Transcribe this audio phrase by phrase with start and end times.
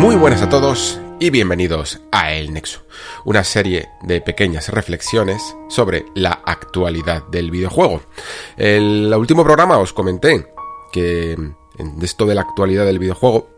[0.00, 2.80] Muy buenas a todos y bienvenidos a El Nexo,
[3.26, 8.00] una serie de pequeñas reflexiones sobre la actualidad del videojuego.
[8.56, 10.54] El último programa os comenté
[10.90, 11.56] que en
[12.00, 13.50] esto de la actualidad del videojuego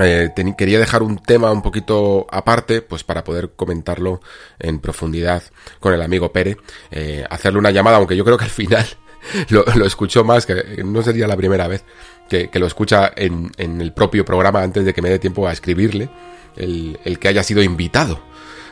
[0.00, 4.20] eh, quería dejar un tema un poquito aparte, pues para poder comentarlo
[4.58, 5.44] en profundidad
[5.78, 6.56] con el amigo Pere,
[6.90, 8.84] eh, hacerle una llamada, aunque yo creo que al final
[9.48, 11.84] lo, escuchó más, que no sería la primera vez
[12.28, 16.08] que, lo escucha en, el propio programa antes de que me dé tiempo a escribirle,
[16.56, 18.20] el, que haya sido invitado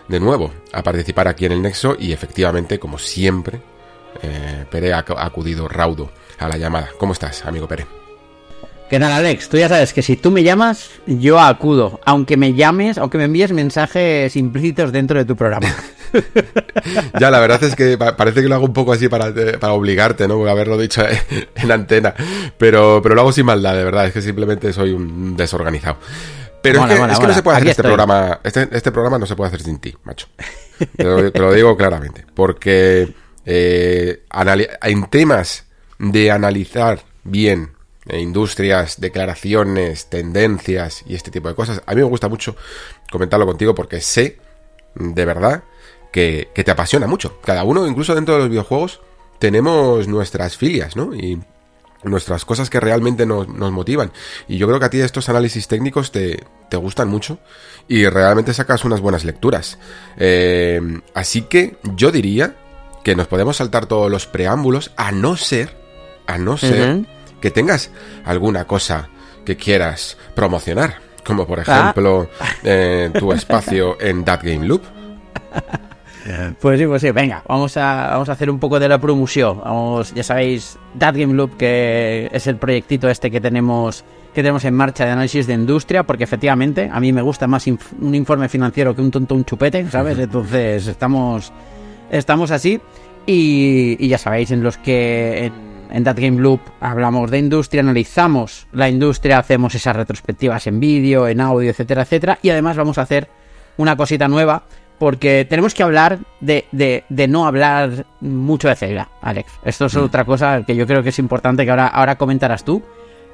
[0.08, 3.60] de nuevo a participar aquí en el Nexo y efectivamente, como siempre,
[4.22, 6.90] eh, Pere ha acudido raudo a la llamada.
[6.98, 8.05] ¿Cómo estás, amigo Pere?
[8.88, 12.00] Que nada, Alex, tú ya sabes que si tú me llamas, yo acudo.
[12.04, 15.74] Aunque me llames, aunque me envíes mensajes implícitos dentro de tu programa.
[17.20, 20.28] ya, la verdad es que parece que lo hago un poco así para, para obligarte,
[20.28, 20.36] ¿no?
[20.36, 21.02] Por haberlo dicho
[21.56, 22.14] en antena.
[22.58, 24.06] Pero, pero lo hago sin maldad, de verdad.
[24.06, 25.96] Es que simplemente soy un desorganizado.
[26.62, 28.40] Pero es, que, no se puede hacer este programa.
[28.44, 30.28] Este, este, programa no se puede hacer sin ti, macho.
[30.96, 32.24] Te lo, digo claramente.
[32.34, 33.12] Porque
[33.44, 34.22] eh,
[34.82, 35.64] en temas
[35.98, 37.75] de analizar bien eh,
[38.12, 41.82] industrias, declaraciones, tendencias y este tipo de cosas.
[41.86, 42.56] A mí me gusta mucho
[43.10, 44.38] comentarlo contigo porque sé,
[44.94, 45.64] de verdad,
[46.12, 47.40] que, te apasiona mucho.
[47.42, 49.00] Cada uno, incluso dentro de los videojuegos,
[49.38, 51.14] tenemos nuestras filias, ¿no?
[51.14, 51.40] Y
[52.04, 54.12] nuestras cosas que realmente nos, motivan.
[54.48, 56.40] Y yo creo que a ti estos análisis técnicos te,
[56.72, 57.38] gustan mucho
[57.88, 59.78] y realmente sacas unas buenas lecturas.
[60.16, 60.80] Eh,
[61.14, 62.54] así que yo diría
[63.02, 65.76] que nos podemos saltar todos los preámbulos, a no ser,
[66.26, 67.06] a no ser
[67.40, 67.90] que tengas
[68.24, 69.08] alguna cosa
[69.44, 71.62] que quieras promocionar, como por ah.
[71.62, 72.28] ejemplo
[72.62, 74.82] eh, tu espacio en That Game Loop.
[76.60, 79.60] Pues sí, pues sí, venga, vamos a, vamos a hacer un poco de la promoción.
[79.60, 84.64] Vamos, ya sabéis, That Game Loop, que es el proyectito este que tenemos que tenemos
[84.66, 88.50] en marcha de análisis de industria, porque efectivamente a mí me gusta más un informe
[88.50, 90.18] financiero que un tonto un chupete, ¿sabes?
[90.18, 91.52] Entonces estamos,
[92.10, 92.78] estamos así.
[93.24, 95.52] Y, y ya sabéis, en los que en
[96.04, 101.40] That Game Loop hablamos de industria, analizamos la industria, hacemos esas retrospectivas en vídeo, en
[101.40, 102.38] audio, etcétera, etcétera.
[102.42, 103.28] Y además vamos a hacer
[103.76, 104.64] una cosita nueva
[104.98, 109.52] porque tenemos que hablar de, de, no hablar mucho de Zelda, Alex.
[109.64, 110.02] Esto es mm.
[110.02, 112.82] otra cosa que yo creo que es importante que ahora, ahora comentarás tú.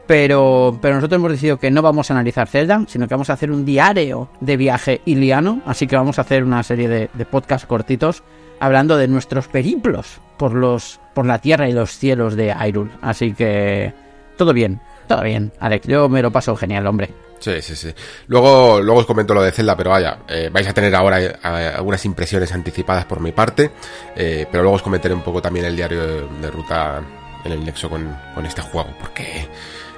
[0.04, 3.34] Pero, pero nosotros hemos decidido que no vamos a analizar Zelda, sino que vamos a
[3.34, 5.62] hacer un diario de viaje iliano.
[5.64, 8.24] Así que vamos a hacer una serie de, de podcasts cortitos
[8.62, 12.92] hablando de nuestros periplos por los por la tierra y los cielos de Hyrule.
[13.02, 13.92] Así que
[14.38, 15.88] todo bien, todo bien, Alex.
[15.88, 17.10] Yo me lo paso genial, hombre.
[17.40, 17.92] Sí, sí, sí.
[18.28, 21.36] Luego, luego os comento lo de Zelda, pero vaya, eh, vais a tener ahora eh,
[21.74, 23.72] algunas impresiones anticipadas por mi parte,
[24.14, 27.02] eh, pero luego os comentaré un poco también el diario de, ruta
[27.44, 29.48] en el nexo con, este juego, porque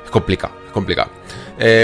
[0.04, 1.10] es complicado, es complicado.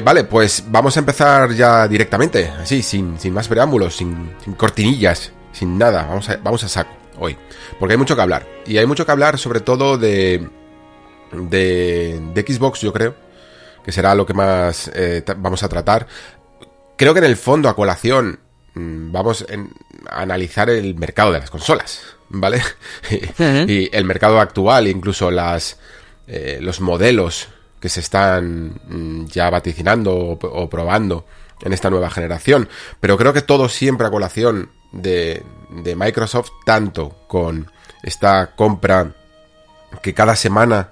[0.02, 5.30] vale, pues vamos a empezar ya directamente, así, sin, sin más preámbulos, sin, sin cortinillas,
[5.52, 7.36] sin nada, vamos a, vamos a saco hoy.
[7.78, 8.46] Porque hay mucho que hablar.
[8.66, 10.48] Y hay mucho que hablar sobre todo de,
[11.32, 13.14] de, de Xbox, yo creo.
[13.84, 16.06] Que será lo que más eh, vamos a tratar.
[16.96, 18.40] Creo que en el fondo, a colación,
[18.74, 19.46] mm, vamos
[20.10, 22.62] a analizar el mercado de las consolas, ¿vale?
[23.66, 25.78] y el mercado actual, incluso las,
[26.26, 27.48] eh, los modelos
[27.80, 31.24] que se están mm, ya vaticinando o, probando
[31.62, 32.68] en esta nueva generación.
[33.00, 37.70] Pero creo que todo siempre a colación de, de Microsoft, tanto con
[38.02, 39.12] esta compra
[40.02, 40.90] que cada semana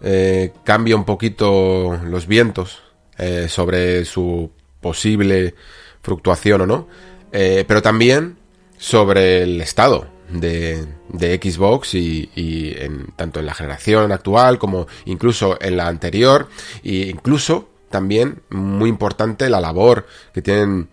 [0.00, 2.80] eh, cambia un poquito los vientos
[3.16, 4.50] eh, sobre su
[4.80, 5.54] posible
[6.02, 6.88] fluctuación o no,
[7.32, 8.38] eh, pero también
[8.76, 12.30] sobre el estado de, de Xbox y,
[12.78, 16.48] en, tanto en la generación actual como incluso en la anterior
[16.84, 20.90] e incluso también muy importante la labor que tienen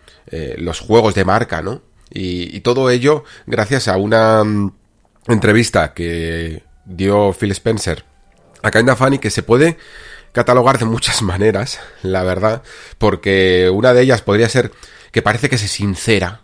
[0.57, 1.81] los juegos de marca, ¿no?
[2.17, 4.71] Y, todo ello gracias a una mm,
[5.27, 8.05] entrevista que dio Phil Spencer
[8.63, 9.77] a Kinda Funny que se puede
[10.31, 12.63] catalogar de muchas maneras, la verdad,
[12.97, 14.71] porque una de ellas podría ser
[15.11, 16.41] que parece que se sincera.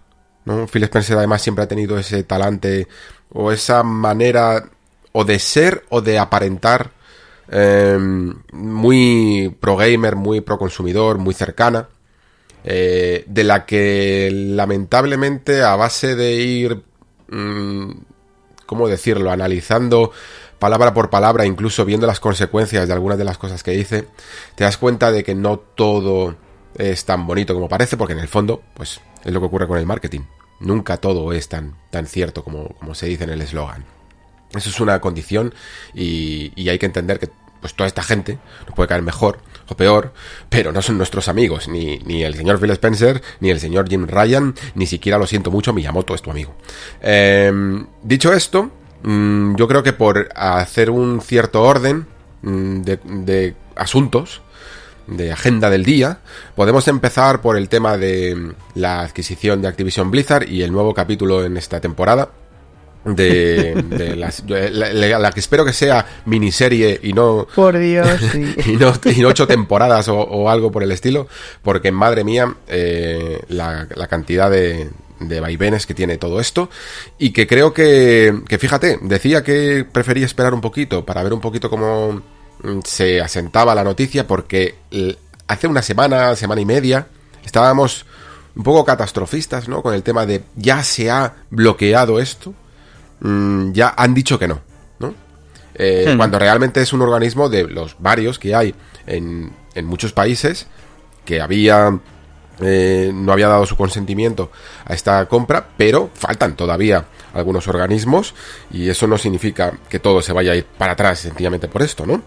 [0.72, 2.88] Phil Spencer además siempre ha tenido ese talante
[3.32, 4.70] o esa manera
[5.12, 6.92] o de ser o de aparentar
[7.50, 11.90] em, muy pro gamer, muy pro consumidor, muy cercana.
[12.64, 16.84] Eh, de la que lamentablemente a base de ir,
[17.30, 17.92] mm,
[18.66, 20.12] ¿cómo decirlo?, analizando
[20.60, 24.08] palabra por palabra, incluso viendo las consecuencias de algunas de las cosas que dice,
[24.54, 26.36] te das cuenta de que no todo
[26.78, 29.80] es tan bonito como parece, porque en el fondo, pues es lo que ocurre con
[29.80, 30.22] el marketing.
[30.60, 33.86] Nunca todo es tan, tan cierto como, como se dice en el eslogan.
[34.54, 35.54] Eso es una condición
[35.96, 37.30] y, y hay que entender que
[37.60, 38.38] pues toda esta gente
[38.68, 39.40] nos puede caer mejor
[39.76, 40.14] peor,
[40.50, 44.08] pero no son nuestros amigos, ni, ni el señor Phil Spencer, ni el señor Jim
[44.08, 46.56] Ryan, ni siquiera lo siento mucho, Miyamoto es tu amigo.
[47.02, 48.72] Em, dicho esto,
[49.04, 52.06] mm, yo creo que por hacer un cierto orden
[52.42, 54.42] mm, de asuntos,
[55.08, 56.20] de agenda del día,
[56.56, 61.44] podemos empezar por el tema de la adquisición de Activision Blizzard y el nuevo capítulo
[61.44, 62.30] en esta temporada
[63.06, 68.54] de, de las, la, la, que espero que sea miniserie y no por Dios sí.
[68.68, 71.28] y, no, y no ocho temporadas o, o, algo por el estilo
[71.64, 74.90] porque madre mía eh, la, la, cantidad de,
[75.22, 76.70] de vaivenes que tiene todo esto.
[77.18, 81.42] Y que creo que, que fíjate decía que prefería esperar un poquito para ver un
[81.42, 82.22] poquito cómo
[82.84, 84.76] se asentaba la noticia porque
[85.48, 87.08] hace una semana semana y media
[87.44, 88.06] estábamos
[88.56, 92.54] un poco catastrofistas no con el tema de ya se ha bloqueado esto
[93.22, 94.62] mmm, ya han dicho que no,
[95.00, 95.14] ¿no?
[95.76, 96.14] Eh.
[96.18, 98.76] Cuando realmente es un organismo de los varios que hay
[99.08, 100.68] en, en muchos países
[101.26, 102.00] que había
[102.62, 104.52] eh, no había dado su consentimiento
[104.86, 108.36] a esta compra, pero faltan todavía algunos organismos
[108.72, 112.06] y eso no significa que todo se vaya a ir para atrás sencillamente por esto,
[112.06, 112.22] ¿no?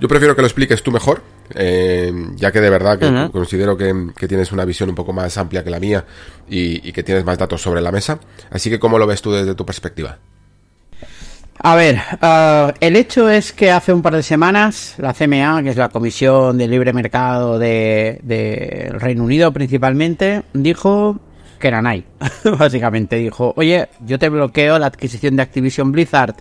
[0.00, 1.22] Yo prefiero que lo expliques tú mejor,
[1.54, 3.30] eh, ya que de verdad que uh -huh.
[3.30, 6.04] considero que, que, tienes una visión un poco más amplia que la mía
[6.48, 8.18] y, y, que tienes más datos sobre la mesa.
[8.50, 10.18] Así que, ¿cómo lo ves tú desde tu perspectiva?
[11.58, 15.70] A ver, uh, el hecho es que hace un par de semanas la CMA, que
[15.70, 21.18] es la Comisión de Libre Mercado del de, de Reino Unido principalmente, dijo
[21.58, 22.04] que era NAI.
[22.58, 26.36] Básicamente dijo, oye, yo te bloqueo la adquisición de Activision Blizzard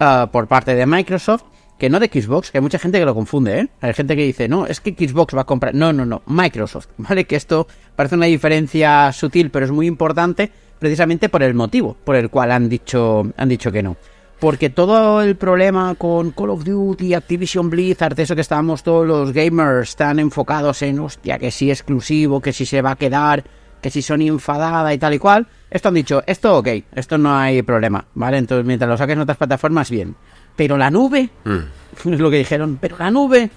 [0.00, 1.44] uh, por parte de Microsoft
[1.84, 3.68] que no de Xbox, que hay mucha gente que lo confunde, ¿eh?
[3.82, 5.74] Hay gente que dice, no, es que Xbox va a comprar.
[5.74, 7.26] No, no, no, Microsoft, ¿vale?
[7.26, 12.16] Que esto parece una diferencia sutil, pero es muy importante precisamente por el motivo por
[12.16, 13.98] el cual han dicho, han dicho que no.
[14.40, 19.34] Porque todo el problema con Call of Duty, Activision Blizzard, eso que estábamos todos los
[19.34, 23.44] gamers tan enfocados en, hostia, que si exclusivo, que si se va a quedar,
[23.82, 27.36] que si son enfadada y tal y cual, esto han dicho, esto ok, esto no
[27.36, 28.38] hay problema, ¿vale?
[28.38, 30.16] Entonces mientras lo saques en otras plataformas, bien.
[30.56, 32.10] Pero la nube, mm.
[32.12, 33.50] es lo que dijeron, pero la nube,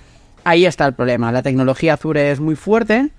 [0.43, 1.31] ahí está el problema.
[1.31, 3.09] La tecnología Azure es muy fuerte.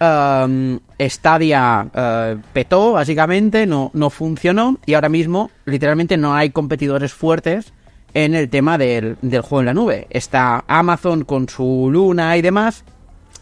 [0.00, 4.78] Um, Stadia uh, petó, básicamente, no, no funcionó.
[4.86, 7.72] Y ahora mismo, literalmente, no hay competidores fuertes
[8.14, 10.06] en el tema del, del juego en la nube.
[10.10, 12.84] Está Amazon con su Luna y demás.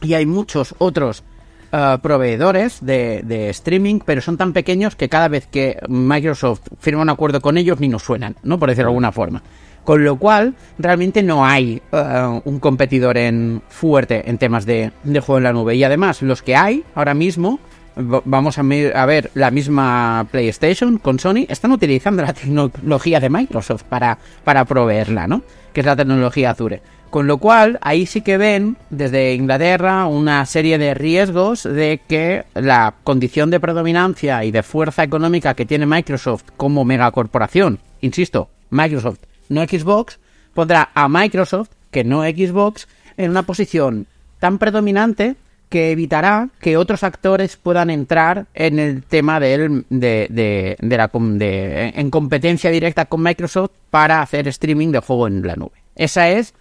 [0.03, 1.25] Y hay muchos otros
[1.73, 7.03] Uh, proveedores de, de, streaming, pero son tan pequeños que cada vez que Microsoft firma
[7.03, 8.57] un acuerdo con ellos ni nos suenan, ¿no?
[8.61, 9.43] Por decirlo de alguna forma.
[9.87, 15.39] Con lo cual, realmente no hay uh, un competidor en fuerte en temas de, juego
[15.39, 15.77] en la nube.
[15.77, 17.61] Y además, los que hay ahora mismo,
[17.95, 23.85] vamos a, a, ver la misma PlayStation con Sony, están utilizando la tecnología de Microsoft
[23.85, 25.43] para, para proveerla, ¿no?
[25.73, 26.83] Que es la tecnología Azure.
[27.11, 32.45] Con lo cual, ahí sí que ven desde Inglaterra una serie de riesgos de que
[32.55, 39.21] la condición de predominancia y de fuerza económica que tiene Microsoft como megacorporación, insisto, Microsoft,
[39.49, 40.19] no Xbox,
[40.55, 44.07] pondrá a Microsoft, que no Xbox, en una posición
[44.39, 45.37] tan predominante
[45.69, 50.97] que evitará que otros actores puedan entrar en el tema de, él, de, de, de
[50.97, 55.73] la de, en competencia directa con Microsoft para hacer streaming de juego en la nube.
[55.97, 56.55] Esa es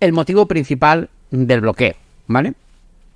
[0.00, 1.94] el motivo principal del bloqueo,
[2.26, 2.54] ¿vale?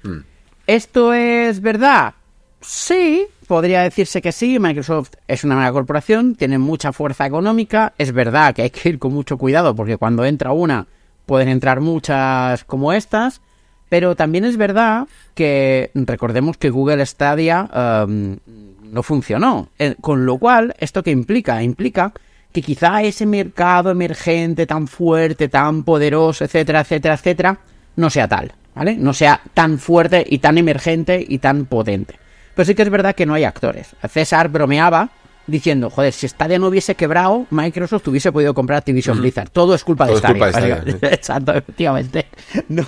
[0.03, 0.19] Mm.
[0.67, 2.15] ¿Esto es verdad?
[2.61, 4.59] Sí, podría decirse que sí.
[4.59, 7.93] Microsoft es una mega corporación, tiene mucha fuerza económica.
[7.99, 10.87] Es verdad que hay que ir con mucho cuidado porque cuando entra una
[11.27, 13.41] pueden entrar muchas como estas.
[13.89, 17.69] Pero también es verdad que recordemos que Google Stadia
[18.07, 18.37] um,
[18.83, 19.69] no funcionó.
[19.79, 21.63] Eh, con lo cual, ¿esto qué implica?
[21.63, 22.13] Implica
[22.53, 27.59] que quizá ese mercado emergente tan fuerte, tan poderoso, etcétera, etcétera, etcétera,
[27.97, 28.97] no sea tal, ¿vale?
[28.97, 32.24] No sea tan fuerte y tan emergente y tan potente.
[32.55, 33.97] Pero sí que es verdad que no hay actores.
[34.09, 35.11] César bromeaba
[35.47, 39.21] diciendo, joder, si Stadia no hubiese quebrado, Microsoft hubiese podido comprar Activision.
[39.21, 39.51] Blizzard.
[39.51, 40.47] Todo es culpa Todo de Stadia.
[40.47, 41.09] Es culpa de Stadia.
[41.15, 42.27] Exacto, efectivamente.
[42.69, 42.87] No.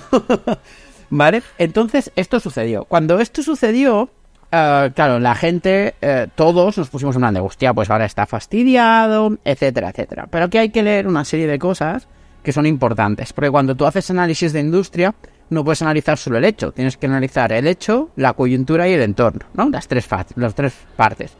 [1.09, 1.41] ¿Vale?
[1.57, 2.85] Entonces, esto sucedió.
[2.85, 4.09] Cuando esto sucedió,
[4.49, 9.37] Uh, claro, la gente, uh, todos nos pusimos en de hostia, pues ahora está fastidiado,
[9.43, 10.27] etcétera, etcétera.
[10.31, 12.07] Pero aquí hay que leer una serie de cosas
[12.47, 15.13] que son importantes, porque cuando tú haces análisis de industria,
[15.49, 19.01] no puedes analizar solo el hecho, tienes que analizar el hecho, la coyuntura y el
[19.01, 19.69] entorno, ¿no?
[19.69, 21.33] Las tres, las tres partes.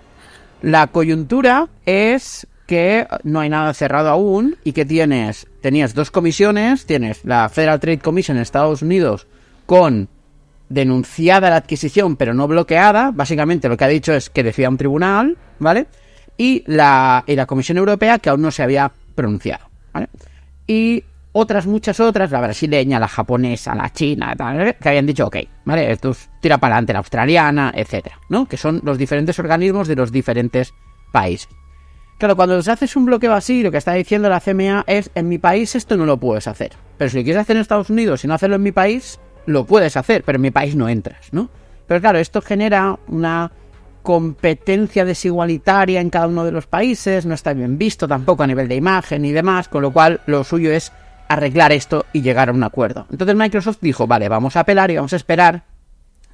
[0.61, 6.85] La coyuntura es que no hay nada cerrado aún y que tienes, tenías dos comisiones,
[6.85, 9.27] tienes la Federal Trade Commission en Estados Unidos
[9.65, 10.09] con
[10.67, 14.75] denunciada la adquisición pero no bloqueada, básicamente lo que ha dicho es que decía un
[14.75, 15.87] tribunal, ¿vale?
[16.35, 20.09] Y la, y la Comisión Europea que aún no se había pronunciado, ¿vale?
[20.67, 24.36] Y otras, muchas otras, la brasileña, la japonesa, la china,
[24.79, 28.47] que habían dicho, ok, vale, esto tira para adelante, la australiana, etcétera, ¿no?
[28.47, 30.74] Que son los diferentes organismos de los diferentes
[31.12, 31.50] países.
[32.17, 35.29] Claro, cuando se haces un bloqueo así, lo que está diciendo la CMA es, en
[35.29, 36.71] mi país esto no lo puedes hacer.
[36.97, 39.65] Pero si lo quieres hacer en Estados Unidos y no hacerlo en mi país, lo
[39.65, 41.50] puedes hacer, pero en mi país no entras, ¿no?
[41.88, 43.51] Pero claro, esto genera una
[44.07, 48.69] competencia desigualitaria en cada uno de los países, no está bien visto tampoco a nivel
[48.69, 50.93] de imagen y demás, con lo cual lo suyo es
[51.27, 53.05] arreglar esto y llegar a un acuerdo.
[53.11, 55.65] Entonces Microsoft dijo, vale, vamos a apelar y vamos a esperar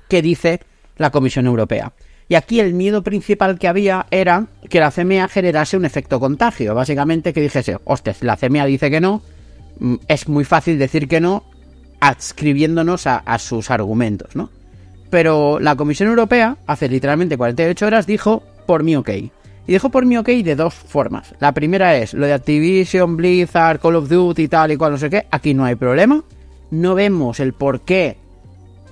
[0.07, 0.59] qué dice
[0.97, 1.93] la Comisión Europea.
[2.29, 6.75] Y aquí el miedo principal que había era que la CMA generase un efecto contagio.
[6.75, 9.23] Básicamente que dijese, hostia, la CMA dice que no,
[9.79, 11.43] mm, es muy fácil decir que no
[12.01, 14.51] adscribiéndonos a, a sus argumentos, ¿no?
[15.13, 19.10] Pero la Comisión Europea, hace literalmente 48 horas, dijo, por mí ok.
[19.10, 19.32] Y
[19.67, 21.36] dijo por mí ok de dos formas.
[21.39, 24.98] La primera es lo de Activision, Blizzard, Call of Duty y tal y cual, no
[24.98, 25.27] sé qué.
[25.29, 26.24] Aquí no hay problema.
[26.72, 28.17] No vemos el por qué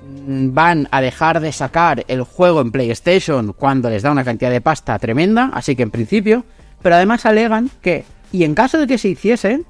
[0.04, 4.62] van a dejar de sacar el juego en PlayStation cuando les da una cantidad de
[4.62, 5.50] pasta tremenda.
[5.51, 6.46] Así que en principio.
[6.84, 9.63] Pero además alegan que, y en caso de que se hiciese,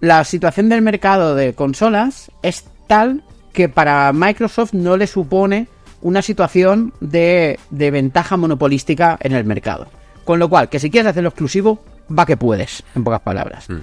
[0.00, 3.22] la situación del mercado de consolas es tal
[3.52, 5.68] que para Microsoft no le supone
[6.04, 9.88] una situación de, de ventaja monopolística en el mercado.
[10.24, 11.82] Con lo cual, que si quieres hacerlo exclusivo,
[12.16, 13.68] va que puedes, en pocas palabras.
[13.68, 13.80] Mm.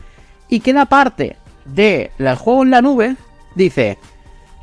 [0.48, 1.36] Y queda parte
[1.66, 3.16] del juego en la nube,
[3.56, 3.98] dice,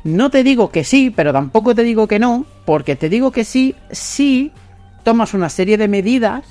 [0.05, 3.43] no te digo que sí, pero tampoco te digo que no, porque te digo que
[3.43, 4.53] sí si
[5.03, 6.45] tomas una serie de medidas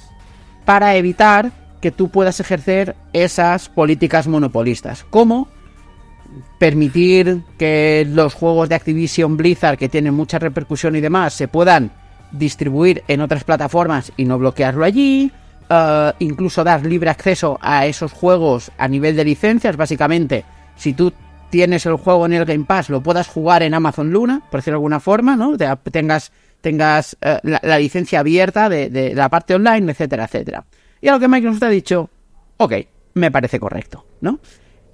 [0.66, 5.48] para evitar que tú puedas ejercer esas políticas monopolistas, como
[6.58, 11.90] permitir que los juegos de Activision Blizzard, que tienen mucha repercusión y demás, se puedan
[12.32, 15.30] distribuir en otras plataformas y no bloquearlo allí,
[15.68, 20.44] eh, incluso dar libre acceso a esos juegos a nivel de licencias, básicamente,
[20.76, 21.12] si tú
[21.50, 24.76] tienes el juego en el Game Pass, lo puedas jugar en Amazon Luna, por decirlo
[24.76, 25.56] de alguna forma, ¿no?
[26.60, 30.64] tengas eh, la, licencia abierta de, de, la parte online, etcétera, etcétera.
[31.00, 32.10] Y a lo que Microsoft ha dicho,
[32.56, 32.72] ok,
[33.14, 34.40] me parece correcto, ¿no?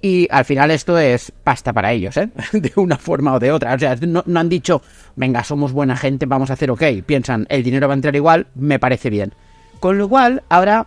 [0.05, 2.29] Y al final esto es pasta para ellos, ¿eh?
[2.53, 3.73] De una forma o de otra.
[3.73, 4.83] O sea, no, han dicho,
[5.15, 6.83] venga, somos buena gente, vamos a hacer ok.
[7.03, 9.33] Piensan, el dinero va a entrar igual, me parece bien.
[9.79, 10.85] Con lo cual, ahora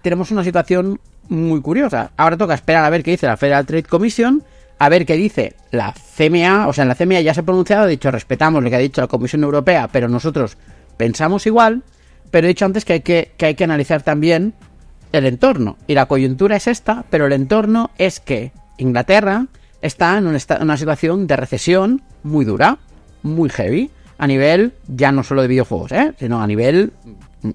[0.00, 2.12] tenemos una situación muy curiosa.
[2.16, 4.42] Ahora toca esperar a ver qué dice la Federal Trade Commission,
[4.78, 6.66] a ver qué dice la CMA.
[6.66, 8.78] O sea, en la CMA ya se ha pronunciado, ha dicho, respetamos lo que ha
[8.78, 10.56] dicho la Comisión Europea, pero nosotros
[10.96, 11.82] pensamos igual.
[12.30, 14.54] Pero he dicho antes que hay que, que, hay que analizar también
[15.12, 15.76] el entorno.
[15.86, 19.46] Y la coyuntura es esta, pero el entorno es que Inglaterra
[19.82, 22.78] está en una, situación de recesión muy dura,
[23.22, 26.12] muy heavy, a nivel ya no solo de videojuegos, ¿eh?
[26.18, 26.92] sino a nivel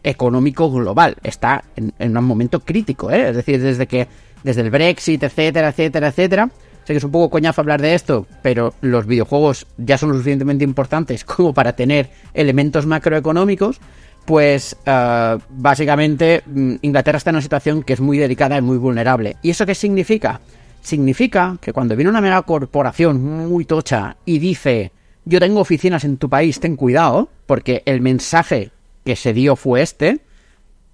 [0.03, 1.17] económico global.
[1.23, 3.29] Está en, un momento crítico, ¿eh?
[3.29, 4.07] es decir, desde que
[4.43, 6.49] desde el Brexit, etcétera, etcétera, etcétera.
[6.85, 10.15] Sé que es un poco coñazo hablar de esto, pero los videojuegos ya son lo
[10.15, 13.79] suficientemente importantes como para tener elementos macroeconómicos
[14.25, 18.77] pues uh, básicamente mm, Inglaterra está en una situación que es muy delicada y muy
[18.77, 19.37] vulnerable.
[19.41, 20.41] ¿Y eso qué significa?
[20.81, 24.91] Significa que cuando viene una mega corporación muy tocha y dice
[25.25, 28.71] yo tengo oficinas en tu país, ten cuidado, porque el mensaje
[29.03, 30.19] que se dio fue este,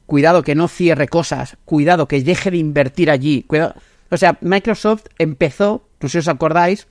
[0.05, 3.75] cuidado que no cierre cosas, cuidado que deje de invertir allí, cuidado.
[4.09, 6.87] O sea, Microsoft empezó, no sé si os acordáis,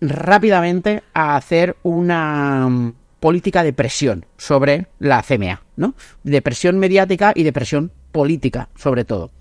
[0.00, 2.92] rápidamente a hacer una
[3.26, 5.96] política de presión sobre la CMA, ¿no?
[6.22, 9.32] De presión mediática y de presión política, sobre todo.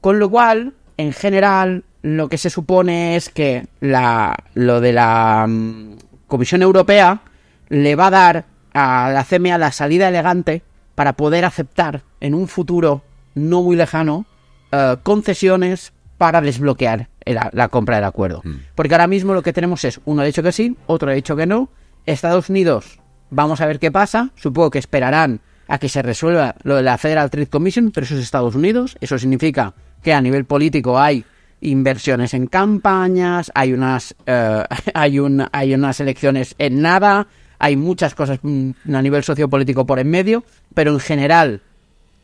[0.00, 5.46] Con lo cual, en general, lo que se supone es que la, lo de la
[5.48, 7.22] mm, Comisión Europea
[7.68, 10.64] le va a dar a la CMA la salida elegante
[10.96, 13.04] para poder aceptar en un futuro
[13.36, 14.26] no muy lejano
[14.72, 18.40] eh, concesiones para desbloquear la, compra del acuerdo.
[18.42, 18.56] Mm.
[18.74, 21.36] Porque ahora mismo lo que tenemos es, uno ha dicho que sí, otro ha dicho
[21.36, 21.68] que no,
[22.04, 22.98] Estados Unidos
[23.34, 24.28] Vamos a ver qué pasa.
[24.36, 28.14] Supongo que esperarán a que se resuelva lo de la Federal Trade Commission, pero eso
[28.14, 28.98] es Estados Unidos.
[29.00, 29.72] Eso significa
[30.02, 31.24] que a nivel político hay
[31.62, 35.18] inversiones en campañas, hay unas, eh, hay,
[35.50, 37.26] hay unas elecciones en nada,
[37.58, 41.62] hay muchas cosas mm, a nivel sociopolítico por en medio, pero en general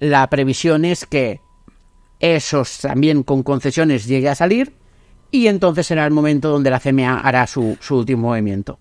[0.00, 1.40] la previsión es que
[2.20, 4.74] esos también con concesiones llegue a salir
[5.30, 8.78] y entonces será el momento donde la CMA hará su, su último movimiento.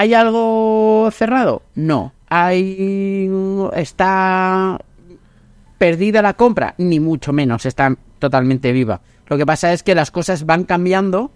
[0.00, 1.60] ¿Hay algo cerrado?
[1.74, 2.14] No.
[2.30, 3.30] ¿Hay.
[3.74, 4.80] ¿Está
[5.76, 6.74] perdida la compra?
[6.78, 9.02] Ni mucho menos, está totalmente viva.
[9.26, 11.32] Lo que pasa es que las cosas van cambiando,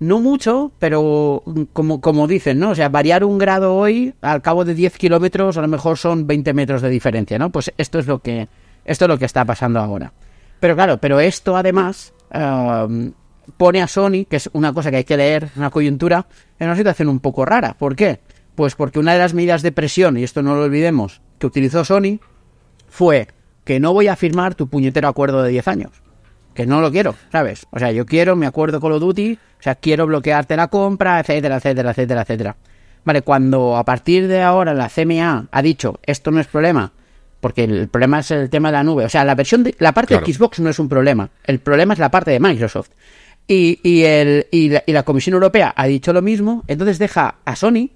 [0.00, 1.42] no mucho, pero
[1.74, 2.70] como, como dicen, ¿no?
[2.70, 6.26] O sea, variar un grado hoy, al cabo de 10 kilómetros, a lo mejor son
[6.26, 7.50] 20 metros de diferencia, ¿no?
[7.50, 8.48] Pues esto es lo que,
[8.86, 10.14] esto es lo que está pasando ahora.
[10.58, 13.12] Pero claro, pero esto además um,
[13.56, 16.26] pone a Sony, que es una cosa que hay que leer, una coyuntura,
[16.58, 17.74] en una situación un poco rara.
[17.78, 18.20] ¿Por qué?
[18.54, 21.84] Pues porque una de las medidas de presión, y esto no lo olvidemos, que utilizó
[21.84, 22.18] Sony
[22.88, 23.28] fue
[23.64, 25.90] que no voy a firmar tu puñetero acuerdo de 10 años.
[26.54, 27.66] Que no lo quiero, ¿sabes?
[27.70, 31.20] O sea, yo quiero mi acuerdo Call of Duty, o sea, quiero bloquearte la compra,
[31.20, 32.56] etcétera, etcétera, etcétera, etcétera.
[33.04, 36.92] Vale, cuando a partir de ahora la CMA ha dicho esto no es problema,
[37.40, 39.92] porque el problema es el tema de la nube, o sea, la versión de, la
[39.92, 42.90] parte de Xbox no es un problema, el problema es la parte de Microsoft.
[43.48, 47.36] Y, y, el, y, la, y la Comisión Europea ha dicho lo mismo, entonces deja
[47.44, 47.90] a Sony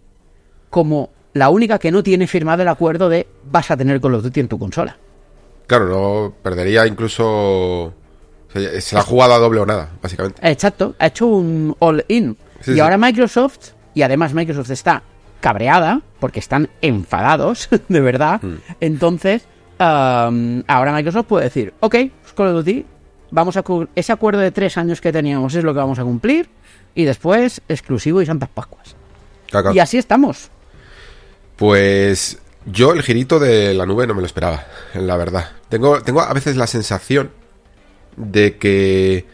[0.71, 4.23] como la única que no tiene firmado el acuerdo de vas a tener Call of
[4.23, 4.97] Duty en tu consola.
[5.67, 7.95] Claro, no perdería incluso.
[8.53, 10.41] Se la ha jugado a doble o nada, básicamente.
[10.49, 12.37] Exacto, ha hecho un all-in.
[12.61, 12.81] Sí, y sí.
[12.81, 15.05] ahora Microsoft, y además Microsoft está
[15.41, 18.43] cabreada, porque están enfadados, de verdad.
[18.43, 18.57] Mm.
[18.81, 19.43] Entonces,
[19.79, 22.85] um, ahora Microsoft puede decir, ok, pues Call of Duty,
[23.31, 26.49] vamos a ese acuerdo de tres años que teníamos es lo que vamos a cumplir,
[26.95, 28.95] y después exclusivo y Santas Pascuas.
[29.75, 30.51] Y así estamos.
[31.57, 35.51] Pues yo el girito de la nube no me lo esperaba, la verdad.
[35.69, 37.31] Tengo, tengo a veces la sensación
[38.17, 39.27] de que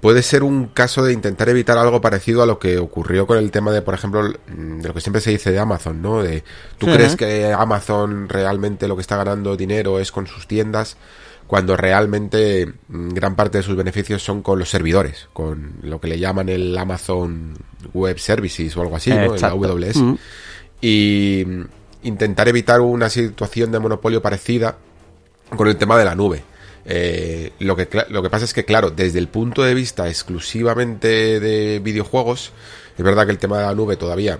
[0.00, 3.50] puede ser un caso de intentar evitar algo parecido a lo que ocurrió con el
[3.50, 6.22] tema de, por ejemplo, de lo que siempre se dice de Amazon, ¿no?
[6.22, 6.44] De,
[6.78, 10.96] ¿Tú crees que Amazon realmente lo que está ganando dinero es con sus tiendas?
[11.46, 16.18] Cuando realmente gran parte de sus beneficios son con los servidores, con lo que le
[16.18, 17.54] llaman el Amazon
[17.94, 19.34] Web Services o algo así, ¿no?
[19.34, 19.96] El AWS.
[19.96, 20.18] -huh
[20.80, 21.44] y
[22.02, 24.76] intentar evitar una situación de monopolio parecida
[25.54, 26.42] con el tema de la nube.
[26.84, 31.40] Eh, lo, que, lo que pasa es que, claro, desde el punto de vista exclusivamente
[31.40, 32.52] de videojuegos,
[32.96, 34.38] es verdad que el tema de la nube todavía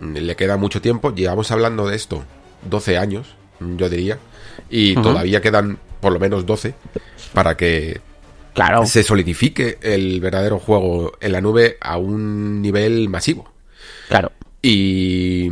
[0.00, 1.12] le queda mucho tiempo.
[1.14, 2.24] Llevamos hablando de esto
[2.68, 4.18] 12 años, yo diría,
[4.70, 5.02] y uh -huh.
[5.02, 6.74] todavía quedan por lo menos 12
[7.32, 8.00] para que
[8.52, 8.84] claro.
[8.84, 13.50] se solidifique el verdadero juego en la nube a un nivel masivo.
[14.08, 14.32] Claro.
[14.60, 15.48] Y,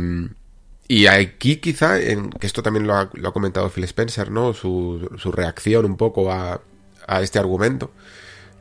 [0.89, 4.53] y aquí quizá, en, que esto también lo ha, lo ha comentado Phil Spencer, ¿no?
[4.53, 6.61] Su, su reacción un poco a,
[7.07, 7.91] a este argumento.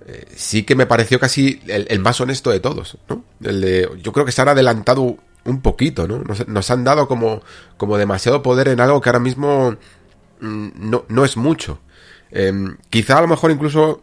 [0.06, 3.24] Eh, sí que me pareció casi el, el, más honesto de todos, ¿no?
[3.42, 6.18] El de, yo creo que se han adelantado un poquito, ¿no?
[6.18, 7.42] Nos, nos han dado como,
[7.76, 9.76] como demasiado poder en algo que ahora mismo
[10.40, 11.80] no, no es mucho.
[12.30, 12.52] Eh,
[12.90, 14.02] quizá a lo mejor incluso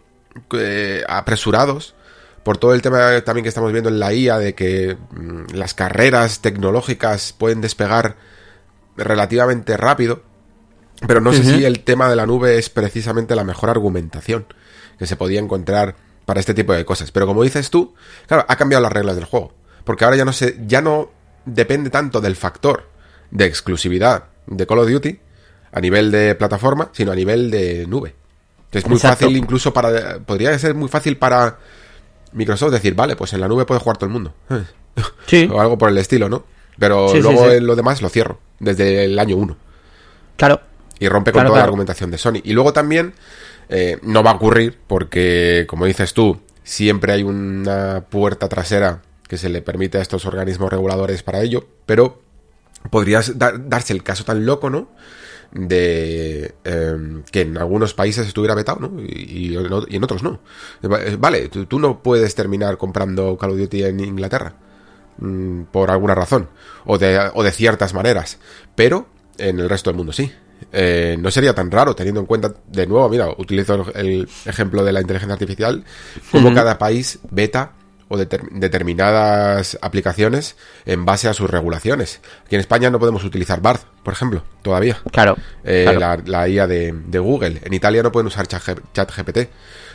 [0.54, 1.96] eh, apresurados
[2.44, 5.74] por todo el tema también que estamos viendo en la IA de que mmm, las
[5.74, 8.16] carreras tecnológicas pueden despegar
[8.96, 10.24] relativamente rápido,
[11.06, 11.44] pero no uh -huh.
[11.44, 14.46] sé si el tema de la nube es precisamente la mejor argumentación
[14.98, 15.96] que se podía encontrar
[16.26, 17.12] para este tipo de cosas.
[17.12, 17.94] Pero como dices tú,
[18.28, 21.12] claro, ha cambiado las reglas del juego, porque ahora ya no se ya no
[21.46, 22.90] depende tanto del factor
[23.32, 25.20] de exclusividad de Call of Duty
[25.72, 28.16] a nivel de plataforma, sino a nivel de nube.
[28.72, 29.26] Es muy Exacto.
[29.26, 31.58] fácil incluso para podría ser muy fácil para
[32.34, 34.34] Microsoft decir, vale, pues en la nube puede jugar todo el mundo.
[35.28, 35.48] Sí.
[35.52, 36.44] o algo por el estilo, ¿no?
[36.80, 39.56] Pero sí, luego sí, en lo demás lo cierro, desde el año 1.
[40.38, 40.60] Claro.
[40.98, 41.66] Y rompe con claro, toda claro.
[41.66, 42.42] la argumentación de Sony.
[42.44, 43.14] Y luego también,
[43.70, 49.38] eh, no va a ocurrir, porque, como dices tú, siempre hay una puerta trasera que
[49.38, 52.20] se le permite a estos organismos reguladores para ello, pero
[52.90, 54.88] podría dar, darse el caso tan loco, ¿no?
[55.52, 59.02] De eh, que en algunos países estuviera vetado, ¿no?
[59.02, 60.40] Y, y, en otros no.
[61.20, 64.54] Vale, tú, tú, no puedes terminar comprando Call of Duty en Inglaterra
[65.18, 66.50] mmm, por alguna razón
[66.86, 68.40] o de, o de ciertas maneras,
[68.76, 69.08] pero
[69.38, 70.32] en el resto del mundo sí.
[70.72, 74.92] Eh, no sería tan raro teniendo en cuenta, de nuevo, mira, utilizo el ejemplo de
[74.92, 75.84] la inteligencia artificial,
[76.32, 76.56] como uh -huh.
[76.56, 77.74] cada país beta
[78.10, 82.22] o de determinadas aplicaciones en base a sus regulaciones.
[82.46, 84.98] Aquí en España no podemos utilizar Bard, por ejemplo, todavía.
[85.12, 85.38] Claro.
[85.64, 86.00] Eh, claro.
[86.00, 87.62] La, la, IA de, de, Google.
[87.64, 89.50] En Italia no pueden usar ChatGPT.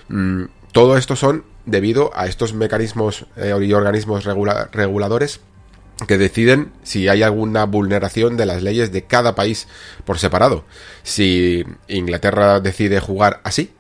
[0.09, 5.41] Mm, todo esto son debido a estos mecanismos eh, y organismos regula reguladores
[6.07, 9.69] que deciden si hay alguna vulneración de las leyes de cada país
[10.05, 10.65] por separado.
[11.03, 13.73] Si Inglaterra decide jugar así,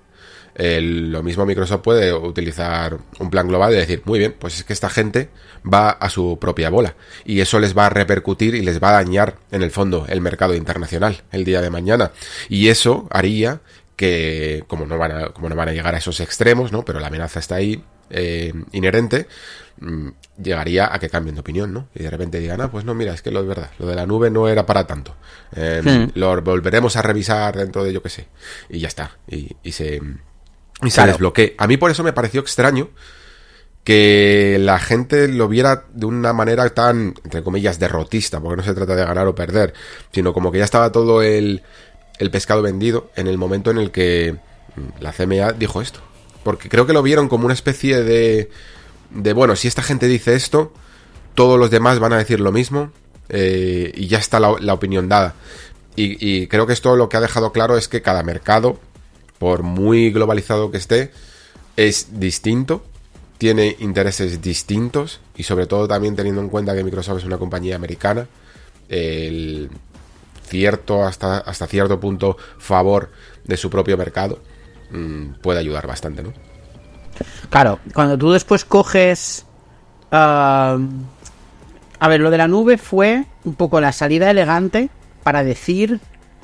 [0.54, 4.72] lo mismo Microsoft puede utilizar un plan global de decir, muy bien, pues es que
[4.72, 5.30] esta gente
[5.70, 9.02] va a su propia bola y eso les va a repercutir y les va a
[9.02, 12.12] dañar en el fondo el mercado internacional el día de mañana
[12.48, 13.60] y eso haría
[13.96, 16.84] que como no van a, como no van a llegar a esos extremos, ¿no?
[16.84, 19.28] Pero la amenaza está ahí eh, inherente,
[19.80, 20.08] mmm,
[20.42, 21.88] llegaría a que cambien de opinión, ¿no?
[21.94, 23.94] Y de repente digan, ah, pues no, mira, es que lo es verdad, lo de
[23.94, 25.14] la nube no era para tanto.
[25.54, 26.18] Eh, hmm.
[26.18, 28.26] Lo volveremos a revisar dentro de yo que sé.
[28.68, 29.18] Y ya está.
[29.28, 30.00] Y, y se
[30.82, 31.12] y se claro.
[31.12, 31.54] desbloquee.
[31.58, 32.90] A mí por eso me pareció extraño
[33.84, 38.74] que la gente lo viera de una manera tan, entre comillas, derrotista, porque no se
[38.74, 39.74] trata de ganar o perder,
[40.12, 41.62] sino como que ya estaba todo el,
[42.18, 44.36] el pescado vendido en el momento en el que
[45.00, 46.00] la CMA dijo esto.
[46.44, 48.50] porque creo que lo vieron como una especie de,
[49.10, 50.72] de bueno, si esta gente dice esto,
[51.34, 52.92] todos los demás van a decir lo mismo
[53.28, 55.34] eh, y ya está la, opinión dada.
[55.94, 58.80] Y, creo que esto lo que ha dejado claro es que cada mercado,
[59.42, 61.10] por muy globalizado que esté,
[61.76, 62.84] es distinto,
[63.38, 67.74] tiene intereses distintos y sobre todo también teniendo en cuenta que Microsoft es una compañía
[67.74, 68.28] americana,
[68.88, 69.68] el
[70.44, 73.10] cierto hasta, hasta cierto punto favor
[73.42, 74.38] de su propio mercado
[74.92, 76.32] mm, puede ayudar bastante, ¿no?
[77.50, 79.44] Claro, cuando tú después coges...
[80.12, 80.78] Ah,
[81.98, 84.88] a ver, lo de la nube fue un poco la salida elegante
[85.24, 85.98] para decir...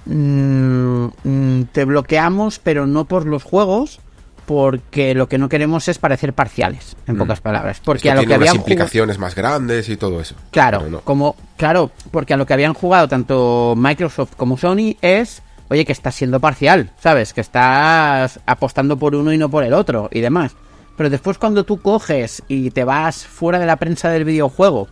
[0.08, 4.00] Mm, mm, te bloqueamos, pero no por los juegos,
[4.46, 7.18] porque lo que no queremos es parecer parciales, en mm.
[7.18, 7.80] pocas palabras.
[7.84, 10.34] Porque a lo que habían implicaciones más grandes y todo eso.
[10.50, 15.84] Claro, como claro, porque a lo que habían jugado tanto Microsoft como Sony es, oye,
[15.84, 17.34] que estás siendo parcial, ¿sabes?
[17.34, 20.52] Que estás apostando por uno y no por el otro y demás.
[20.96, 24.88] Pero después cuando tú coges y te vas fuera de la prensa del videojuego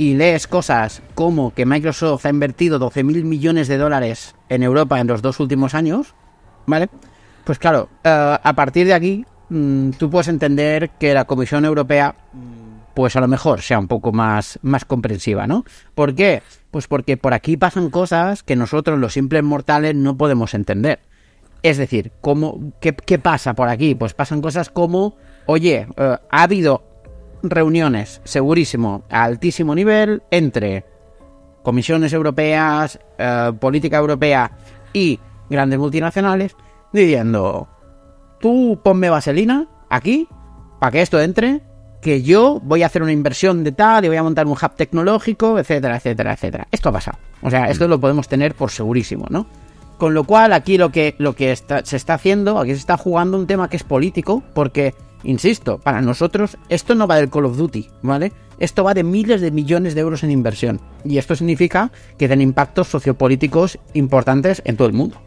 [0.00, 4.98] y lees cosas como que Microsoft ha invertido 12 mil millones de dólares en Europa
[4.98, 6.14] en los dos últimos años,
[6.64, 6.88] ¿vale?
[7.44, 12.14] Pues claro, eh, a partir de aquí mm, tú puedes entender que la Comisión Europea
[12.94, 15.66] pues a lo mejor sea un poco más, más comprensiva, ¿no?
[15.94, 16.42] ¿Por qué?
[16.70, 21.00] Pues porque por aquí pasan cosas que nosotros los simples mortales no podemos entender.
[21.62, 23.94] Es decir, ¿cómo, qué, qué pasa por aquí?
[23.94, 25.18] Pues pasan cosas como
[25.52, 26.84] Oye, eh, ha habido
[27.42, 30.84] reuniones, segurísimo, a altísimo nivel entre
[31.62, 34.52] comisiones europeas, eh, política europea
[34.92, 36.56] y grandes multinacionales,
[36.92, 37.68] diciendo,
[38.40, 40.28] tú ponme vaselina aquí,
[40.78, 41.60] para que esto entre,
[42.00, 44.74] que yo voy a hacer una inversión de tal y voy a montar un hub
[44.74, 46.66] tecnológico, etcétera, etcétera, etcétera.
[46.70, 47.18] Esto ha pasado.
[47.42, 49.46] O sea, esto lo podemos tener por segurísimo, ¿no?
[49.98, 53.36] Con lo cual, aquí lo que, lo que se está haciendo, aquí se está jugando
[53.36, 57.56] un tema que es político, porque Insisto, para nosotros esto no va del Call of
[57.56, 58.32] Duty, ¿vale?
[58.58, 60.80] Esto va de miles de millones de euros en inversión.
[61.04, 65.20] Y esto significa que tiene impactos sociopolíticos importantes en todo el mundo.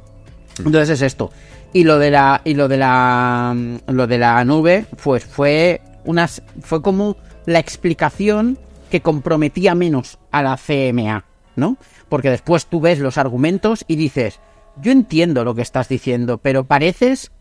[0.60, 0.68] Mm.
[0.68, 1.32] Entonces es esto.
[1.74, 2.42] Y lo de la.
[2.44, 3.56] Y lo de la.
[3.88, 6.44] Lo de la nube, pues fue unas.
[6.62, 8.58] fue como la explicación
[8.90, 11.26] que comprometía menos a la CMA,
[11.56, 11.78] ¿no?
[12.10, 14.40] Porque después tú ves los argumentos y dices.
[14.82, 17.32] Yo entiendo lo que estás diciendo, pero pareces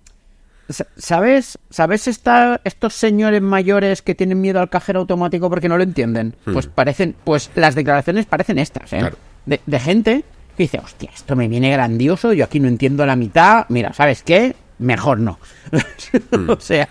[0.96, 1.58] ¿Sabes?
[1.70, 6.34] ¿Sabes estos señores mayores que tienen miedo al cajero automático porque no lo entienden?
[6.44, 6.52] Hmm.
[6.52, 9.10] Pues parecen, pues las declaraciones parecen estas, ¿eh?
[9.46, 10.24] De, gente
[10.56, 14.22] que dice, hostia, esto me viene grandioso, yo aquí no entiendo la mitad, mira, ¿sabes
[14.22, 14.54] qué?
[14.78, 15.38] Mejor no.
[16.30, 16.50] Hmm.
[16.50, 16.88] o sea,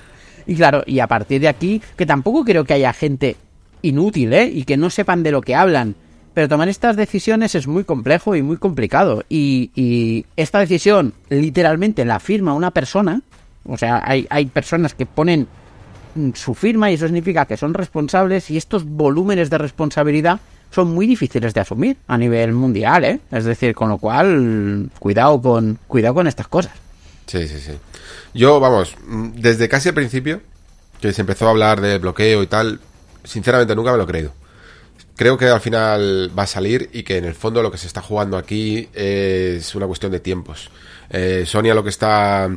[0.47, 3.35] y claro, y a partir de aquí, que tampoco creo que haya gente
[3.81, 4.45] inútil, ¿eh?
[4.45, 5.95] Y que no sepan de lo que hablan.
[6.33, 9.23] Pero tomar estas decisiones es muy complejo y muy complicado.
[9.29, 13.21] Y, y esta decisión literalmente la firma una persona
[13.65, 15.47] o sea, hay, hay personas que ponen
[16.34, 20.39] su firma y eso significa que son responsables y estos volúmenes de responsabilidad
[20.71, 23.19] son muy difíciles de asumir a nivel mundial, ¿eh?
[23.32, 26.71] Es decir, con lo cual, cuidado con, cuidado con estas cosas.
[27.28, 27.74] Sí, sí, sí.
[28.34, 28.95] Yo, vamos,
[29.36, 30.41] desde casi el principio,
[31.02, 32.80] que se empezó a hablar de bloqueo y tal,
[33.24, 34.34] sinceramente nunca me lo he creído.
[35.17, 37.88] Creo que al final va a salir y que en el fondo lo que se
[37.88, 40.69] está jugando aquí es una cuestión de tiempos.
[41.10, 42.50] Eh, Sonia lo que está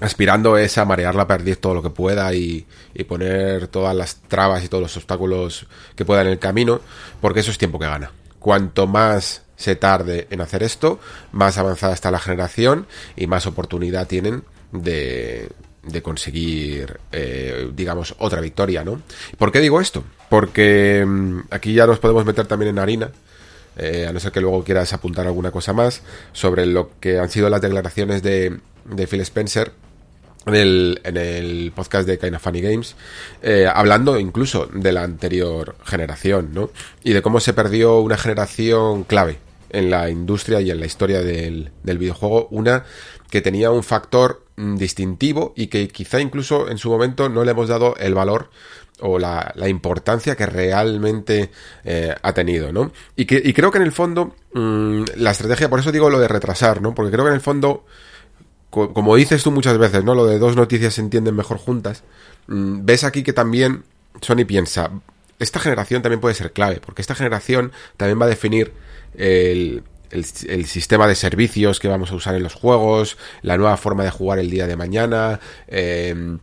[0.00, 2.66] aspirando es a marear la perdiz todo lo que pueda y,
[3.08, 6.80] poner todas las trabas y todos los obstáculos que pueda en el camino,
[7.20, 8.12] porque eso es tiempo que gana.
[8.38, 10.98] Cuanto más se tarde en hacer esto,
[11.32, 15.48] más avanzada está la generación y más oportunidad tienen de,
[15.84, 19.00] de conseguir, eh, digamos, otra victoria, ¿no?
[19.38, 20.02] ¿Por qué digo esto?
[20.28, 23.12] Porque mm, aquí ya nos podemos meter también en harina,
[23.76, 26.02] eh, a no ser que luego quieras apuntar alguna cosa más,
[26.32, 29.72] sobre lo que han sido las declaraciones de, de Phil Spencer
[30.46, 32.96] en el, podcast de Kind of Funny Games,
[33.42, 36.70] eh, hablando incluso de la anterior generación, ¿no?
[37.02, 39.38] Y de cómo se perdió una generación clave
[39.70, 42.84] en la industria y en la historia del, del videojuego, una
[43.30, 47.50] que tenía un factor mm, distintivo y que quizá incluso en su momento no le
[47.50, 48.50] hemos dado el valor
[49.00, 51.50] o la, la importancia que realmente
[51.84, 52.92] eh, ha tenido, ¿no?
[53.16, 56.20] Y, que, y creo que en el fondo mm, la estrategia, por eso digo lo
[56.20, 56.94] de retrasar, ¿no?
[56.94, 57.84] Porque creo que en el fondo
[58.74, 60.14] como dices tú muchas veces, ¿no?
[60.14, 62.02] Lo de dos noticias se entienden mejor juntas.
[62.48, 63.84] Mm, ves aquí que también
[64.20, 64.90] Sony piensa,
[65.38, 68.72] esta generación también puede ser clave, porque esta generación también va a definir
[69.16, 69.82] el,
[70.66, 74.38] sistema de servicios que vamos a usar en los juegos, la nueva forma de jugar
[74.38, 76.38] el día de mañana, em,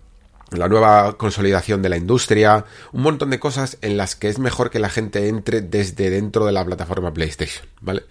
[0.52, 4.70] la nueva consolidación de la industria, un montón de cosas en las que es mejor
[4.70, 8.04] que la gente entre desde dentro de la plataforma PlayStation, ¿vale?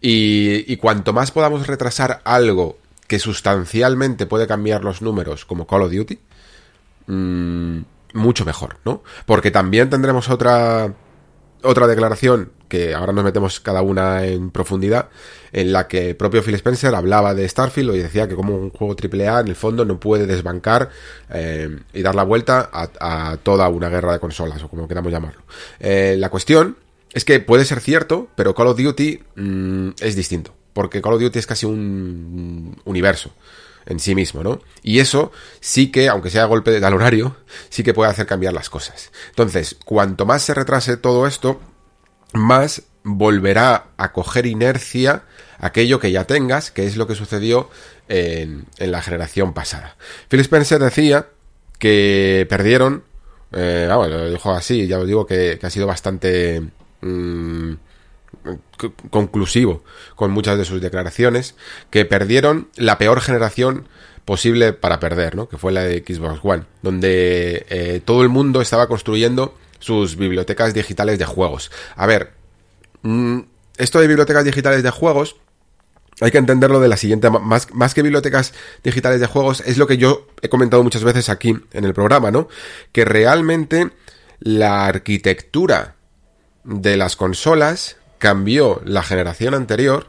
[0.00, 5.92] Y cuanto más podamos retrasar algo que sustancialmente puede cambiar los números como Call of
[5.92, 6.20] Duty,
[7.08, 7.78] mm,
[8.14, 9.02] mucho mejor, ¿no?
[9.26, 10.94] Porque también tendremos otra
[11.62, 15.08] otra declaración que ahora nos metemos cada una en profundidad,
[15.52, 18.70] en la que el propio Phil Spencer hablaba de Starfield y decía que como un
[18.70, 20.90] juego AAA en el fondo no puede desbancar
[21.30, 25.42] eh, y dar la vuelta a, toda una guerra de consolas, o como queramos llamarlo.
[25.80, 26.76] Eh, la cuestión
[27.12, 31.20] es que puede ser cierto, pero Call of Duty mm, es distinto, porque Call of
[31.20, 33.32] Duty es casi un universo
[33.84, 34.60] en sí mismo, ¿no?
[34.80, 37.34] Y eso sí que, aunque sea golpe de horario,
[37.68, 39.10] sí que puede hacer cambiar las cosas.
[39.30, 41.60] Entonces, cuanto más se retrase todo esto,
[42.32, 45.24] más volverá a coger inercia
[45.58, 47.70] aquello que ya tengas, que es lo que sucedió
[48.06, 49.96] en, la generación pasada.
[50.28, 51.26] Phil Spencer decía
[51.80, 53.02] que perdieron,
[53.50, 56.62] eh, ah, lo dijo así, ya os digo que, ha sido bastante...
[57.00, 57.72] Mm,
[59.10, 59.82] conclusivo
[60.14, 61.54] con muchas de sus declaraciones,
[61.90, 63.88] que perdieron la peor generación
[64.24, 65.48] posible para perder, ¿no?
[65.48, 70.74] Que fue la de Xbox One, donde eh, todo el mundo estaba construyendo sus bibliotecas
[70.74, 71.70] digitales de juegos.
[71.96, 72.32] A ver,
[73.02, 73.40] mm,
[73.78, 75.36] esto de bibliotecas digitales de juegos
[76.20, 79.86] hay que entenderlo de la siguiente, más, más que bibliotecas digitales de juegos, es lo
[79.86, 82.48] que yo he comentado muchas veces aquí en el programa, ¿no?
[82.92, 83.90] Que realmente
[84.40, 85.94] la arquitectura
[86.64, 90.06] de las consolas cambió la generación anterior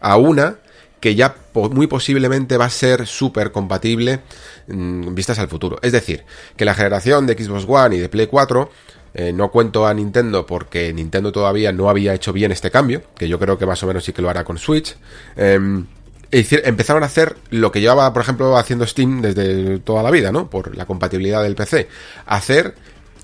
[0.00, 0.56] a una
[1.02, 4.20] que ya muy posiblemente va a ser súper compatible
[4.68, 5.78] mm, vistas al futuro.
[5.82, 6.24] Es decir,
[6.56, 8.70] que la generación de Xbox One y de Play 4
[9.14, 13.28] eh, no cuento a Nintendo porque Nintendo todavía no había hecho bien este cambio, que
[13.28, 14.96] yo creo que más o menos sí que lo hará con Switch.
[15.34, 15.86] Em,
[16.30, 20.48] empezaron a hacer lo que llevaba, por ejemplo, haciendo Steam desde toda la vida, ¿no?
[20.48, 21.88] Por la compatibilidad del PC.
[22.26, 22.76] Hacer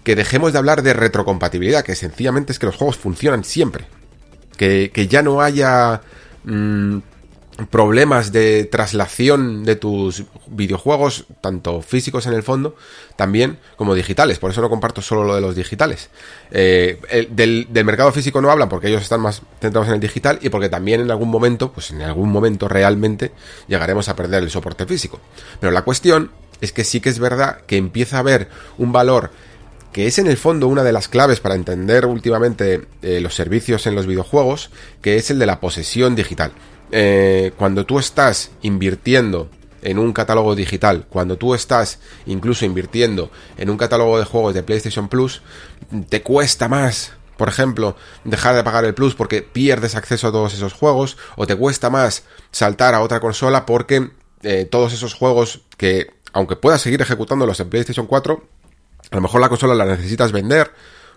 [0.03, 3.87] que dejemos de hablar de retrocompatibilidad, que sencillamente es que los juegos funcionan siempre
[4.59, 6.03] que, ya no haya
[6.45, 6.99] mm,
[7.71, 12.77] problemas de traslación de tus videojuegos, tanto físicos en el fondo,
[13.17, 14.39] también como digitales.
[14.39, 16.11] Por eso no comparto solo lo de los digitales.
[16.51, 20.51] Eh, del, mercado físico no hablan porque ellos están más centrados en el digital y
[20.51, 23.33] porque también en algún momento, pues en algún momento realmente
[23.67, 25.19] llegaremos a perder el soporte físico.
[25.59, 29.31] Pero la cuestión es que sí que es verdad que empieza a haber un valor
[29.99, 33.85] que es en el fondo una de las claves para entender últimamente eh, los servicios
[33.89, 34.71] en los videojuegos,
[35.03, 36.53] que es el de la posesión digital.
[36.93, 39.51] Eh, cuando tú estás invirtiendo
[39.83, 44.63] en un catálogo digital, cuando tú estás incluso invirtiendo en un catálogo de juegos de
[44.63, 45.43] PlayStation Plus,
[46.09, 50.55] te cuesta más por ejemplo, dejar de pagar el Plus porque pierdes acceso a todos
[50.55, 54.11] esos juegos, o te cuesta más saltar a otra consola porque
[54.43, 58.45] eh, todos esos juegos que, aunque puedas seguir ejecutándolos en PlayStation 4,
[59.11, 60.73] a lo mejor la consola la necesitas vender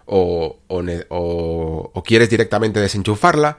[0.05, 3.57] o, quieres directamente desenchufarla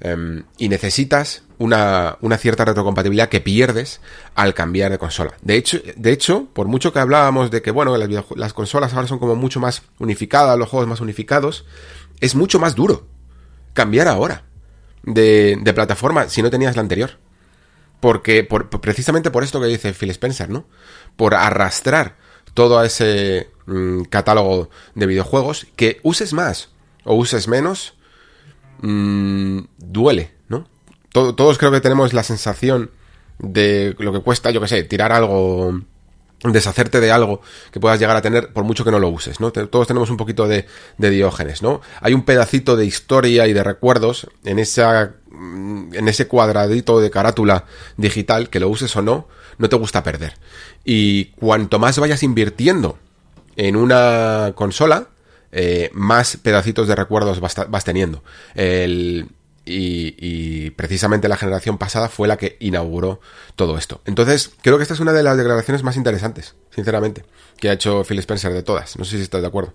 [0.00, 4.00] em, y necesitas una, una, cierta retrocompatibilidad que pierdes
[4.34, 5.34] al cambiar de consola.
[5.40, 9.06] De hecho, de hecho, por mucho que hablábamos de que bueno, las, las consolas ahora
[9.06, 11.64] son como mucho más unificadas, los juegos más unificados,
[12.20, 13.06] es mucho más duro
[13.72, 14.44] cambiar ahora
[15.04, 17.18] de, de plataforma si no tenías la anterior.
[18.00, 20.66] Porque por, precisamente por esto que dice Phil Spencer, ¿no?
[21.16, 22.16] Por arrastrar
[22.52, 26.70] todo ese mm, catálogo de videojuegos, que uses más
[27.04, 27.94] o uses menos,
[28.82, 30.66] mm, duele, ¿no?
[31.12, 32.90] todos creo que tenemos la sensación
[33.38, 35.80] de lo que cuesta, yo que sé, tirar algo,
[36.42, 37.40] deshacerte de algo
[37.72, 39.52] que puedas llegar a tener por mucho que no lo uses, ¿no?
[39.52, 40.66] Todos tenemos un poquito de,
[40.98, 41.80] de diógenes, ¿no?
[42.00, 47.10] Hay un pedacito de historia y de recuerdos en esa mm, en ese cuadradito de
[47.10, 47.64] carátula
[47.96, 50.34] digital que lo uses o no, no te gusta perder.
[50.84, 52.98] Y cuanto más vayas invirtiendo
[53.56, 55.08] en una consola,
[55.52, 58.22] eh, más pedacitos de recuerdos vas, teniendo.
[59.66, 63.20] y, precisamente la generación pasada fue la que inauguró
[63.56, 64.00] todo esto.
[64.04, 67.24] Entonces, creo que esta es una de las declaraciones más interesantes, sinceramente,
[67.56, 68.98] que ha hecho Phil Spencer de todas.
[68.98, 69.72] No sé si estás de acuerdo.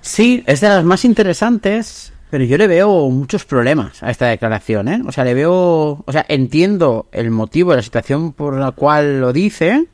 [0.00, 4.88] Sí, es de las más interesantes, pero yo le veo muchos problemas a esta declaración,
[4.88, 5.02] ¿eh?
[5.06, 9.32] O sea, le veo, o sea, entiendo el motivo, la situación por la cual lo
[9.32, 9.86] dice,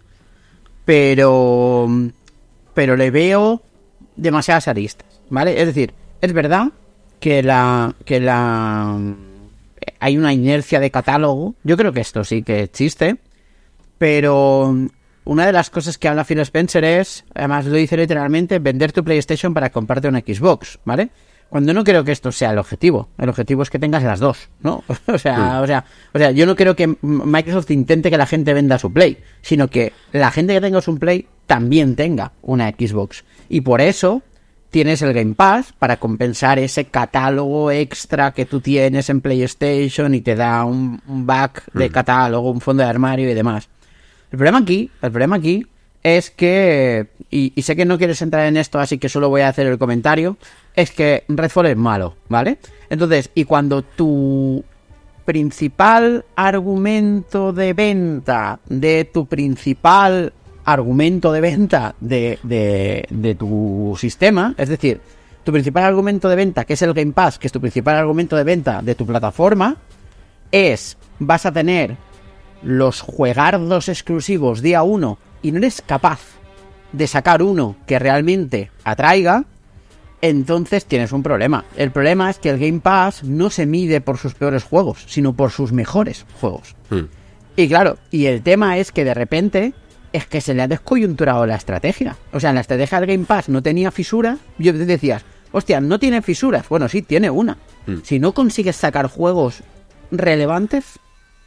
[0.84, 1.88] pero,
[2.76, 3.62] pero le veo
[4.16, 5.58] demasiadas aristas, ¿vale?
[5.62, 6.72] Es decir, es verdad
[7.20, 9.00] que la, que la,
[9.98, 13.16] hay una inercia de catálogo, yo creo que esto sí que existe,
[13.96, 14.76] pero
[15.24, 19.02] una de las cosas que habla Phil Spencer es, además lo dice literalmente, vender tu
[19.02, 21.08] PlayStation para comprarte una Xbox, ¿vale?
[21.48, 23.08] Cuando no creo que esto sea el objetivo.
[23.18, 24.82] El objetivo es que tengas las dos, ¿no?
[25.06, 28.52] o sea, o sea, o sea, yo no creo que Microsoft intente que la gente
[28.52, 33.24] venda su Play, sino que la gente que tenga su Play también tenga una Xbox.
[33.48, 34.22] Y por eso
[34.70, 40.20] tienes el Game Pass para compensar ese catálogo extra que tú tienes en PlayStation y
[40.20, 41.92] te da un, back de mm.
[41.92, 43.68] catálogo, un fondo de armario y demás.
[44.30, 45.66] El problema aquí, el problema aquí
[46.06, 49.48] es que, y, sé que no quieres entrar en esto, así que solo voy a
[49.48, 50.36] hacer el comentario,
[50.76, 52.58] es que Redfall es malo, ¿vale?
[52.88, 54.64] Entonces, y cuando tu
[55.24, 60.32] principal argumento de venta de tu principal
[60.64, 65.00] argumento de venta de, de, de tu sistema, es decir,
[65.42, 68.36] tu principal argumento de venta, que es el Game Pass, que es tu principal argumento
[68.36, 69.76] de venta de tu plataforma,
[70.52, 71.96] es vas a tener
[72.62, 76.20] los juegardos exclusivos día 1 y no eres capaz
[76.92, 79.44] de sacar uno que realmente atraiga,
[80.22, 81.64] entonces tienes un problema.
[81.76, 85.34] El problema es que el Game Pass no se mide por sus peores juegos, sino
[85.34, 86.74] por sus mejores juegos.
[86.90, 87.04] Hmm.
[87.56, 89.72] Y claro, y el tema es que de repente
[90.12, 92.16] es que se le ha descoyunturado la estrategia.
[92.32, 94.38] O sea, en la estrategia del Game Pass no tenía fisura.
[94.58, 96.68] Yo te decías, hostia, no tiene fisuras.
[96.68, 97.58] Bueno, sí, tiene una.
[97.86, 97.98] Hmm.
[98.02, 99.62] Si no consigues sacar juegos
[100.10, 100.98] relevantes,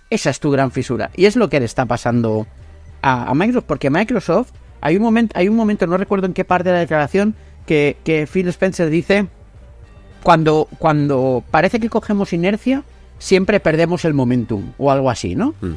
[0.09, 1.11] esa es tu gran fisura.
[1.15, 2.47] Y es lo que le está pasando
[3.01, 6.45] a, a Microsoft, porque Microsoft, hay un momento, hay un momento, no recuerdo en qué
[6.45, 7.35] parte de la declaración,
[7.65, 9.27] que, que Phil Spencer dice,
[10.23, 12.83] cuando, cuando parece que cogemos inercia,
[13.19, 15.53] siempre perdemos el momentum, o algo así, ¿no?
[15.61, 15.73] Mm.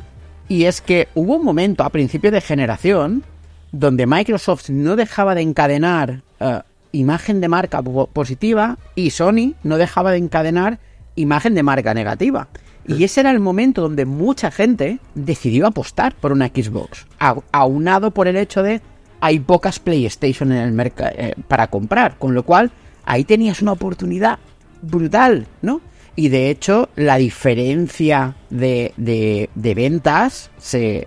[0.49, 3.23] Y es que hubo un momento a principio de generación
[3.71, 6.61] donde Microsoft no dejaba de encadenar eh,
[6.93, 10.79] imagen de marca po- positiva y Sony no dejaba de encadenar
[11.15, 12.49] imagen de marca negativa.
[12.87, 17.07] Y ese era el momento donde mucha gente decidió apostar por una Xbox,
[17.53, 18.81] aunado por el hecho de
[19.21, 21.13] hay pocas PlayStation en el mercado
[21.47, 22.73] para comprar, con lo cual
[23.05, 24.39] ahí tenías una oportunidad
[24.83, 25.81] brutal, ¿no?
[26.17, 31.07] Y de hecho, la diferencia de, de- de ventas se,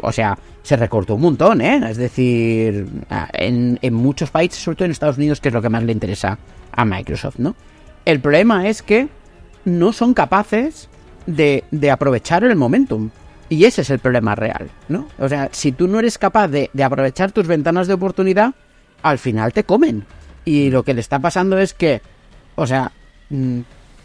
[0.00, 1.80] o sea, se recortó un montón, ¿eh?
[1.90, 2.88] Es decir,
[3.34, 5.92] en, en muchos países, sobre todo en Estados Unidos, que es lo que más le
[5.92, 6.38] interesa
[6.72, 7.54] a Microsoft, ¿no?
[8.04, 9.08] El problema es que
[9.64, 10.88] no son capaces
[11.26, 13.10] de, de aprovechar el momentum.
[13.48, 15.08] Y ese es el problema real, ¿no?
[15.18, 18.54] O sea, si tú no eres capaz de, de aprovechar tus ventanas de oportunidad,
[19.02, 20.04] al final te comen.
[20.44, 22.00] Y lo que le está pasando es que,
[22.54, 22.92] o sea,
[23.28, 23.60] mm,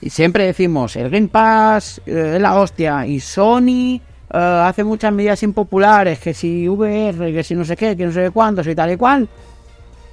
[0.10, 5.42] siempre decimos, el Game Pass eh, es la hostia, y Sony eh, hace muchas medidas
[5.44, 8.92] impopulares, que si VR, que si no sé qué, que no sé cuántos y tal
[8.92, 9.30] y cual.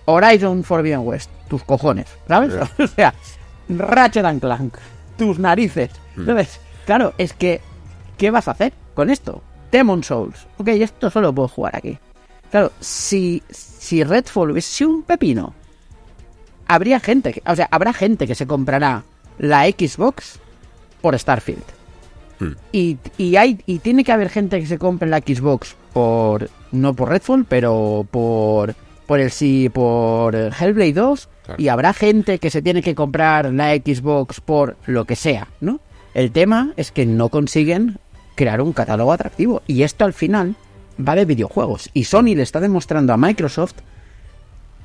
[0.04, 2.52] Horizon Forbidden West, tus cojones, ¿sabes?
[2.78, 3.14] o sea,
[3.68, 4.76] Ratchet and Clank,
[5.26, 5.90] tus narices.
[6.16, 7.60] Entonces, claro, es que,
[8.18, 9.42] ¿qué vas a hacer con esto?
[9.70, 11.98] Demon Souls, ok, esto solo puedo jugar aquí.
[12.50, 15.54] Claro, si, si Redfall hubiese sido un pepino,
[16.66, 19.04] habría gente, que- o sea, habrá gente que se comprará
[19.38, 20.38] la Xbox
[21.00, 21.62] por Starfield.
[22.38, 22.52] Hmm.
[22.72, 26.92] Y, y hay y tiene que haber gente que se compre la Xbox por no
[26.94, 28.74] por Redfall, pero por
[29.12, 31.62] por el sí por Hellblade 2 Claro.
[31.62, 35.80] y habrá gente que se tiene que comprar la Xbox por lo que sea, ¿no?
[36.14, 37.98] El tema es que no consiguen
[38.36, 40.54] crear un catálogo atractivo y esto al final
[40.98, 43.74] va de videojuegos y Sony le está demostrando a Microsoft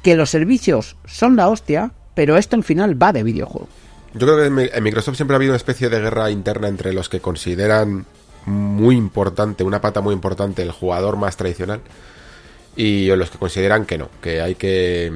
[0.04, 3.70] que los servicios son la hostia, pero esto al final va de videojuegos.
[4.14, 7.08] Yo creo que en Microsoft siempre ha habido una especie de guerra interna entre los
[7.08, 8.06] que consideran
[8.46, 11.80] muy importante, una pata muy importante, el jugador más tradicional,
[12.78, 15.12] y los que consideran que no, que hay que,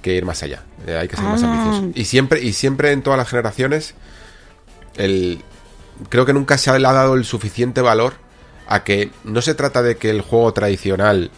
[0.00, 1.52] que ir más allá, eh, hay que ser más Ah.
[1.52, 1.90] ambiciosos.
[1.96, 3.94] Y siempre, y siempre en todas las generaciones,
[4.96, 5.40] el,
[6.08, 8.14] creo que nunca se le ha dado el suficiente valor
[8.68, 11.30] a que no se trata de que el juego tradicional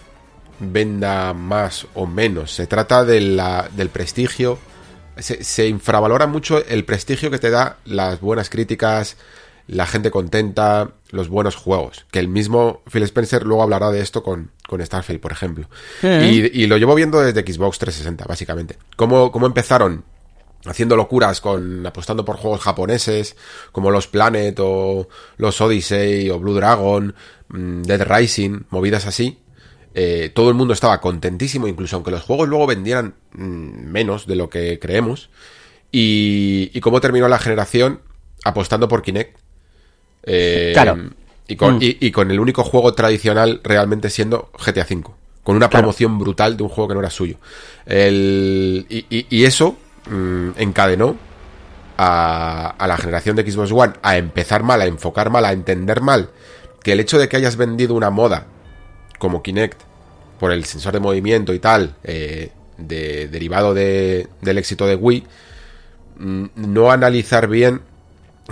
[0.61, 4.59] venda más o menos, se trata de la, del prestigio,
[5.19, 9.17] se, se infravalora mucho el prestigio que te da las buenas críticas,
[9.69, 12.07] la gente contenta, los buenos juegos.
[12.11, 15.69] Que el mismo Phil Spencer luego hablará de esto con, con Starfield, por ejemplo.
[16.03, 18.79] Y, y lo llevo viendo desde Xbox 360, básicamente.
[18.97, 20.05] Cómo, cómo empezaron
[20.67, 23.37] haciendo locuras con apostando por juegos japoneses
[23.73, 27.15] como los Planet o los Odyssey o Blue Dragon,
[27.49, 29.39] mm, Dead Rising, movidas así.
[29.95, 34.37] Eh, todo el mundo estaba contentísimo, incluso aunque los juegos luego vendieran mm, menos de
[34.37, 35.31] lo que creemos.
[35.91, 38.01] Y, y cómo terminó la generación
[38.45, 39.39] apostando por Kinect.
[40.27, 40.97] Eh, Claro.
[41.49, 41.83] Y con, Mm.
[41.83, 45.05] y, y con el único juego tradicional realmente siendo GTA V.
[45.45, 45.85] Con una Claro.
[45.85, 47.37] promoción brutal de un juego que no era suyo.
[47.87, 49.77] El, y, y- y eso
[50.11, 51.17] mm, encadenó
[51.97, 56.01] a, a la generación de Xbox One a empezar mal, a enfocar mal, a entender
[56.01, 56.31] mal
[56.83, 58.47] que el hecho de que hayas vendido una moda
[59.19, 59.81] como Kinect
[60.39, 65.25] por el sensor de movimiento y tal, eh, de, derivado de- del éxito de Wii,
[66.19, 67.81] mm, no analizar bien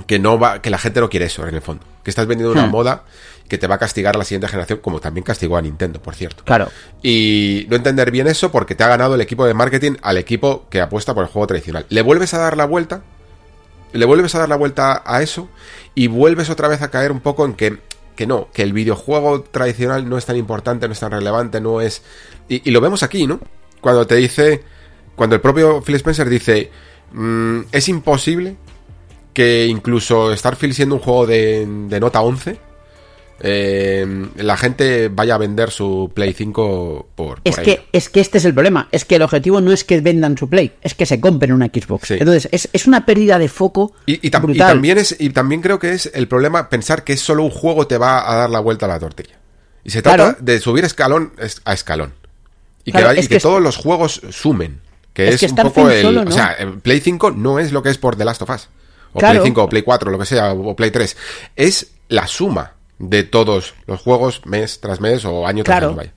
[0.07, 1.85] que no va, que la gente no quiere eso en el fondo.
[2.03, 2.71] Que estás vendiendo una Hmm.
[2.71, 3.05] moda
[3.49, 6.15] que te va a castigar a la siguiente generación, como también castigó a Nintendo, por
[6.15, 6.45] cierto.
[6.45, 6.69] Claro.
[7.03, 10.67] Y no entender bien eso porque te ha ganado el equipo de marketing al equipo
[10.71, 11.87] que apuesta por el juego tradicional.
[11.89, 13.03] Le vuelves a dar la vuelta,
[13.93, 15.49] le vuelves a dar la vuelta a eso
[15.95, 17.79] y vuelves otra vez a caer un poco en que
[18.15, 21.81] que no, que el videojuego tradicional no es tan importante, no es tan relevante, no
[21.81, 22.03] es...
[22.49, 23.41] Y, lo vemos aquí, ¿no?
[23.81, 24.63] Cuando te dice,
[25.17, 26.71] cuando el propio Phil Spencer dice,
[27.13, 28.57] mm, es imposible
[29.35, 32.59] que incluso Starfield siendo un juego de, de nota 11,
[33.41, 38.39] eh, la gente vaya a vender su Play 5 por, es que es que este
[38.39, 38.89] es el problema.
[38.93, 41.67] Es que el objetivo no es que vendan su Play es que se compren una
[41.67, 42.13] Xbox.
[42.13, 46.29] Entonces es, una pérdida de foco y, también es y también creo que es el
[46.29, 49.35] problema pensar que solo un juego te va a dar la vuelta a la tortilla.
[49.83, 51.33] Y se trata de subir escalón
[51.65, 52.15] a escalón.
[52.85, 54.81] Y que, todos los juegos sumen
[55.13, 58.17] que es, un poco el o sea Play 5 no es lo que es por
[58.17, 58.69] The Last of Us
[59.15, 61.17] o Play 5 o Play 4 lo que sea o Play 3
[61.57, 66.13] es la suma de todos los juegos mes tras mes o año tras año.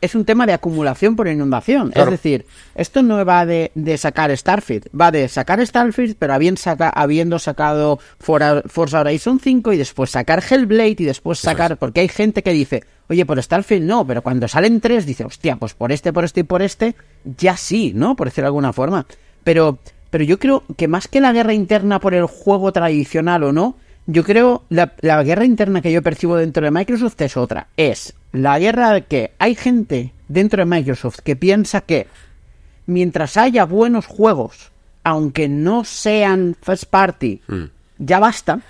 [0.00, 1.92] Es un tema de acumulación por inundación.
[1.94, 2.44] Es decir,
[2.74, 9.38] esto no va de, sacar Starfield, va de sacar Starfield, pero habiendo sacado Forza Horizon
[9.38, 11.76] 5 y después sacar Hellblade y después sacar.
[11.76, 15.54] Porque hay gente que dice, oye, por Starfield no, pero cuando salen tres dice, hostia,
[15.54, 16.96] pues por este, por este y por este,
[17.38, 18.16] ya sí, ¿no?
[18.16, 19.06] Por decirlo de alguna forma.
[19.44, 19.78] Pero,
[20.12, 23.76] pero yo creo que más que la guerra interna por el juego tradicional o no,
[24.04, 27.68] yo creo la, la guerra interna que yo percibo dentro de Microsoft es otra.
[27.78, 32.08] Es la guerra de que hay gente dentro de Microsoft que piensa que
[32.84, 34.70] mientras haya buenos juegos,
[35.02, 37.64] aunque no sean first party, mm.
[37.96, 38.60] ya basta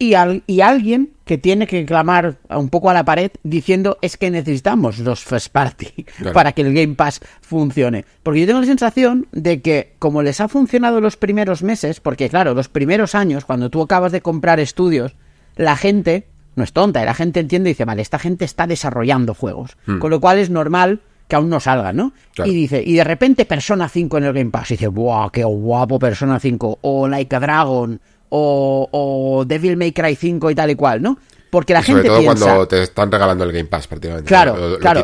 [0.00, 0.14] y,
[0.46, 4.98] y alguien que tiene que clamar un poco a la pared diciendo es que necesitamos
[4.98, 8.06] los first party para que el Game Pass funcione.
[8.22, 12.30] Porque yo tengo la sensación de que como les ha funcionado los primeros meses, porque
[12.30, 15.14] claro, los primeros años, cuando tú acabas de comprar estudios,
[15.54, 16.26] la gente
[16.56, 19.98] no es tonta, la gente entiende y dice, vale, esta gente está desarrollando juegos, hmm.
[19.98, 22.12] con lo cual es normal que aún no salgan, ¿no?
[22.44, 25.44] Y dice, y de repente Persona 5 en el Game Pass, y dice, ¡buah, qué
[25.44, 26.78] guapo Persona 5!
[26.80, 31.18] O Like a Dragon, o, Devil May Cry 5 y tal y cual, ¿no?
[31.50, 34.28] Porque la gente todo cuando te están regalando el Game Pass prácticamente.
[34.28, 35.02] Claro, claro.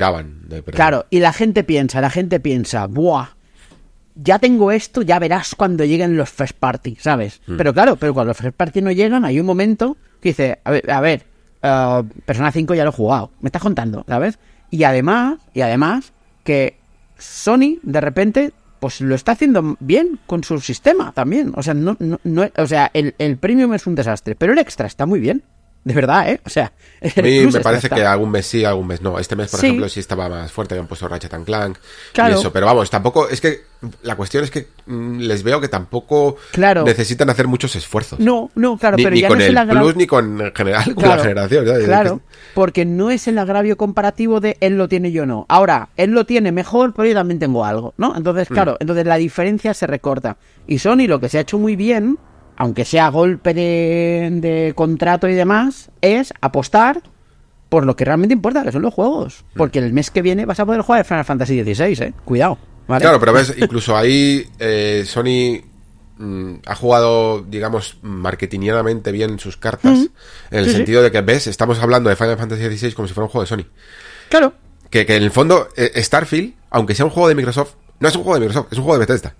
[0.66, 3.30] claro, y la gente piensa, la gente piensa, ¡buah!
[4.14, 7.42] Ya tengo esto, ya verás cuando lleguen los first party, ¿sabes?
[7.46, 7.56] Hmm.
[7.56, 10.70] Pero claro, pero cuando los first party no llegan, hay un momento que dice, a
[10.70, 11.26] ver, a ver
[11.62, 14.38] uh, Persona 5 ya lo he jugado, me estás contando, ¿sabes?
[14.70, 16.12] Y además, y además,
[16.44, 16.78] que
[17.18, 18.52] Sony de repente
[18.86, 21.52] pues lo está haciendo bien con su sistema también.
[21.56, 24.60] O sea, no, no, no o sea, el, el premium es un desastre, pero el
[24.60, 25.42] extra está muy bien.
[25.86, 26.40] De verdad, ¿eh?
[26.44, 29.20] O sea, a mí me parece que algún mes sí, algún mes no.
[29.20, 31.78] Este mes, por ejemplo, sí estaba más fuerte, habían puesto Ratchet and Clank
[32.12, 32.34] claro.
[32.34, 32.52] y eso.
[32.52, 33.60] Pero vamos, tampoco, es que
[34.02, 36.38] la cuestión es que mm, les veo que tampoco
[36.84, 38.18] necesitan hacer muchos esfuerzos.
[38.18, 41.18] No, no, claro, ni, pero ni con el, Plus ni con en general con la
[41.18, 41.64] generación.
[41.84, 42.20] Claro,
[42.52, 45.46] porque no es el agravio comparativo de él lo tiene yo no.
[45.48, 48.16] Ahora, él lo tiene mejor, pero yo también tengo algo, ¿no?
[48.16, 48.54] Entonces, mm.
[48.54, 50.36] claro, entonces la diferencia se recorta.
[50.66, 52.18] Y Sony lo que se ha hecho muy bien
[52.56, 57.02] aunque sea golpe de, contrato y demás, es apostar
[57.68, 59.44] por lo que realmente importa, que son los juegos.
[59.56, 62.12] Porque el mes que viene vas a poder jugar Final Fantasy XVI, ¿eh?
[62.24, 62.58] Cuidado.
[62.86, 65.62] Claro, pero ves, incluso ahí eh, Sony
[66.16, 70.08] mm, ha jugado, digamos, marketingianamente bien sus cartas.
[70.50, 73.26] En el sentido de que, ves, estamos hablando de Final Fantasy XVI como si fuera
[73.26, 73.66] un juego de Sony.
[74.28, 74.54] Claro.
[74.88, 78.14] Que, que en el fondo, eh, Starfield, aunque sea un juego de Microsoft, no es
[78.14, 79.34] un juego de Microsoft, es un juego de Bethesda.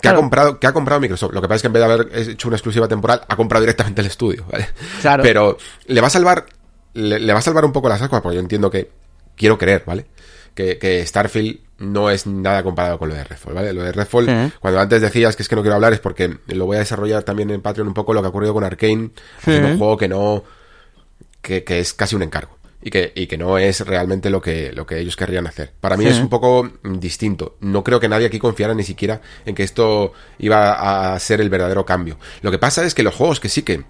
[0.00, 1.32] Que, ha comprado, que ha comprado Microsoft.
[1.32, 3.62] Lo que pasa es que en vez de haber hecho una exclusiva temporal, ha comprado
[3.62, 4.68] directamente el estudio, ¿vale?
[5.00, 5.22] Claro.
[5.22, 6.46] Pero le va a salvar,
[6.92, 8.90] le, va a salvar un poco las ascuas, porque yo entiendo que,
[9.36, 10.06] quiero creer, ¿vale?
[10.54, 13.72] Que, Starfield no es nada comparado con lo de Redfall, ¿vale?
[13.72, 16.66] Lo de Redfall, cuando antes decías que es que no quiero hablar, es porque lo
[16.66, 19.10] voy a desarrollar también en Patreon un poco lo que ha ocurrido con Arkane,
[19.46, 20.44] un juego que no,
[21.42, 24.70] que, que es casi un encargo y que, y que no es realmente lo que,
[24.70, 25.72] lo que ellos querrían hacer.
[25.80, 27.56] Para mí es un poco distinto.
[27.58, 31.50] No creo que nadie aquí confiara ni siquiera en que esto iba a ser el
[31.50, 32.16] verdadero cambio.
[32.42, 33.82] Lo que pasa es que los juegos que sí que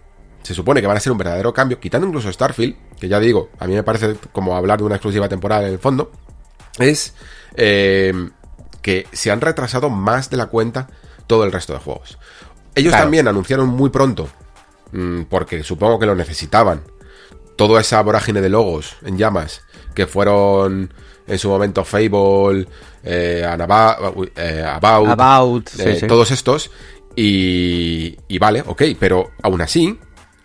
[0.43, 3.51] se supone que van a ser un verdadero cambio, quitando incluso Starfield, que ya digo,
[3.59, 6.11] a mí me parece como hablar de una exclusiva temporal en el fondo,
[6.79, 7.13] es
[7.55, 8.15] eh,
[8.81, 10.89] que se han retrasado más de la cuenta
[11.27, 12.17] todo el resto de juegos.
[12.75, 14.27] Ellos también anunciaron muy pronto,
[14.93, 16.81] mm, porque supongo que lo necesitaban,
[17.57, 19.63] toda esa vorágine de logos en llamas
[19.95, 20.93] que fueron
[21.27, 22.69] en su momento Fable,
[23.03, 26.71] eh, eh About, eh, todos estos.
[27.17, 29.99] Y, y vale, ok, pero aún así,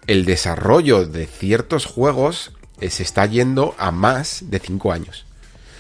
[0.07, 5.26] el desarrollo de ciertos juegos se está yendo a más de 5 años.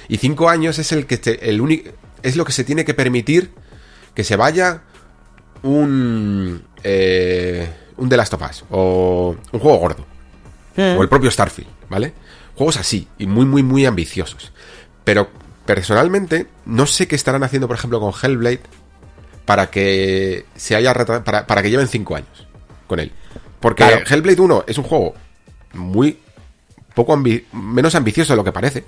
[0.09, 3.51] Y 5 años es el que el único es lo que se tiene que permitir
[4.13, 4.83] que se vaya
[5.63, 6.63] un
[7.97, 10.10] un The Last of Us o un juego gordo.
[10.77, 12.13] O el propio Starfield, ¿vale?
[12.55, 14.51] Juegos así, y muy, muy, muy ambiciosos.
[15.03, 15.29] Pero
[15.65, 18.61] personalmente, no sé qué estarán haciendo, por ejemplo, con Hellblade
[19.45, 22.47] para que se haya para, para que lleven 5 años
[22.87, 23.11] con él.
[23.59, 25.13] Porque Hellblade 1 es un juego
[25.73, 26.17] muy
[26.93, 28.85] poco menos ambicioso de lo que parece.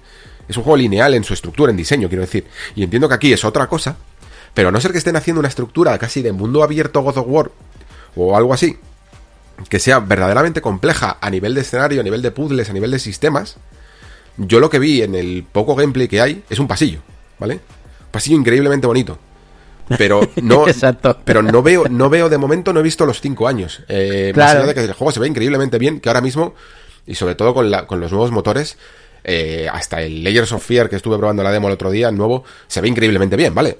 [0.47, 2.45] Es un juego lineal en su estructura, en diseño, quiero decir.
[2.75, 3.95] Y entiendo que aquí es otra cosa,
[4.53, 7.25] pero a no ser que estén haciendo una estructura casi de mundo abierto God of
[7.27, 7.51] War
[8.15, 8.77] o algo así,
[9.69, 12.99] que sea verdaderamente compleja a nivel de escenario, a nivel de puzzles, a nivel de
[12.99, 13.57] sistemas,
[14.37, 16.99] yo lo que vi en el poco gameplay que hay es un pasillo,
[17.39, 17.55] ¿vale?
[17.55, 19.19] Un pasillo increíblemente bonito.
[19.97, 20.65] Pero no,
[21.25, 23.83] pero no veo, no veo de momento, no he visto los cinco años.
[23.89, 26.55] Eh, Más allá de que el juego se ve increíblemente bien, que ahora mismo,
[27.05, 28.77] y sobre todo con, la, con los nuevos motores,
[29.23, 32.17] eh, hasta el Layers of Fear que estuve probando la demo el otro día, el
[32.17, 33.77] nuevo, se ve increíblemente bien, ¿vale?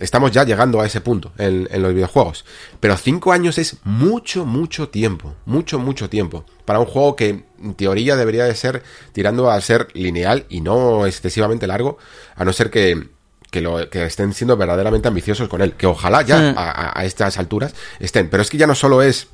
[0.00, 2.44] estamos ya llegando a ese punto en, los videojuegos.
[2.80, 5.34] Pero cinco años es mucho, mucho tiempo.
[5.46, 6.44] Mucho, mucho tiempo.
[6.64, 11.06] Para un juego que en teoría debería de ser tirando a ser lineal y no
[11.06, 11.98] excesivamente largo,
[12.34, 13.08] a no ser que,
[13.50, 15.74] que, lo, que estén siendo verdaderamente ambiciosos con él.
[15.74, 18.30] Que ojalá ya a, a, estas alturas estén.
[18.30, 19.28] Pero es que ya no solo es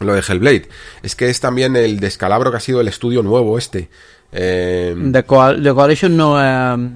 [0.00, 0.68] lo de Hellblade,
[1.02, 3.88] es que es también el descalabro que ha sido el estudio nuevo este,
[4.32, 6.36] eh, The, Coalition no...
[6.42, 6.88] Eh,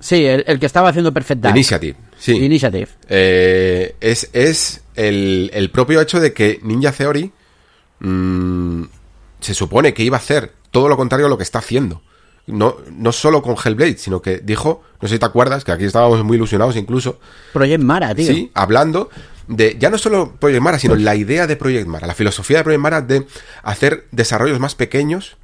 [0.00, 1.56] sí, el, que estaba haciendo Perfect Dark.
[1.56, 2.32] Initiative, sí.
[2.32, 2.88] Initiative.
[3.08, 7.32] Eh, es es el, propio hecho de que Ninja Theory
[8.00, 8.82] mm,
[9.40, 12.02] se supone que iba a hacer todo lo contrario a lo que está haciendo.
[12.46, 15.84] No, no solo con Hellblade, sino que dijo, no sé si te acuerdas, que aquí
[15.84, 17.20] estábamos muy ilusionados incluso.
[17.52, 18.26] Project Mara, tío.
[18.26, 19.08] Sí, hablando
[19.46, 22.64] de, ya no solo Project Mara, sino la idea de Project Mara, la filosofía de
[22.64, 23.26] Project Mara de
[23.62, 25.36] hacer desarrollos más pequeños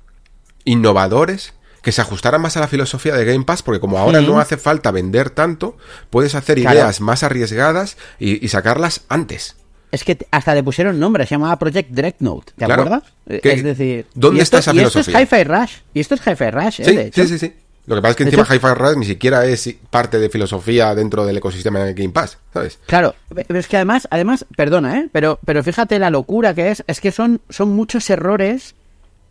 [0.67, 1.55] innovadores
[1.87, 4.57] que se ajustaran más a la filosofía de Game Pass, porque como ahora no hace
[4.57, 5.77] falta vender tanto,
[6.11, 9.55] puedes hacer ideas más arriesgadas y, sacarlas antes.
[9.93, 13.05] Es que hasta le pusieron nombre, se llamaba Project Dreadnought, ¿te acuerdas?
[13.27, 15.21] Es decir, ¿dónde está esa filosofía?
[15.21, 17.11] Y esto es Hi-Fi Rush, y esto es Hi-Fi Rush, ¿eh?
[17.15, 17.55] Sí, sí, sí,
[17.87, 21.25] Lo que pasa es que encima Hi-Fi Rush ni siquiera es parte de filosofía dentro
[21.25, 22.81] del ecosistema de Game Pass, ¿sabes?
[22.87, 25.09] Claro, pero es que además, además, perdona, ¿eh?
[25.13, 28.75] Pero, pero fíjate la locura que es, es que son, son muchos errores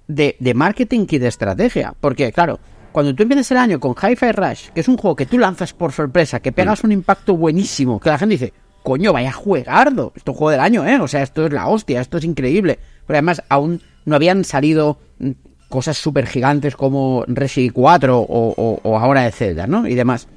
[0.07, 1.93] de, de marketing y de estrategia.
[1.99, 2.59] Porque, claro,
[2.95, 5.73] cuando tú empiezas el año con Hi-Fi Rush, que es un juego que tú lanzas
[5.73, 6.87] por sorpresa, que pegas mm.
[6.87, 8.53] un impacto buenísimo, que la gente dice,
[8.83, 10.99] coño, vaya juegardo, esto es un juego del año, ¿eh?
[11.01, 12.79] O sea, esto es la hostia, esto es increíble.
[13.05, 15.31] Pero además, aún no habían salido mm,
[15.67, 19.87] cosas súper gigantes como Resident 4 o, o, ahora de Zelda, ¿no?
[19.87, 20.29] Y demás.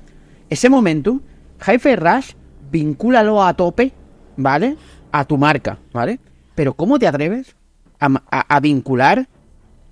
[0.50, 1.20] Ese momento,
[1.64, 2.32] Hi-Fi Rush,
[2.72, 3.92] vincúlalo a tope,
[4.36, 4.76] ¿vale?
[5.12, 6.18] A tu marca, ¿vale?
[6.56, 7.54] Pero ¿cómo te atreves
[8.00, 9.28] a, a vincular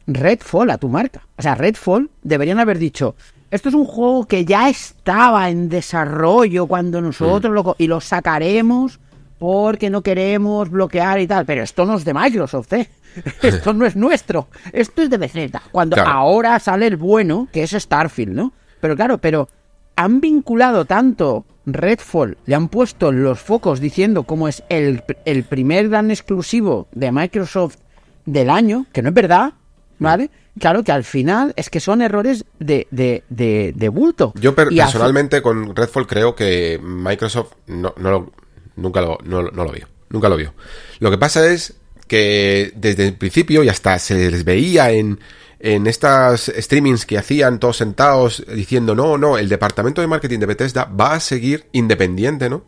[0.06, 1.26] Redfall a tu marca.
[1.36, 3.16] O sea, Redfall deberían haber dicho,
[3.50, 7.76] esto es un juego que ya estaba en desarrollo cuando nosotros lo...
[7.78, 9.00] y lo sacaremos
[9.38, 12.88] porque no queremos bloquear y tal, pero esto no es de Microsoft, ¿eh?
[13.42, 15.62] Esto no es nuestro, esto es de Bethesda.
[15.72, 18.52] Cuando ahora sale el bueno, que es Starfield, ¿no?
[18.78, 19.48] Pero claro, pero
[19.96, 25.88] han vinculado tanto Redfall, le han puesto los focos diciendo cómo es el, el primer
[25.88, 27.78] gran exclusivo de Microsoft
[28.26, 29.54] del año, que no es verdad,
[29.98, 30.30] ¿Vale?
[30.58, 34.32] Claro que al final es que son errores de, de, de, bulto.
[34.36, 38.32] Yo personalmente con Redfall creo que Microsoft no, no
[38.76, 39.88] nunca lo, no, lo vio.
[40.08, 40.54] Nunca lo vio.
[41.00, 41.74] Lo que pasa es
[42.06, 45.18] que desde el principio y hasta se les veía en,
[45.58, 50.46] en estas streamings que hacían todos sentados diciendo no, no, el departamento de marketing de
[50.46, 52.64] Bethesda va a seguir independiente, ¿no?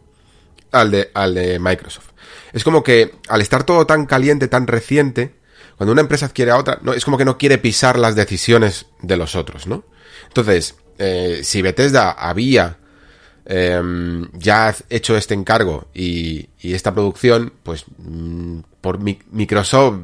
[0.72, 2.10] Al de, al de Microsoft.
[2.52, 5.37] Es como que al estar todo tan caliente, tan reciente,
[5.78, 8.86] cuando una empresa adquiere a otra, no, es como que no quiere pisar las decisiones
[9.00, 9.84] de los otros, ¿no?
[10.26, 12.78] Entonces, eh, si Bethesda había
[13.44, 20.00] em, ya hecho este encargo y, esta producción, pues mm, por Microsoft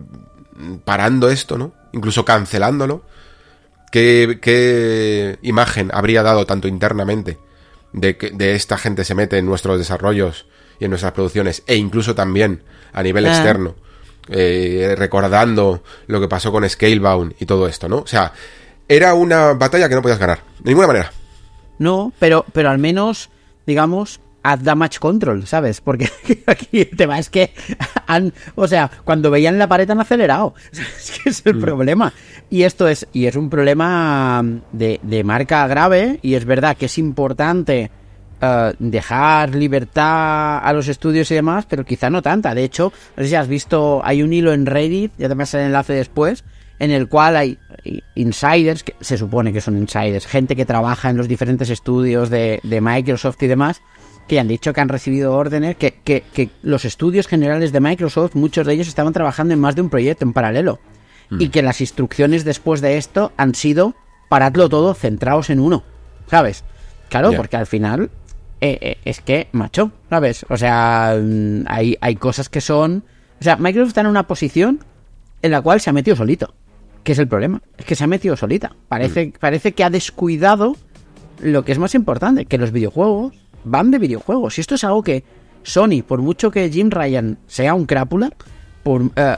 [0.84, 1.74] parando esto, ¿no?
[1.92, 3.04] Incluso cancelándolo,
[3.90, 7.36] ¿qué, ¿qué, imagen habría dado tanto internamente
[7.92, 10.46] de que de esta gente se mete en nuestros desarrollos
[10.78, 12.62] y en nuestras producciones e incluso también
[12.92, 13.30] a nivel ah.
[13.30, 13.74] externo?
[14.28, 17.98] Eh, recordando lo que pasó con Scalebound y todo esto, ¿no?
[17.98, 18.32] O sea,
[18.88, 21.12] era una batalla que no podías ganar, de ninguna manera.
[21.78, 23.28] No, pero, pero al menos,
[23.66, 25.80] digamos, haz damage control, ¿sabes?
[25.80, 26.08] Porque
[26.46, 27.52] aquí el tema es que
[28.06, 30.54] han, o sea, cuando veían la pared han acelerado.
[30.72, 31.60] Es que es el mm.
[31.60, 32.12] problema.
[32.50, 36.86] Y esto es, y es un problema de, de marca grave, y es verdad que
[36.86, 37.90] es importante
[38.44, 42.54] eh, dejar libertad a los estudios y demás, pero quizá no tanta.
[42.54, 45.64] De hecho, no sé si has visto, hay un hilo en Reddit, ya te pasaré
[45.64, 46.44] el enlace después,
[46.78, 47.58] en el cual hay
[48.14, 52.60] insiders, que se supone que son insiders, gente que trabaja en los diferentes estudios de,
[52.62, 53.80] Microsoft y demás,
[54.28, 58.66] que han dicho que han recibido órdenes, que, que, los estudios generales de Microsoft, muchos
[58.66, 60.80] de ellos estaban trabajando en más de un proyecto en paralelo.
[61.30, 61.40] Mm.
[61.40, 63.94] Y que las instrucciones después de esto han sido
[64.28, 65.82] paradlo todo, centraos en uno.
[66.28, 66.64] ¿Sabes?
[67.08, 68.10] Claro, porque al final
[68.66, 70.46] eh, eh, es que, macho, ¿sabes?
[70.48, 73.04] O sea, mm, hay, hay cosas que son...
[73.38, 74.80] O sea, Microsoft está en una posición
[75.42, 76.54] en la cual se ha metido solito.
[77.02, 77.60] ¿Qué es el problema?
[77.76, 78.74] Es que se ha metido solita.
[78.88, 80.76] Parece, parece que ha descuidado
[81.42, 83.34] lo que es más importante, que los videojuegos
[83.64, 84.56] van de videojuegos.
[84.56, 85.24] Y esto es algo que
[85.62, 88.32] Sony, por mucho que Jim Ryan sea un crápula,
[88.82, 89.36] por, eh,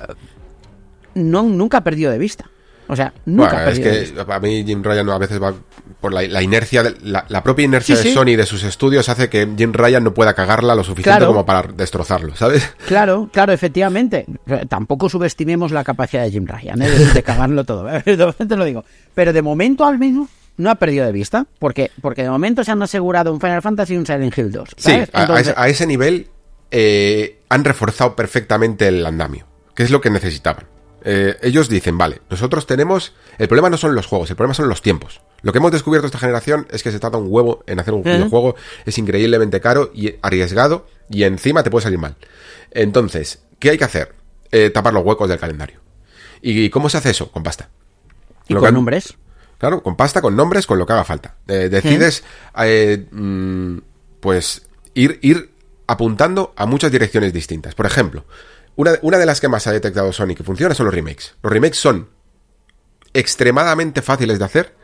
[1.14, 2.48] no, nunca ha perdido de vista.
[2.88, 5.52] O sea, nunca Bueno, es que a mí Jim Ryan a veces va
[6.00, 8.14] por la, la inercia, de- la, la propia inercia Sí, de sí.
[8.14, 11.26] Sony y de sus estudios hace que Jim Ryan no pueda cagarla lo suficiente Claro.
[11.28, 12.72] como para destrozarlo, ¿sabes?
[12.86, 14.26] Claro, claro, efectivamente.
[14.68, 16.90] Tampoco subestimemos la capacidad de Jim Ryan, ¿eh?
[16.90, 17.86] de, de cagarlo todo.
[18.04, 18.84] Te lo digo.
[19.14, 21.46] Pero de momento, al menos, no ha perdido de vista.
[21.58, 24.68] Porque, porque de momento se han asegurado un Final Fantasy y un Silent Hill 2.
[24.76, 26.28] Sí, a ese nivel
[26.70, 30.64] eh, han reforzado perfectamente el andamio, que es lo que necesitaban.
[31.04, 33.14] Eh, ellos dicen, vale, nosotros tenemos...
[33.38, 35.20] El problema no son los juegos, el problema son los tiempos.
[35.42, 38.00] Lo que hemos descubierto esta generación es que se tarda un huevo en hacer un
[38.00, 38.10] Ujú.
[38.10, 42.16] videojuego, es increíblemente caro y arriesgado y encima te puede salir mal.
[42.72, 44.14] Entonces, ¿qué hay que hacer?
[44.50, 45.80] Eh, tapar los huecos del calendario.
[46.42, 47.30] ¿Y cómo se hace eso?
[47.30, 47.68] Con pasta.
[48.48, 49.14] y Lo con que nombres.
[49.58, 51.36] Claro, con pasta, con nombres, con lo que haga falta.
[51.48, 52.24] Eh, decides,
[52.58, 53.78] eh, mm,
[54.20, 55.50] pues, ir, ir
[55.86, 57.74] apuntando a muchas direcciones distintas.
[57.74, 58.24] Por ejemplo,
[58.76, 61.34] una, una de las que más ha detectado Sony que funciona son los remakes.
[61.42, 62.08] Los remakes son
[63.14, 64.74] extremadamente fáciles de hacer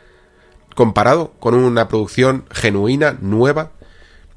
[0.75, 3.73] comparado con una producción genuina, nueva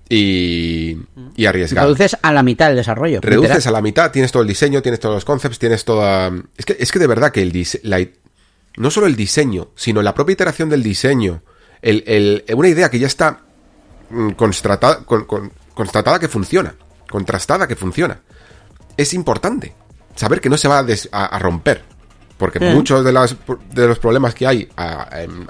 [0.09, 0.97] y,
[1.35, 1.87] y arriesgada.
[1.87, 3.21] Reduces a la mitad del desarrollo.
[3.21, 3.67] Reduces literal.
[3.75, 6.31] a la mitad, tienes todo el diseño, tienes todos los concepts, tienes toda...
[6.57, 8.05] Es que, es que de verdad que el la-
[8.77, 11.41] no solo el diseño, sino la propia iteración del diseño,
[11.81, 13.39] el, el- una idea que ya está
[14.09, 16.75] mm, constrata- con- con- constatada que funciona,
[17.09, 18.19] contrastada que funciona.
[18.97, 19.73] Es importante
[20.15, 21.83] saber que no se va a, des- a- a romper,
[22.37, 22.73] porque Eh.
[22.73, 23.35] muchos de, las-
[23.73, 25.09] de los problemas que hay a,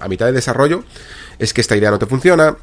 [0.09, 0.83] mitad de desarrollo
[1.39, 2.55] es que esta idea no te funciona,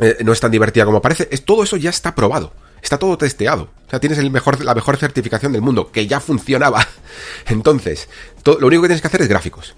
[0.00, 1.28] eh, no es tan divertida como parece.
[1.30, 2.52] Es, todo eso ya está probado.
[2.82, 3.70] Está todo testeado.
[3.86, 6.86] O sea, tienes el mejor, la mejor certificación del mundo, que ya funcionaba.
[7.46, 8.08] Entonces,
[8.42, 9.74] to- lo único que tienes que hacer es gráficos.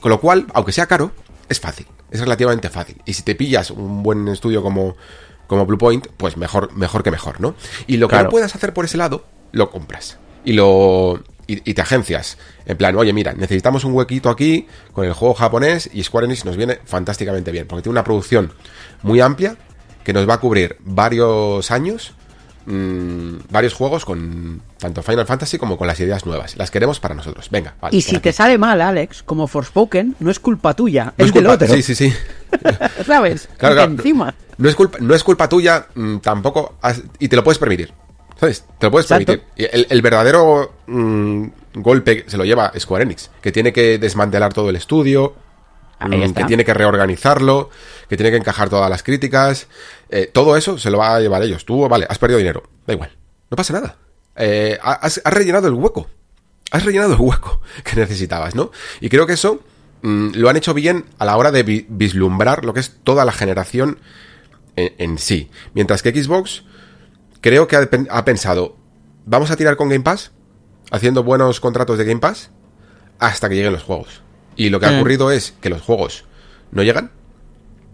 [0.00, 1.12] Con lo cual, aunque sea caro,
[1.48, 1.86] es fácil.
[2.10, 3.00] Es relativamente fácil.
[3.06, 4.96] Y si te pillas un buen estudio como,
[5.48, 7.54] como Bluepoint, pues mejor, mejor que mejor, ¿no?
[7.86, 8.24] Y lo que Claro.
[8.24, 9.24] no puedas hacer por ese lado,
[9.54, 10.18] lo compras.
[10.44, 11.22] Y lo.
[11.46, 12.38] Y, y te agencias.
[12.66, 16.44] En plan, oye, mira, necesitamos un huequito aquí con el juego japonés y Square Enix
[16.44, 17.66] nos viene fantásticamente bien.
[17.66, 18.52] Porque tiene una producción
[19.02, 19.56] muy amplia
[20.04, 22.14] que nos va a cubrir varios años.
[22.66, 26.56] mm, varios juegos con tanto Final Fantasy como con las ideas nuevas.
[26.56, 27.48] Las queremos para nosotros.
[27.50, 27.94] Venga, vale.
[27.94, 28.22] Y si aquí.
[28.22, 31.74] te sale mal, Alex, como Forspoken, no es culpa tuya, No es, del culpa- otro.
[31.74, 32.12] Sí, sí, sí.
[33.06, 33.48] ¿Sabes?
[33.58, 34.34] Claro, encima.
[34.56, 36.76] No es culpa, no es culpa tuya, mm, tampoco.
[36.80, 37.92] has- y te lo puedes permitir.
[38.44, 38.64] ¿Sabes?
[38.78, 39.42] Te lo puedes permitir.
[39.56, 44.68] El, el verdadero mm, golpe se lo lleva Square Enix, que tiene que desmantelar todo
[44.70, 45.34] el estudio,
[46.00, 47.70] mm, que tiene que reorganizarlo,
[48.08, 49.66] que tiene que encajar todas las críticas.
[50.10, 51.64] eh, todo eso se lo va a llevar ellos.
[51.64, 52.62] Tú, vale, has perdido dinero.
[52.86, 53.10] Da igual.
[53.50, 53.96] No pasa nada.
[54.36, 56.06] Eh, has, has rellenado el hueco.
[56.70, 58.70] Has rellenado el hueco que necesitabas, ¿no?
[59.00, 59.60] Y creo que eso
[60.02, 63.24] mm, lo han hecho bien a la hora de vi- vislumbrar lo que es toda
[63.24, 63.98] la generación
[64.76, 65.50] en, en sí.
[65.72, 66.64] Mientras que Xbox
[67.44, 68.74] creo que ha, pen- ha pensado,
[69.26, 70.32] vamos a tirar con Game Pass,
[70.90, 72.50] haciendo buenos contratos de Game Pass,
[73.18, 74.22] hasta que lleguen los juegos.
[74.56, 74.96] Y lo que ha Mm.
[74.96, 76.24] ocurrido es que los juegos
[76.72, 77.10] no llegan,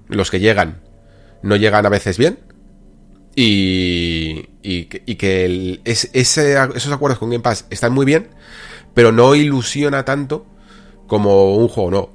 [0.06, 0.82] los que llegan
[1.42, 2.38] no llegan a veces bien,
[3.34, 8.06] y, y, que- y que el- es- ese- esos acuerdos con Game Pass están muy
[8.06, 8.28] bien,
[8.94, 10.46] pero no ilusiona tanto
[11.08, 12.12] como un juego nuevo.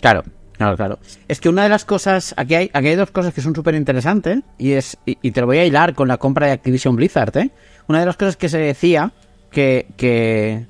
[0.00, 0.24] Claro,
[0.58, 0.98] claro, claro.
[1.26, 3.74] Es que una de las cosas, aquí hay, aquí hay dos cosas que son súper
[3.74, 6.96] interesantes y es y, y te lo voy a hilar con la compra de Activision
[6.96, 7.50] Blizzard, ¿eh?
[7.86, 9.12] Una de las cosas que se decía
[9.50, 10.66] que, que,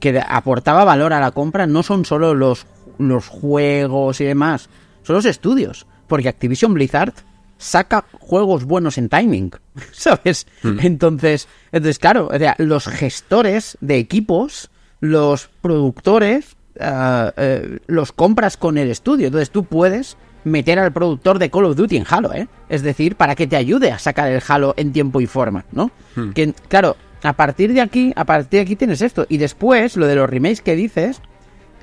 [0.00, 2.66] que aportaba valor a la compra no son solo los,
[2.98, 4.68] los juegos y demás,
[5.02, 7.14] son los estudios, porque Activision Blizzard
[7.56, 9.52] saca juegos buenos en timing,
[9.92, 10.46] ¿sabes?
[10.62, 14.70] Entonces, entonces claro, o sea, los gestores de equipos,
[15.00, 19.26] los productores, ah, eh, los compras con el estudio.
[19.26, 22.48] Entonces tú puedes meter al productor de Call of Duty en Halo, ¿eh?
[22.68, 25.90] Es decir, para que te ayude a sacar el Halo en tiempo y forma, ¿no?
[26.34, 29.26] Que, claro, a partir de aquí, a partir de aquí tienes esto.
[29.28, 31.20] Y después, lo de los remakes que dices,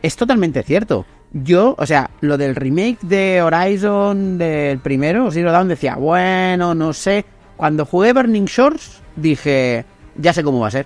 [0.02, 1.06] es totalmente cierto.
[1.34, 6.94] Yo, o sea, lo del remake de Horizon del primero, Zero Dawn, decía, bueno, no
[6.94, 7.26] sé.
[7.58, 9.86] Cuando jugué Burning Shores, dije,
[10.18, 10.86] ya sé cómo va a ser.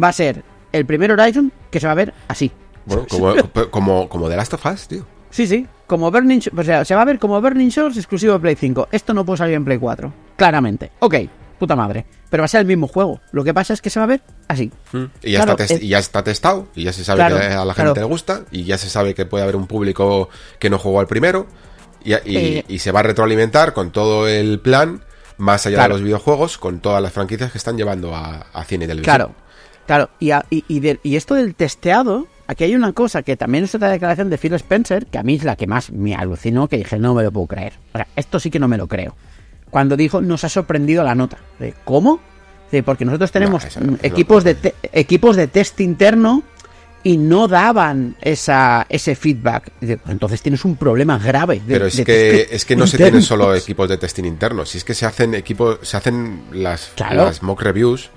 [0.00, 2.52] Va a ser el primer Horizon que se va a ver así.
[2.86, 3.34] Bueno, como,
[3.70, 5.06] como, como The Last of Us, tío.
[5.30, 8.38] Sí, sí, como Burning o sea, se va a ver como Burning Shores exclusivo de
[8.40, 8.88] Play 5.
[8.90, 10.92] Esto no puede salir en Play 4, claramente.
[11.00, 11.14] Ok,
[11.58, 12.06] puta madre.
[12.30, 13.20] Pero va a ser el mismo juego.
[13.32, 14.70] Lo que pasa es que se va a ver así.
[15.22, 17.38] Y ya, Claro, está test- es- y ya está testado, y ya se sabe Claro,
[17.38, 17.90] que a la claro.
[17.90, 20.28] gente le gusta, y ya se sabe que puede haber un público
[20.58, 21.46] que no jugó al primero,
[22.02, 22.64] y, y- Eh.
[22.68, 25.02] y se va a retroalimentar con todo el plan,
[25.38, 28.86] más allá de los videojuegos, con todas las franquicias que están llevando a, a cine
[28.86, 29.16] y televisión.
[29.16, 29.34] Claro,
[29.86, 30.10] claro.
[30.18, 33.90] Y, a- de- y esto del testeado aquí hay una cosa que también es otra
[33.90, 36.98] declaración de Phil Spencer, que a mí es la que más me alucinó, que dije,
[36.98, 37.72] no me lo puedo creer.
[37.94, 39.14] O sea, esto sí que no me lo creo.
[39.70, 41.38] Cuando dijo, nos ha sorprendido la nota.
[41.58, 42.20] De, ¿Cómo?
[42.84, 43.64] Porque nosotros tenemos
[44.02, 46.42] equipos, no de te- equipos de test interno
[47.02, 49.70] y no daban esa, ese feedback.
[49.80, 51.56] Digo, Entonces tienes un problema grave.
[51.64, 54.66] de- Pero es de que, es que no se tienen solo equipos de testing interno,
[54.66, 57.24] si es que se hacen equipos, se hacen las, Claro.
[57.26, 58.10] las mock reviews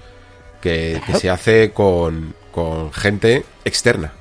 [0.62, 4.14] que, que se hace con, con gente externa.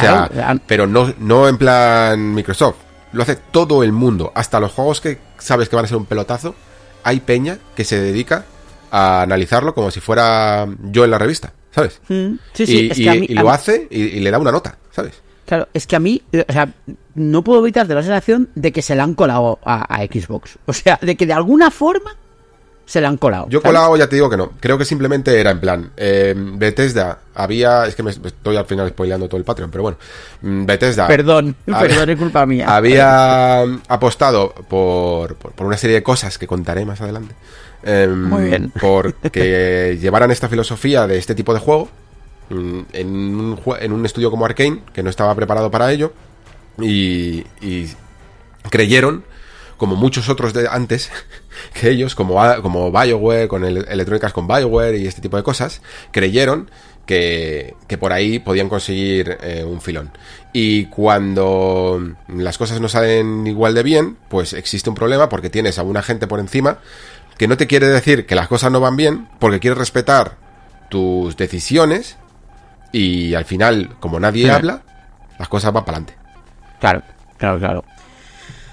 [0.00, 2.76] Claro, o sea, an- pero no, no en plan Microsoft.
[3.12, 4.32] Lo hace todo el mundo.
[4.34, 6.54] Hasta los juegos que sabes que van a ser un pelotazo,
[7.04, 8.44] hay peña que se dedica
[8.90, 12.00] a analizarlo como si fuera yo en la revista, ¿sabes?
[12.08, 14.02] Mm, Sí, sí, y, es que a y- mí- y a lo mí- hace y,
[14.02, 15.14] y le da una nota, ¿sabes?
[15.46, 16.68] Claro, es que a mí, eh, o sea,
[17.14, 20.58] no puedo evitar de la sensación de que se le han colado a, a Xbox.
[20.66, 22.16] O sea, de que de alguna forma
[22.86, 23.46] se le han colado.
[23.48, 23.76] Yo ¿sabes?
[23.76, 24.52] colado ya te digo que no.
[24.60, 25.90] Creo que simplemente era en plan.
[25.96, 27.86] eh, Bethesda había.
[27.86, 29.98] Es que me estoy al final spoileando todo el Patreon, pero bueno.
[30.42, 31.06] Mm, Bethesda.
[31.06, 32.66] Perdón, había- perdón, es culpa mía.
[32.74, 37.34] Había apostado por, por, por una serie de cosas que contaré más adelante.
[37.82, 38.72] Em, Muy bien.
[38.80, 41.88] Porque llevaran esta filosofía de este tipo de juego
[42.50, 46.12] mm, en un, en un estudio como Arkane, que no estaba preparado para ello.
[46.80, 47.88] Y, y
[48.70, 49.24] creyeron,
[49.76, 51.10] como muchos otros de antes,
[51.72, 55.42] que ellos, como, a- como BioWare, con el, electrónicas con BioWare y este tipo de
[55.42, 55.80] cosas,
[56.10, 56.70] creyeron
[57.06, 60.10] que, que por ahí podían conseguir eh, un filón.
[60.52, 65.78] Y cuando las cosas no salen igual de bien, pues existe un problema porque tienes
[65.78, 66.78] a una gente por encima
[67.36, 70.36] que no te quiere decir que las cosas no van bien, porque quiere respetar
[70.88, 72.16] tus decisiones
[72.92, 74.50] y al final, como nadie Sí.
[74.50, 74.82] habla,
[75.38, 76.16] las cosas van para adelante.
[76.78, 77.02] Claro,
[77.36, 77.84] claro, claro.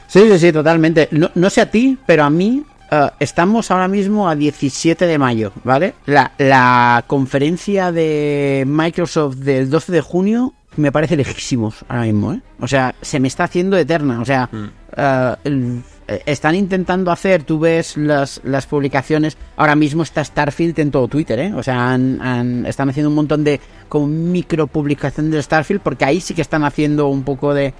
[0.07, 1.07] Sí, sí, sí, totalmente.
[1.11, 5.17] No, no sé a ti, pero a mí eh, estamos ahora mismo a 17 de
[5.17, 5.93] mayo, ¿vale?
[6.05, 12.41] La, la conferencia de Microsoft del 12 de junio me parece lejísimos ahora mismo, ¿eh?
[12.59, 14.21] O sea, se me está haciendo eterna.
[14.21, 14.49] O sea,
[14.95, 21.07] eh, están intentando hacer, tú ves las, las publicaciones, ahora mismo está Starfield en todo
[21.07, 21.53] Twitter, ¿eh?
[21.53, 26.05] O sea, han- han- están haciendo un montón de como micro publicación de Starfield porque
[26.05, 27.73] ahí sí que están haciendo un poco de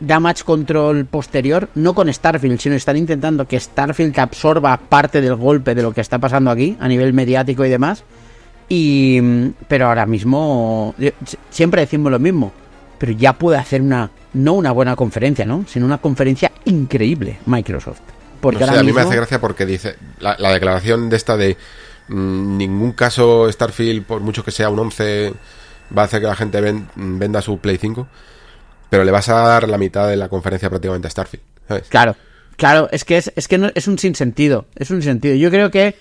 [0.00, 5.74] damage control posterior, no con Starfield, sino están intentando que Starfield absorba parte del golpe
[5.74, 8.04] de lo que está pasando aquí a nivel mediático y demás.
[8.68, 9.20] Y
[9.68, 12.52] pero ahora mismo eh, si- siempre decimos lo mismo,
[12.98, 15.64] pero ya puede hacer una no una buena conferencia, ¿no?
[15.68, 18.00] Sino una conferencia increíble Microsoft.
[18.40, 21.16] Porque No sé, ahora a mí me hace gracia porque dice la, la declaración de
[21.16, 21.56] esta de
[22.08, 25.32] mm, ningún caso Starfield, por mucho que sea un 11,
[25.96, 28.06] va a hacer que la gente ven- venda su Play 5,
[28.94, 31.88] pero le vas a dar la mitad de la conferencia prácticamente a Starfield, ¿sabes?
[31.88, 32.14] Claro,
[32.56, 35.34] claro, es que es, es que no, es un sinsentido, es un sinsentido.
[35.34, 35.96] Yo creo que,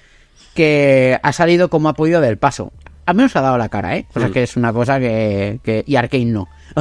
[0.53, 2.71] que ha salido como ha podido del paso.
[3.05, 4.05] Al menos ha dado la cara, ¿eh?
[4.13, 4.31] O sea Mm.
[4.31, 6.47] que es una cosa que, que y Arkane no.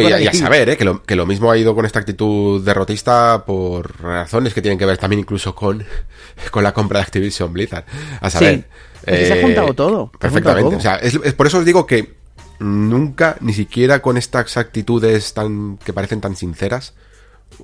[0.00, 0.76] Y, a- y a que- saber, ¿eh?
[0.76, 4.78] que, lo, que lo mismo ha ido con esta actitud derrotista por razones que tienen
[4.78, 5.84] que ver también incluso con,
[6.50, 7.84] con la compra de Activision Blizzard.
[8.20, 8.54] A saber.
[8.54, 8.64] Sí,
[9.06, 10.70] es que se ha juntado todo, ha juntado Perfectamente.
[10.70, 10.78] todo.
[10.78, 12.14] O sea, es, es por eso os digo que
[12.62, 16.94] nunca, ni siquiera con estas actitudes tan que parecen tan sinceras,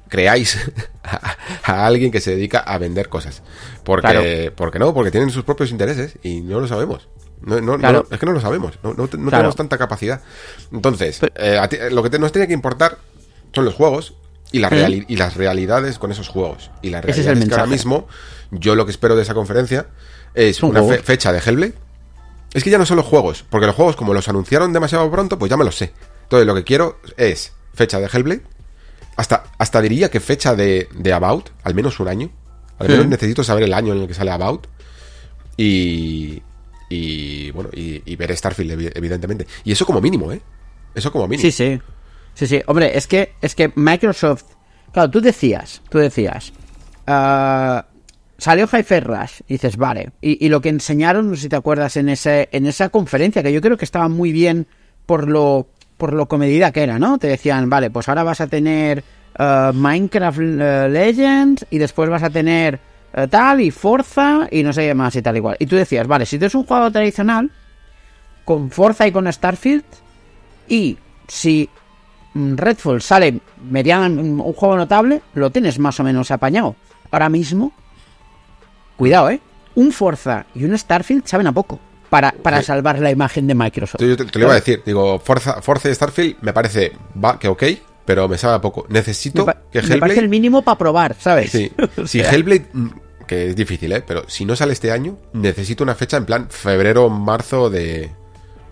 [0.09, 0.59] creáis
[1.05, 3.43] a, a alguien que se dedica a vender cosas.
[3.85, 4.23] Porque, Claro.
[4.57, 7.09] porque no, porque tienen sus propios intereses y no lo sabemos.
[7.41, 9.31] No, no- es que no lo sabemos, no, no- no Claro.
[9.31, 10.21] tenemos tanta capacidad.
[10.73, 12.99] Entonces, eh, ti- lo que te- nos tiene que importar
[13.55, 14.15] son los juegos
[14.51, 16.71] y, la y las realidades con esos juegos.
[16.83, 18.09] Y la realidad es el es, que ahora mismo,
[18.51, 19.87] yo lo que espero de esa conferencia
[20.35, 21.75] es una fe- fecha de Hellblade.
[22.55, 25.39] Es que ya no son los juegos, porque los juegos, como los anunciaron demasiado pronto,
[25.39, 25.93] pues ya me los sé.
[26.23, 28.43] Entonces, lo que quiero es fecha de Hellblade.
[29.17, 32.31] Hasta, hasta diría que fecha de, de About, al menos un año.
[32.79, 33.11] Al menos Sí.
[33.11, 34.67] necesito saber el año en el que sale About.
[35.57, 36.43] Y.
[36.91, 39.47] Y bueno, y, y ver Starfield, evi- evidentemente.
[39.65, 40.41] Y eso como mínimo, ¿eh?
[40.95, 41.43] Eso como mínimo.
[41.43, 41.81] Sí, sí.
[42.35, 42.63] Sí, sí.
[42.67, 44.45] Hombre, es que, es que Microsoft.
[44.93, 46.53] Claro, tú decías, tú decías.
[47.07, 47.85] ah,
[48.39, 49.41] salió Hi-Fi Rush.
[49.49, 50.13] Y dices, vale.
[50.21, 53.61] Y, lo que enseñaron, no sé si te acuerdas, en, en esa conferencia, que yo
[53.61, 54.67] creo que estaba muy bien
[55.05, 57.19] por lo, por lo comedida que era, ¿no?
[57.19, 59.05] Te decían, vale, pues ahora vas a tener
[59.37, 62.79] ah, Minecraft eh, Legends y después vas a tener
[63.13, 65.57] eh, tal y Forza y no sé qué más y tal igual.
[65.59, 67.51] Y tú decías, vale, si tienes un juego tradicional
[68.45, 69.85] con Forza y con Starfield
[70.69, 71.69] y si
[72.35, 76.77] mm, Redfall sale median un juego notable, lo tienes más o menos apañado.
[77.11, 77.73] Ahora mismo,
[78.99, 79.41] cuidado, ¿eh?
[79.75, 81.81] Un Forza y un Starfield saben a poco
[82.11, 82.65] para, para Sí.
[82.67, 84.01] salvar la imagen de Microsoft.
[84.03, 86.93] Yo te, te lo iba a decir, digo, Forza, Forza y Starfield me parece
[87.23, 87.63] va, que ok,
[88.05, 88.85] pero me sabe a poco.
[88.89, 90.29] Necesito que me parece el Hellblade.
[90.29, 91.51] mínimo para probar, ¿sabes?
[91.51, 92.89] Sí, O si Hellblade, mm,
[93.27, 94.03] que es difícil, ¿eh?
[94.07, 98.11] Pero si no sale este año, necesito una fecha en plan febrero, marzo de.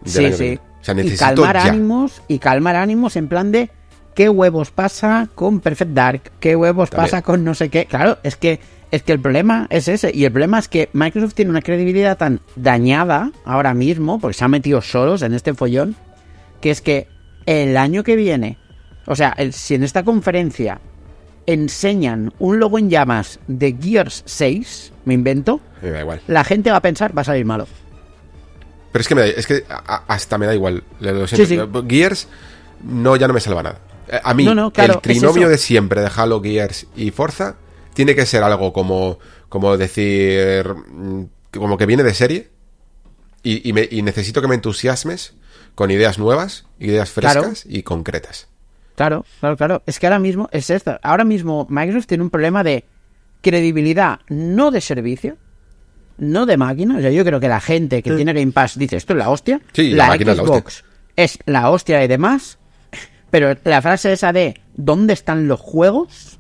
[0.04, 0.38] Sí, sí.
[0.44, 0.60] viene.
[0.80, 1.64] sea, y necesito calmar ya.
[1.66, 3.70] ánimos y calmar ánimos en plan de
[4.14, 7.10] qué huevos pasa con Perfect Dark, qué huevos También.
[7.10, 7.84] pasa con no sé qué.
[7.84, 8.60] Claro, es que
[8.91, 12.16] es que el problema es ese y el problema es que Microsoft tiene una credibilidad
[12.16, 15.97] tan dañada ahora mismo porque se han metido solos en este follón
[16.61, 17.09] que es que
[17.47, 18.59] el año que viene,
[19.07, 20.80] o sea, el- si en esta conferencia
[21.47, 26.20] enseñan un logo en llamas de Gears 6, me invento, Me da igual.
[26.26, 27.66] la gente va a pensar va a salir malo.
[28.93, 30.82] Pero es que, me da- es que a- hasta me da igual.
[31.01, 31.47] Le- lo siento.
[31.47, 31.87] Sí, sí.
[31.89, 32.28] Gears
[32.82, 33.78] no, ya no me salva nada.
[34.09, 37.57] Eh, A mí, No, no, claro, el trinomio de siempre de Halo, Gears y Forza
[37.97, 39.18] tiene que ser algo como,
[39.49, 41.22] como decir, mm,
[41.53, 42.51] como que viene de serie
[43.42, 45.34] y, y me- y necesito que me entusiasmes
[45.74, 47.42] con ideas nuevas, ideas Claro.
[47.42, 48.49] frescas y concretas.
[48.94, 49.82] Claro, claro, claro.
[49.86, 50.99] Es que ahora mismo es esto.
[51.03, 52.84] Ahora mismo Microsoft tiene un problema de
[53.42, 55.36] credibilidad, no de servicio,
[56.18, 56.97] no de máquina.
[56.99, 59.28] O sea, yo creo que la gente que tiene Game Pass dice esto es la
[59.30, 59.61] hostia.
[59.72, 60.84] Sí, la la máquina es la Xbox
[61.16, 62.59] es la hostia y demás.
[63.30, 66.38] Pero la frase esa de ¿dónde están los juegos?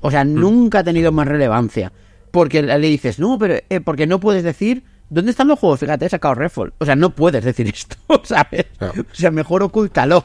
[0.00, 1.92] O sea, nunca ha tenido más relevancia.
[2.30, 5.80] Porque le dices, no, pero eh, porque no puedes decir ¿dónde están los juegos?
[5.80, 6.72] Fíjate, he sacado Redfall.
[6.78, 8.66] O sea, no puedes decir esto, ¿sabes?
[8.80, 10.24] O sea, mejor ocúltalo.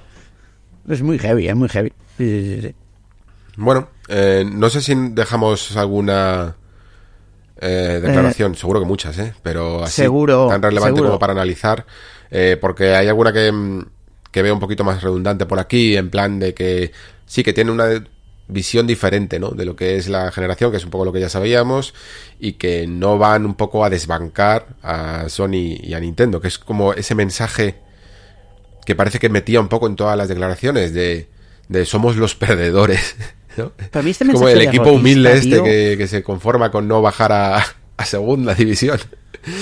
[0.88, 1.94] Es muy heavy, es muy heavy.
[2.18, 2.76] Sí, sí, sí, sí.
[3.56, 6.56] Bueno, eh, no sé si dejamos alguna
[7.62, 9.34] eh, declaración, seguro que muchas, ¿eh?
[9.44, 11.10] Pero así Seguro, tan relevante seguro.
[11.12, 11.86] como para analizar,
[12.32, 13.86] eh, porque hay alguna que, mm,
[14.32, 16.92] que veo un poquito más redundante por aquí, en plan de que
[17.26, 18.04] sí que tiene una
[18.54, 19.50] visión diferente, ¿no?
[19.50, 21.94] De lo que es la generación, que es un poco lo que ya sabíamos,
[22.40, 26.58] y que no van un poco a desbancar a Sony y a Nintendo, que es
[26.58, 27.76] como ese mensaje
[28.86, 31.28] que parece que metía un poco en todas las declaraciones de,
[31.68, 33.16] de somos los perdedores.
[33.58, 33.72] ¿no?
[34.02, 37.32] Mí este Es como el equipo humilde este que, que se conforma con no bajar
[37.32, 37.64] a,
[37.98, 39.00] a segunda división.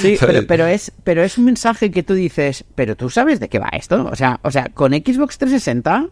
[0.01, 3.49] Sí, pero, pero es, pero es un mensaje que tú dices, pero tú sabes de
[3.49, 4.07] qué va esto.
[4.11, 6.07] O sea, o sea, con Xbox 360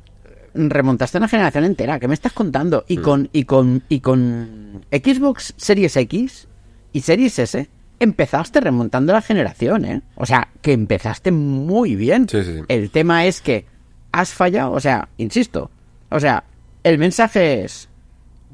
[0.53, 1.99] remontaste una generación entera.
[1.99, 2.85] ¿Qué me estás contando?
[2.87, 2.93] Mm.
[2.93, 6.47] Y con, y con, y con Xbox Series X
[6.93, 7.69] y Series S
[7.99, 10.01] empezaste remontando la generación, ¿eh?
[10.15, 12.27] O sea, que empezaste muy bien.
[12.29, 12.63] Sí, sí, sí.
[12.67, 13.65] El tema es que
[14.11, 15.69] has fallado, o sea, insisto,
[16.09, 16.45] o sea,
[16.83, 17.89] el mensaje es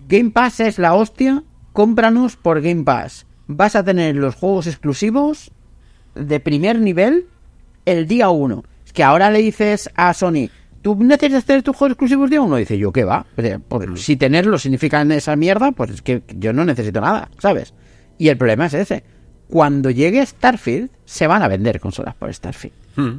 [0.08, 1.44] Game Pass es la hostia,
[1.74, 3.26] cómpranos por Game Pass.
[3.48, 5.52] Vas a tener los juegos exclusivos
[6.16, 7.28] de primer nivel
[7.86, 8.64] el día 1.
[8.86, 10.50] Es que ahora le dices a Sony,
[10.86, 12.56] ¿tú necesitas tener tus juegos exclusivos día 1?
[12.58, 13.26] Dice, ¿yo qué va?
[13.38, 17.74] Sea, por- Si tenerlo significa esa mierda, pues es que yo no necesito nada, ¿sabes?
[18.20, 19.04] Y el problema es ese.
[19.50, 22.76] Cuando llegue Starfield, se van a vender consolas por Starfield.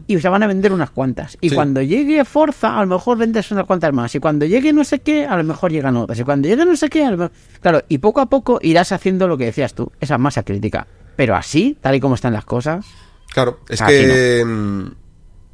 [0.07, 1.37] Y se van a vender unas cuantas.
[1.41, 1.55] Y Sí.
[1.57, 4.15] cuando llegue Forza, a lo mejor vendes unas cuantas más.
[4.15, 6.19] Y cuando llegue no sé qué, a lo mejor llegan otras.
[6.21, 7.33] Y cuando llegue no sé qué, a lo mejor...
[7.61, 10.87] Claro, y poco a poco irás haciendo lo que decías tú, esa masa crítica.
[11.17, 12.87] Pero así, tal y como están las cosas,
[13.33, 14.87] Claro, es que mm,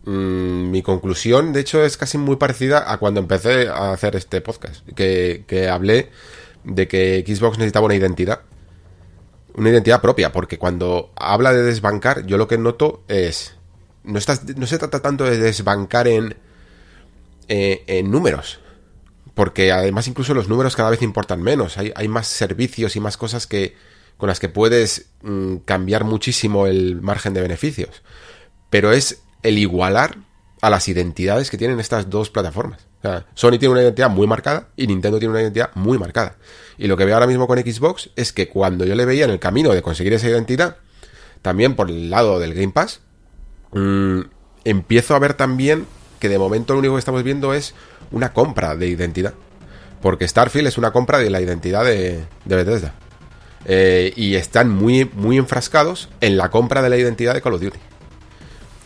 [0.05, 4.41] mm, mi conclusión, de hecho, es casi muy parecida a cuando empecé a hacer este
[4.41, 6.11] podcast, que, que hablé
[6.65, 8.43] de que Xbox necesitaba una identidad.
[9.55, 13.57] Una identidad propia, porque cuando habla de desbancar, yo lo que noto es.
[14.05, 14.19] No,
[14.57, 16.37] no se trata tanto de desbancar en,
[17.49, 18.61] eh, en números.
[19.35, 21.79] Porque además incluso los números cada vez importan menos.
[21.79, 23.75] Hay, hay más servicios y más cosas que
[24.17, 28.03] con las que puedes mm, cambiar muchísimo el margen de beneficios.
[28.71, 30.17] Pero es el igualar
[30.61, 32.87] a las identidades que tienen estas dos plataformas.
[32.99, 36.37] O sea, Sony tiene una identidad muy marcada y Nintendo tiene una identidad muy marcada.
[36.79, 39.31] Y lo que veo ahora mismo con Xbox es que cuando yo le veía en
[39.31, 40.77] el camino de conseguir esa identidad,
[41.43, 43.01] también por el lado del Game Pass,
[43.73, 44.21] mm,
[44.65, 45.87] empiezo a ver también
[46.21, 47.75] que de momento lo único que estamos viendo es
[48.13, 49.35] una compra de identidad.
[50.01, 52.95] Porque Starfield es una compra de la identidad de, Bethesda.
[53.65, 57.61] Eh, y están muy, muy enfrascados en la compra de la identidad de Call of
[57.61, 57.79] Duty.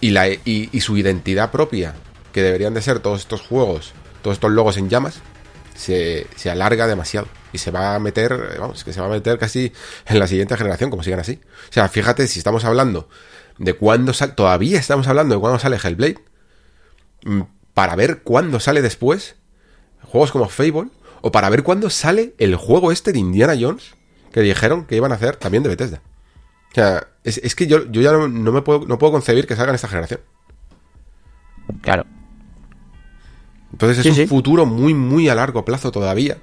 [0.00, 1.94] Y, su identidad propia,
[2.32, 3.92] que deberían de ser todos estos juegos,
[4.22, 5.20] todos estos logos en llamas,
[5.74, 7.28] se, se alarga demasiado.
[7.52, 9.72] Y se va a meter, vamos, que se va a meter casi
[10.06, 11.40] en la siguiente generación, como sigan así.
[11.70, 13.08] O sea, fíjate si estamos hablando
[13.58, 16.18] de cuándo sale, todavía estamos hablando de cuándo sale Hellblade,
[17.24, 17.42] mm,
[17.72, 19.36] para ver cuándo sale después
[20.02, 20.88] juegos como Fable,
[21.20, 23.94] o para ver cuándo sale el juego este de Indiana Jones,
[24.32, 26.02] que dijeron que iban a hacer también de Bethesda.
[26.76, 29.46] O sea, es, es que yo, yo ya no, no me puedo, no puedo concebir
[29.46, 30.20] que salgan esta generación.
[31.80, 32.04] claro.
[33.72, 34.26] Entonces es Sí, un sí.
[34.26, 36.36] futuro muy, muy a largo plazo todavía.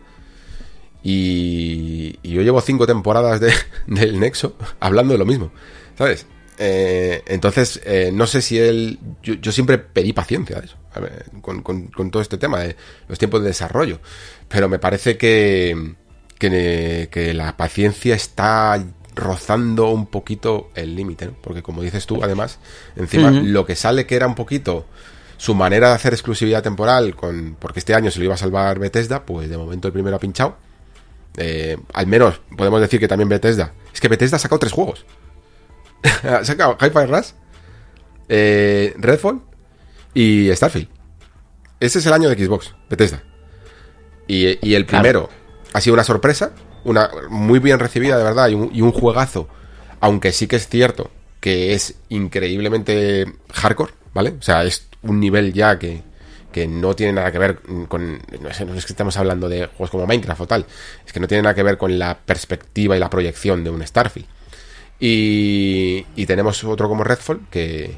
[1.03, 3.53] Y, y yo llevo cinco temporadas de,
[3.87, 5.51] del Nexo hablando de lo mismo,
[5.97, 6.25] ¿sabes?
[6.57, 8.99] Eh, entonces, eh, no sé si él...
[9.21, 10.77] Yo, yo siempre pedí paciencia eso,
[11.41, 12.75] con, con- con todo este tema de
[13.07, 13.99] los tiempos de desarrollo.
[14.47, 15.93] Pero me parece que,
[16.39, 18.83] que, que la paciencia está
[19.15, 21.33] rozando un poquito el límite, ¿no?
[21.41, 22.59] Porque como dices tú, además,
[22.95, 24.85] encima, lo que sale que era un poquito
[25.37, 28.79] su manera de hacer exclusividad temporal, con porque este año se lo iba a salvar
[28.79, 30.57] Bethesda, pues de momento el primero ha pinchado.
[31.37, 33.73] Eh, al menos podemos decir que también Bethesda.
[33.93, 35.05] Es que Bethesda ha sacado tres juegos.
[36.23, 37.31] ha sacado Hi-Fi Rush,
[38.29, 39.41] eh, Redfall
[40.13, 40.89] y Starfield.
[41.79, 43.23] Ese es el año de Xbox, Bethesda.
[44.27, 45.29] Y, el primero
[45.73, 46.53] ha sido una sorpresa,
[46.83, 49.47] una muy bien recibida, de verdad, y un, y un juegazo.
[49.99, 51.09] Aunque sí que es cierto
[51.39, 54.35] que es increíblemente hardcore, ¿vale?
[54.39, 56.01] O sea, es un nivel ya que,
[56.53, 57.59] que no tiene nada que ver
[57.89, 58.21] con.
[58.39, 60.65] No, es que estamos hablando de juegos como Minecraft o tal.
[61.05, 63.85] Es que no tiene nada que ver con la perspectiva y la proyección de un
[63.85, 64.27] Starfield.
[65.01, 67.97] Y, y tenemos otro como Redfall que,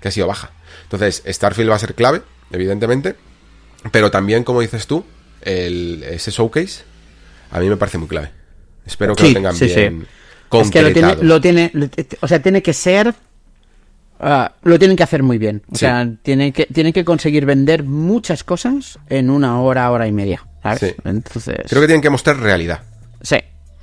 [0.00, 0.52] que ha sido baja.
[0.84, 3.16] Entonces, Starfield va a ser clave, evidentemente.
[3.92, 5.04] Pero también, como dices tú,
[5.42, 6.84] el, ese showcase
[7.50, 8.30] a mí me parece muy clave.
[8.86, 10.06] Espero que lo tengan bien.
[10.50, 11.72] Es que lo tiene, lo tiene,
[12.20, 13.14] o sea, tiene que ser
[14.20, 15.62] Ah, lo tienen que hacer muy bien.
[15.70, 20.12] O sea, tienen que, tienen que conseguir vender muchas cosas en una hora, hora y
[20.12, 20.44] media.
[20.62, 20.96] ¿sabes?
[21.04, 21.56] Entonces.
[21.68, 22.82] Creo que tienen que mostrar realidad.
[23.22, 23.36] Sí,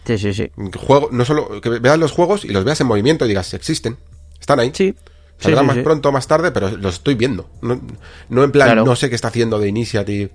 [0.05, 0.51] sí, sí, sí.
[0.77, 3.97] Juego, no solo que veas los juegos y los veas en movimiento y digas, existen.
[4.39, 4.71] Están ahí.
[4.73, 4.93] Sí.
[5.37, 7.49] Saldrán más pronto o más tarde, pero los estoy viendo.
[7.61, 10.31] No, en plan, no sé qué está haciendo de Initiative.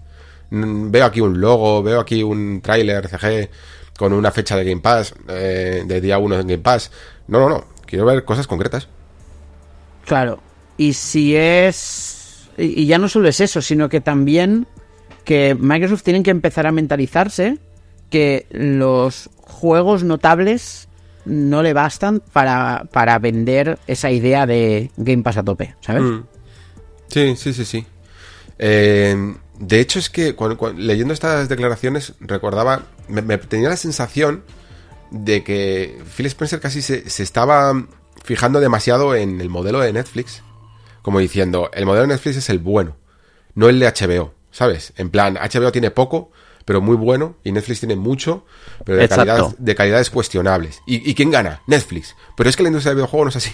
[0.50, 3.48] Veo aquí un logo, veo aquí un tráiler CG
[3.96, 6.90] con una fecha de Game Pass, eh, de día 1 en Game Pass.
[7.28, 7.64] No, no, no.
[7.86, 8.88] Quiero ver cosas concretas.
[10.06, 10.40] Claro.
[10.76, 12.48] Y si es...
[12.56, 14.66] Y ya no solo es eso, sino que también
[15.24, 17.58] que Microsoft tienen que empezar a mentalizarse
[18.10, 20.88] que los juegos notables
[21.24, 26.02] no le bastan para, para vender esa idea de Game Pass a tope, ¿sabes?
[26.02, 26.24] Mm.
[27.08, 27.86] Sí, sí, sí, sí.
[28.58, 30.34] Eh, de hecho, es que
[30.76, 34.42] leyendo estas declaraciones recordaba, me, tenía la sensación
[35.10, 37.74] de que Phil Spencer casi se, se estaba
[38.24, 40.42] fijando demasiado en el modelo de Netflix,
[41.02, 42.96] como diciendo, el modelo de Netflix es el bueno,
[43.54, 44.94] no el de HBO, ¿sabes?
[44.96, 46.30] En plan, HBO tiene poco,
[46.64, 48.46] pero muy bueno, y Netflix tiene mucho,
[48.86, 50.80] pero de, calidad, de calidades cuestionables.
[50.86, 51.60] ¿Y, quién gana?
[51.66, 52.16] Netflix.
[52.34, 53.52] Pero es que la industria del videojuego no es así.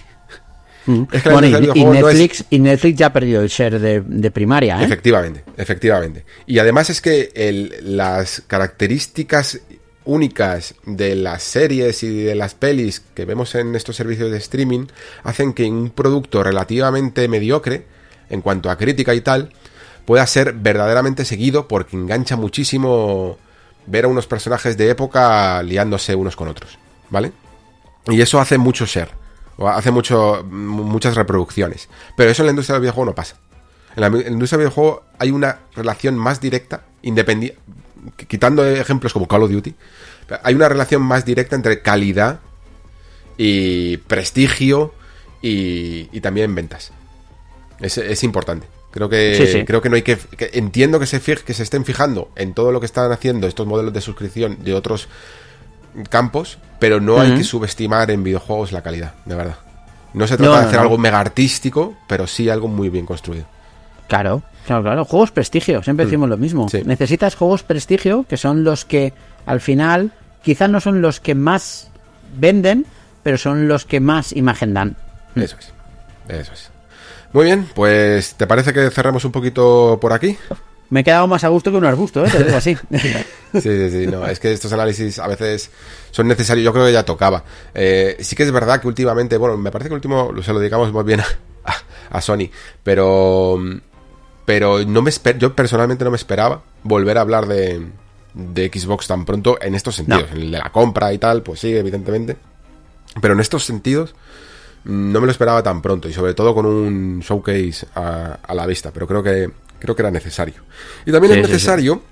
[0.87, 1.03] Mm.
[1.12, 1.30] Es que
[1.74, 4.80] y, Netflix, y, Netflix, ya ha perdido el share de, primaria.
[4.80, 4.84] ¿eh?
[4.84, 6.24] Efectivamente, efectivamente.
[6.47, 9.61] Y además es que el, las características
[10.05, 14.87] únicas de las series y de las pelis que vemos en estos servicios de streaming
[15.24, 17.84] hacen que un producto relativamente mediocre
[18.30, 19.51] en cuanto a crítica y tal
[20.05, 23.39] pueda ser verdaderamente seguido porque engancha muchísimo
[23.87, 26.78] ver a unos personajes de época liándose unos con otros,
[27.11, 27.32] ¿vale?
[28.07, 29.11] Y eso hace mucho ser,
[29.57, 31.88] o hace mucho, muchas reproducciones.
[32.16, 33.36] Pero eso en la industria del videojuego no pasa.
[33.94, 37.59] En la, industria del videojuego hay una relación más directa, independiente,
[38.28, 39.74] quitando ejemplos como Call of Duty,
[40.42, 42.40] hay una relación más directa entre calidad
[43.36, 44.94] y prestigio
[45.42, 46.92] y, también ventas.
[47.80, 48.66] Es, importante.
[48.90, 50.18] Creo que, creo que no hay que,
[50.54, 53.92] entiendo que se que se estén fijando en todo lo que están haciendo estos modelos
[53.92, 55.09] de suscripción de otros
[56.09, 59.57] campos, pero no hay que subestimar en videojuegos la calidad, de verdad.
[60.14, 63.44] No se trata de hacer algo mega artístico, pero sí algo muy bien construido.
[64.09, 65.05] Claro, claro, claro.
[65.05, 66.09] Juegos prestigio, siempre mm.
[66.09, 66.66] decimos lo mismo.
[66.84, 69.12] Necesitas juegos prestigio, que son los que
[69.44, 71.90] al final quizás no son los que más
[72.38, 72.86] venden,
[73.22, 74.97] pero son los que más imagen dan.
[75.34, 75.72] Eso es,
[76.28, 76.70] eso es.
[77.32, 80.38] Muy bien, pues ¿te parece que cerramos un poquito por aquí?
[80.91, 82.30] Me he quedado más a gusto que un arbusto, ¿eh?
[82.30, 82.76] Te digo así.
[83.53, 85.70] sí, sí, sí, no, es que estos análisis a veces
[86.11, 87.43] son necesarios, yo creo que ya tocaba.
[87.74, 90.61] Eh, sí que es verdad que últimamente, bueno, me parece que el último se lo
[90.61, 91.20] dedicamos muy bien
[92.11, 92.49] a Sony,
[92.82, 93.59] pero
[94.45, 97.84] pero no me yo personalmente no me esperaba volver a hablar de,
[98.32, 100.30] de Xbox tan pronto en estos sentidos.
[100.30, 102.37] En el de la compra y tal, pues sí, evidentemente.
[103.20, 104.14] Pero en estos sentidos
[104.84, 108.93] no me lo esperaba tan pronto y sobre todo con un showcase a, la vista,
[108.93, 110.62] pero creo que creo que era necesario.
[111.05, 112.03] Y también es necesario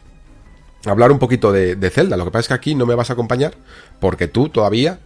[0.86, 2.16] hablar un poquito de, de, Zelda.
[2.16, 3.54] Lo que pasa es que aquí no me vas a acompañar
[4.00, 4.98] porque tú todavía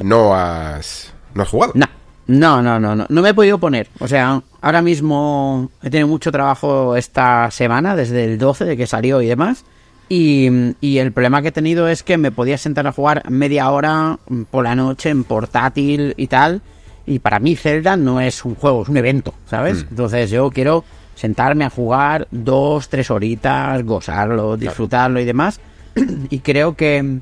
[0.00, 1.72] no has no has jugado.
[1.74, 1.86] No.
[2.28, 3.88] No, no, no, no, no me he podido poner.
[4.00, 8.88] O sea, ahora mismo he tenido mucho trabajo esta semana, desde el 12 de que
[8.88, 9.64] salió y demás.
[10.08, 14.18] Y, el problema que he tenido es que me podía sentar a jugar media hora
[14.50, 16.62] por la noche en portátil y tal.
[17.06, 19.84] Y para mí Zelda no es un juego, es un evento, ¿sabes?
[19.84, 19.88] Mm.
[19.90, 20.84] Entonces yo quiero
[21.16, 25.58] sentarme a jugar dos, tres horitas, gozarlo, disfrutarlo y demás.
[26.30, 27.18] y creo que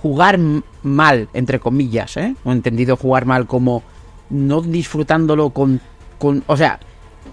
[0.00, 0.38] jugar
[0.82, 2.34] mal, entre comillas, ¿eh?
[2.44, 3.82] O entendido jugar mal como
[4.30, 5.80] no disfrutándolo con,
[6.18, 6.80] con o sea,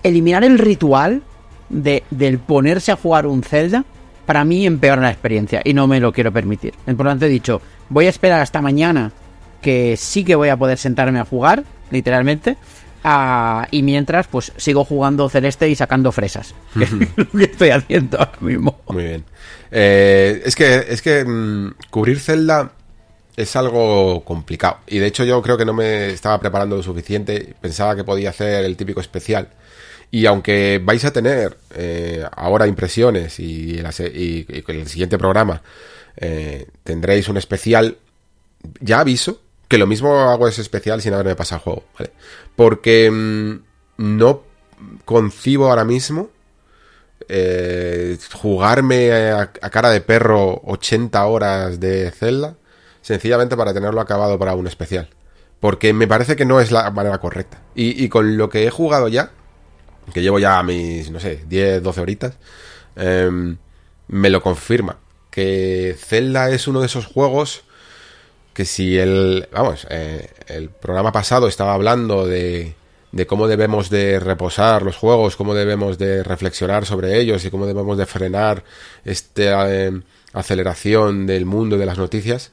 [0.01, 1.22] eliminar el ritual
[1.70, 3.86] de, del ponerse a jugar un Zelda,
[4.26, 6.74] para mí empeora la experiencia y no me lo quiero permitir.
[6.86, 9.12] Por lo tanto he dicho, voy a esperar hasta mañana
[9.62, 12.58] que sí que voy a poder sentarme a jugar, literalmente,
[13.04, 16.54] Ah, y mientras, pues sigo jugando Celeste y sacando fresas.
[16.78, 16.99] Que es lo
[17.32, 18.80] que estoy haciendo ahora mismo.
[18.88, 19.26] Muy bien.
[19.72, 22.72] Eh, es que, es que mm, cubrir Zelda
[23.36, 24.78] es algo complicado.
[24.88, 27.56] Y de hecho yo creo que no me estaba preparando lo suficiente.
[27.60, 29.49] Pensaba que podía hacer el típico especial.
[30.12, 35.62] Y aunque vais a tener eh, ahora impresiones y, la y- y el siguiente programa
[36.18, 37.97] eh, tendréis un especial,
[38.80, 42.12] ya aviso que lo mismo hago ese especial sin haberme pasado el juego, ¿vale?
[42.56, 43.56] Porque mm,
[43.97, 44.43] no
[45.06, 46.30] concibo ahora mismo
[47.30, 52.56] eh, jugarme a, cara de perro 80 horas de Zelda
[53.01, 55.10] sencillamente para tenerlo acabado para un especial.
[55.60, 57.62] Porque me parece que no es la manera correcta.
[57.76, 59.32] Y, y con lo que he jugado ya,
[60.12, 62.38] que llevo ya mis, no sé, 10, 12 horitas,
[62.95, 63.58] em,
[64.08, 64.97] me lo confirma.
[65.30, 67.64] Que Zelda es uno de esos juegos
[68.54, 72.76] que si el, vamos, eh, el programa pasado estaba hablando de,
[73.12, 77.66] de cómo debemos de reposar los juegos, cómo debemos de reflexionar sobre ellos y cómo
[77.66, 78.64] debemos de frenar
[79.06, 80.01] esta eh,
[80.34, 82.51] aceleración del mundo de las noticias,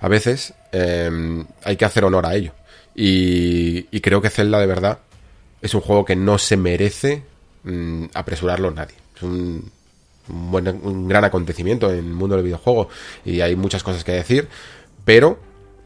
[0.00, 2.52] a veces eh, hay que hacer honor a ello.
[2.94, 4.98] Y, y creo que Zelda de verdad
[5.60, 7.24] es un juego que no se merece
[7.64, 8.94] mm, apresurarlo nadie.
[9.16, 9.70] Es un,
[10.28, 12.88] un buen, un gran acontecimiento en el mundo del videojuego
[13.24, 14.48] y hay muchas cosas que decir,
[15.06, 15.38] pero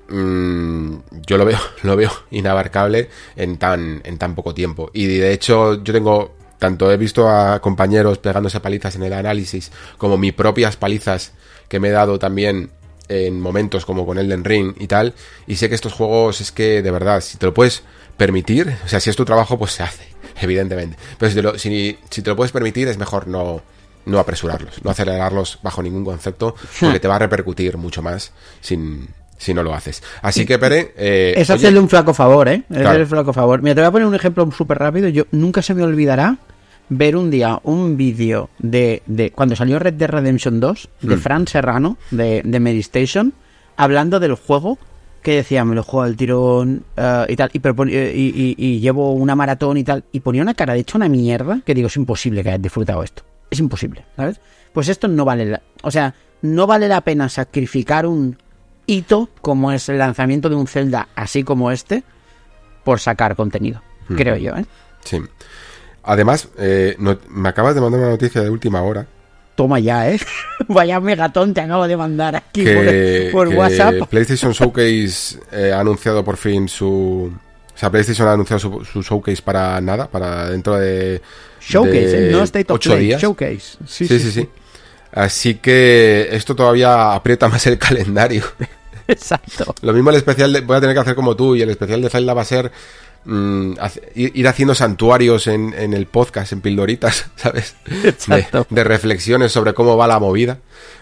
[0.08, 0.94] mm,
[1.24, 4.90] yo lo veo, lo veo inabarcable en tan, en tan poco tiempo.
[4.92, 9.70] Y de hecho, yo tengo, tanto he visto a compañeros pegándose palizas en el análisis,
[9.98, 11.32] como mis propias palizas
[11.68, 12.70] que me he dado también
[13.08, 15.14] en momentos como con Elden Ring y tal,
[15.46, 17.82] y sé que estos juegos es que, de verdad, si te lo puedes
[18.16, 20.04] permitir, o sea, si es tu trabajo, pues se hace,
[20.40, 20.96] evidentemente.
[21.18, 23.62] Pero si te lo, si, si te lo puedes permitir, es mejor no,
[24.06, 29.08] no apresurarlos, no acelerarlos bajo ningún concepto, porque te va a repercutir mucho más sin,
[29.38, 30.02] si no lo haces.
[30.22, 32.54] Así que, Pere, eh, Es oye, hacerle un flaco favor, ¿eh?
[32.56, 32.88] Es Claro.
[32.88, 33.62] hacerle un flaco favor.
[33.62, 35.08] Mira, te voy a poner un ejemplo súper rápido.
[35.08, 36.38] Yo nunca se me olvidará
[36.88, 41.20] ver un día un vídeo de, de cuando salió Red Dead Redemption 2 de Hmm.
[41.20, 43.32] Fran Serrano de, de Medistation
[43.76, 44.76] hablando del juego
[45.22, 48.66] que decía me lo juego al tirón eh, y tal y, propon- eh, y, y-
[48.66, 51.74] y llevo una maratón y tal y ponía una cara de hecho una mierda que
[51.74, 54.40] digo es imposible que hayas disfrutado esto es imposible ¿sabes?
[54.72, 58.38] pues esto no vale la, o sea no vale la pena sacrificar un
[58.86, 62.02] hito como es el lanzamiento de un Zelda así como este
[62.84, 63.82] por sacar contenido
[64.16, 64.64] creo yo ¿eh?
[65.04, 65.18] Sí.
[66.02, 69.06] Además, eh, no- me acabas de mandar una noticia de última hora
[69.54, 70.18] Toma ya, ¿eh?
[70.68, 74.08] Vaya megatón te acabo de mandar aquí que, por, por que WhatsApp.
[74.08, 77.30] PlayStation Showcase eh, ha anunciado por fin su...
[77.74, 81.20] O sea, PlayStation ha anunciado su, su showcase para nada, para dentro de...
[81.60, 82.32] Showcase, ¿eh?
[82.32, 83.22] no State of ocho Play, días.
[83.22, 83.78] Showcase.
[83.86, 84.48] Sí sí, sí,
[85.12, 88.44] Así que esto todavía aprieta más el calendario.
[89.08, 89.74] Exacto.
[89.82, 92.00] Lo mismo el especial de, voy a tener que hacer como tú y el especial
[92.00, 92.70] de Zelda va a ser
[93.24, 93.72] mm,
[94.14, 97.74] ir, haciendo santuarios en, en el podcast, en pildoritas, ¿sabes?
[98.04, 98.66] Exacto.
[98.70, 100.58] De, de reflexiones sobre cómo va la movida,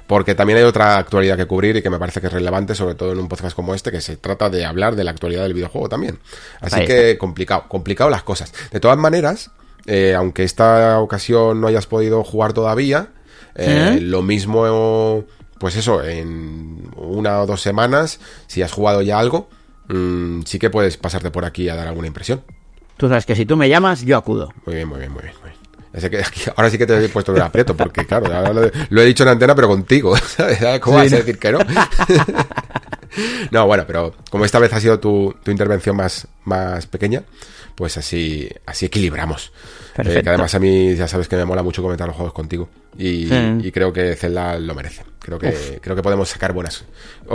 [0.06, 2.94] porque también hay otra actualidad que cubrir y que me parece que es relevante, sobre
[2.94, 5.52] todo en un podcast como este, que se trata de hablar de la actualidad del
[5.52, 6.18] videojuego también.
[6.62, 8.54] Así Ahí que complicado, complicado las cosas.
[8.70, 9.50] De todas maneras,
[9.88, 13.08] eh, aunque esta ocasión no hayas podido jugar todavía,
[13.56, 14.00] eh, ¿Eh?
[14.00, 15.24] lo mismo,
[15.58, 19.48] pues eso, en una o dos semanas, si has jugado ya algo,
[19.88, 22.42] mm, sí que puedes pasarte por aquí a dar alguna impresión.
[22.96, 24.52] Tú sabes que si tú me llamas, yo acudo.
[24.66, 25.34] Muy bien, muy bien, muy bien.
[25.40, 25.58] Muy bien.
[25.94, 28.70] Ya sé que aquí- ahora sí que te he puesto en aprieto, porque claro, lo,
[28.90, 30.58] lo he dicho en antena, pero contigo, ¿sabes?
[30.80, 31.22] ¿Cómo Sí, vas a ¿no?
[31.24, 31.58] decir que no?
[33.50, 37.22] no, bueno, pero como esta vez ha sido tu, tu intervención más, más pequeña,
[37.78, 39.52] pues así, así equilibramos.
[39.96, 42.68] Eh, que además a mí ya sabes que me mola mucho comentar los juegos contigo.
[42.98, 43.58] Y, Sí.
[43.62, 45.04] y creo que Zelda lo merece.
[45.20, 46.84] Creo que, creo que podemos sacar buenas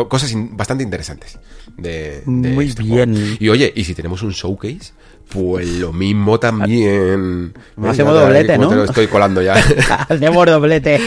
[0.09, 1.39] cosas bastante interesantes
[1.77, 3.13] de, de Muy este bien.
[3.15, 3.37] juego.
[3.39, 4.91] Y oye, y si tenemos un showcase,
[5.29, 7.53] pues lo mismo también.
[7.81, 8.67] Hacemos doblete, ¿no?
[8.67, 9.53] Te lo estoy colando ya.
[10.09, 10.99] Hacemos doblete.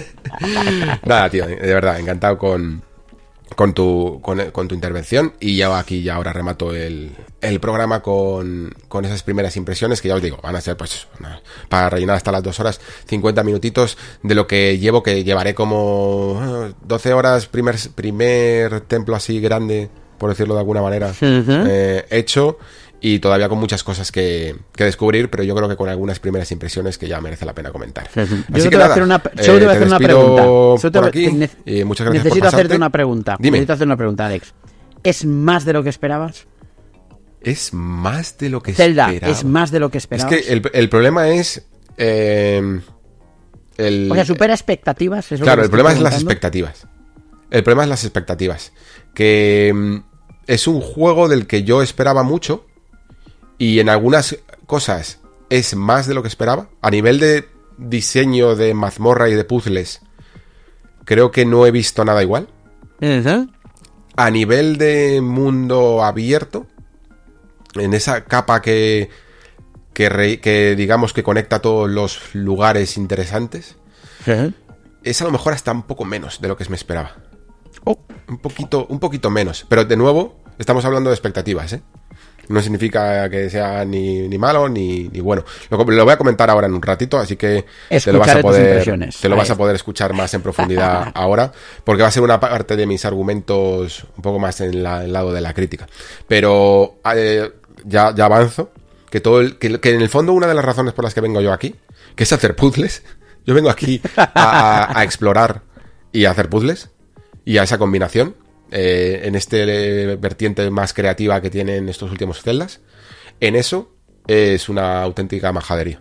[1.04, 2.82] Nada, tío, de verdad, encantado con,
[3.56, 5.32] con, tu, con, con tu intervención.
[5.40, 7.10] Y ya aquí ya ahora remato el,
[7.40, 11.06] el programa con, con esas primeras impresiones que ya os digo, van a ser pues
[11.18, 15.54] una- para rellenar hasta las dos horas, 50 minutitos de lo que llevo, que llevaré
[15.54, 19.88] como ah, 12 horas, primer, primer templo así grande,
[20.18, 21.12] por decirlo de alguna manera,
[21.68, 22.58] eh, hecho.
[23.04, 26.52] Y todavía con muchas cosas que, que descubrir, pero yo creo que con algunas primeras
[26.52, 28.08] impresiones que ya merece la pena comentar.
[28.14, 29.86] Yo Así te que voy a nada, hacer una, eh, te voy a te hacer
[29.88, 30.42] una pregunta.
[30.80, 31.24] Te por aquí,
[31.66, 33.36] y muchas gracias por Necesito hacerte una pregunta.
[33.40, 33.56] Dime.
[33.58, 34.54] Necesito hacer una pregunta, Alex.
[35.02, 36.46] ¿Es más de lo que esperabas?
[37.40, 39.32] Es más de lo que Zelda, esperaba.
[39.32, 40.32] ¿es más de lo que Es esperabas?
[40.32, 41.66] que el, el problema es.
[41.96, 42.80] eh,
[43.78, 45.32] el, O sea, supera expectativas.
[45.32, 46.86] es claro, el problema es las expectativas.
[47.50, 48.72] El problema es las expectativas.
[49.12, 49.96] Que mm,
[50.46, 52.66] es un juego del que yo esperaba mucho
[53.58, 55.20] Y en algunas cosas
[55.50, 56.68] es más de lo que esperaba.
[56.80, 57.48] A nivel de
[57.78, 60.00] diseño de mazmorra y de puzzles,
[61.04, 62.48] creo que no he visto nada igual.
[64.16, 66.66] A nivel de mundo abierto,
[67.74, 69.10] en esa capa que,
[69.92, 73.76] que, digamos que conecta todos los lugares interesantes,
[75.02, 77.16] es a lo mejor hasta un poco menos de lo que me esperaba.
[77.84, 77.98] Oh.
[78.28, 79.66] Un poquito, un poquito menos.
[79.68, 81.82] Pero de nuevo, estamos hablando de expectativas, ¿eh?
[82.48, 85.44] No significa que sea ni, malo ni, bueno.
[85.70, 89.10] Lo, voy a comentar ahora en un ratito, así que te lo, vas a, poder,
[89.20, 91.52] te lo vas a poder escuchar más en profundidad ahora,
[91.84, 95.32] porque va a ser una parte de mis argumentos un poco más en el lado
[95.32, 95.86] de la crítica.
[96.26, 97.50] Pero eh,
[97.84, 98.70] ya, avanzo,
[99.10, 101.52] que, todo que, en el fondo una de las razones por las que vengo yo
[101.52, 101.76] aquí,
[102.16, 103.02] que es hacer puzzles,
[103.46, 105.62] yo vengo aquí a, a explorar
[106.12, 106.90] y a hacer puzzles,
[107.44, 108.34] y a esa combinación,
[108.72, 112.80] eh, en este vertiente más creativa que tienen estos últimos celdas,
[113.40, 113.92] en eso
[114.26, 116.00] es una auténtica majadería.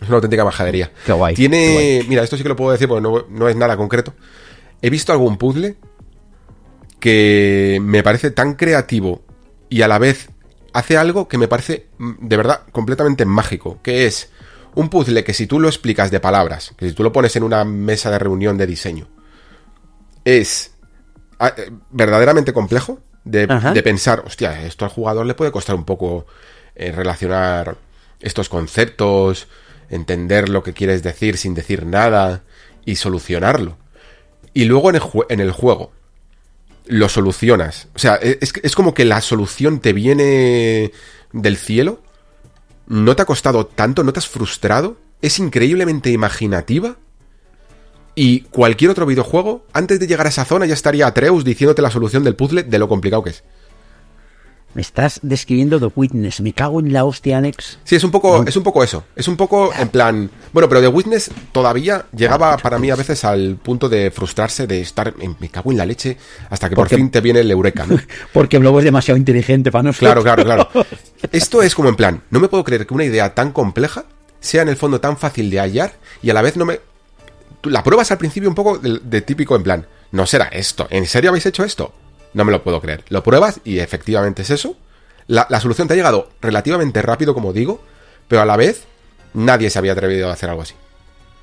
[0.00, 0.92] Es una auténtica majadería.
[1.04, 1.34] Qué guay.
[1.34, 2.04] Tiene.
[2.06, 4.14] Mira, esto sí que lo puedo decir porque no, no, es nada concreto.
[4.82, 5.76] He visto algún puzzle
[7.00, 9.24] que me parece tan creativo
[9.70, 10.28] y a la vez
[10.72, 13.80] hace algo que me parece mm, de verdad completamente mágico.
[13.82, 14.30] Que es
[14.74, 17.42] un puzzle que si tú lo explicas de palabras, que si tú lo pones en
[17.42, 19.08] una mesa de reunión de diseño,
[20.24, 20.75] es eh,
[21.90, 26.26] verdaderamente complejo de, pensar, hostia, esto al jugador le puede costar un poco
[26.74, 27.76] eh, relacionar
[28.20, 29.48] estos conceptos,
[29.90, 32.42] entender lo que quieres decir sin decir nada
[32.84, 33.76] y solucionarlo.
[34.54, 35.92] Y luego en el, en el juego
[36.86, 37.88] lo solucionas.
[37.94, 40.92] O sea, e, es, es como que la solución te viene
[41.32, 42.00] del cielo.
[42.86, 44.96] No te ha costado tanto, no te has frustrado.
[45.20, 46.96] Es increíblemente imaginativa
[48.16, 51.90] y cualquier otro videojuego, antes de llegar a esa zona ya estaría Atreus diciéndote la
[51.90, 53.44] solución del puzzle de lo complicado que es.
[54.72, 56.40] Me estás describiendo The Witness.
[56.42, 57.78] Me cago en la hostia, Alex.
[57.84, 59.04] Sí, es un poco, es un poco eso.
[59.16, 60.30] Es un poco en plan.
[60.52, 64.82] Bueno, pero The Witness todavía llegaba para mí a veces al punto de frustrarse, de
[64.82, 65.14] estar.
[65.16, 66.18] me cago en la leche,
[66.50, 67.98] hasta que por fin te viene el Eureka, ¿no?
[68.34, 70.22] Porque luego es demasiado inteligente para nosotros.
[70.22, 70.86] Claro, claro, claro.
[71.32, 72.22] Esto es como en plan.
[72.30, 74.04] No me puedo creer que una idea tan compleja
[74.40, 76.80] sea en el fondo tan fácil de hallar y a la vez no me
[77.70, 81.30] la pruebas al principio un poco de, típico en plan, no será esto, ¿en serio
[81.30, 81.92] habéis hecho esto?
[82.34, 83.04] No me lo puedo creer.
[83.08, 84.76] Lo pruebas y efectivamente es eso.
[85.26, 87.82] La, solución te ha llegado relativamente rápido, como digo,
[88.28, 88.84] pero a la vez
[89.32, 90.74] nadie se había atrevido a hacer algo así.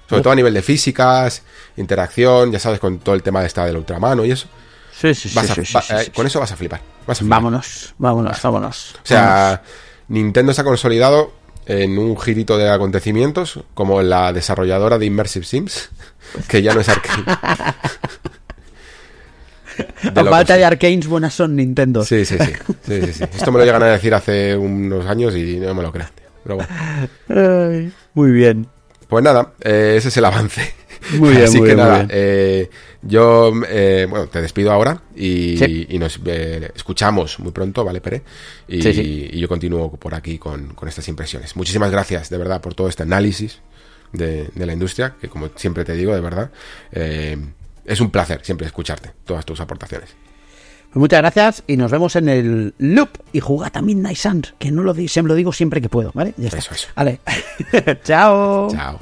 [0.07, 1.41] Sobre todo a nivel de físicas,
[1.77, 4.47] interacción, ya sabes, con todo el tema de esta del ultramano y eso.
[4.95, 5.39] Sí, sí, sí,
[5.89, 6.81] eh, Con eso vas a flipar.
[7.21, 8.95] Vámonos, vámonos, vámonos.
[8.95, 9.63] O sea,
[10.07, 11.33] Nintendo se ha consolidado
[11.65, 15.89] en un girito de acontecimientos como la desarrolladora de Immersive Sims
[16.47, 17.23] que ya no es Arkane.
[20.13, 22.03] La falta de Arcanes buenas son Nintendo.
[22.03, 25.83] Sí, sí, sí, Esto me lo llegan a decir hace unos años y no me
[25.83, 26.09] lo crean.
[28.13, 28.67] muy bien.
[29.07, 30.73] Pues nada, eh, ese es el avance.
[31.17, 32.69] Muy bien, Así que nada, eh,
[33.01, 36.19] yo eh, bueno, te despido ahora y, nos
[36.75, 38.23] escuchamos muy pronto, ¿vale, Pere?
[38.67, 41.55] Y, yo continúo por aquí con, con estas impresiones.
[41.55, 43.61] Muchísimas gracias, de verdad, por todo este análisis
[44.13, 46.51] de, la industria, que como siempre te digo, de verdad,
[46.91, 47.37] eh,
[47.85, 50.15] es un placer siempre escucharte, todas tus aportaciones.
[50.93, 54.71] Pues muchas gracias y nos vemos en el loop y jugad a Midnight Suns, que
[54.71, 56.35] no lo, se lo digo siempre que puedo, ¿vale?
[56.37, 56.87] Ya Eso, eso.
[56.95, 57.19] Vale.
[58.03, 58.69] Chao.
[58.71, 58.99] Chao.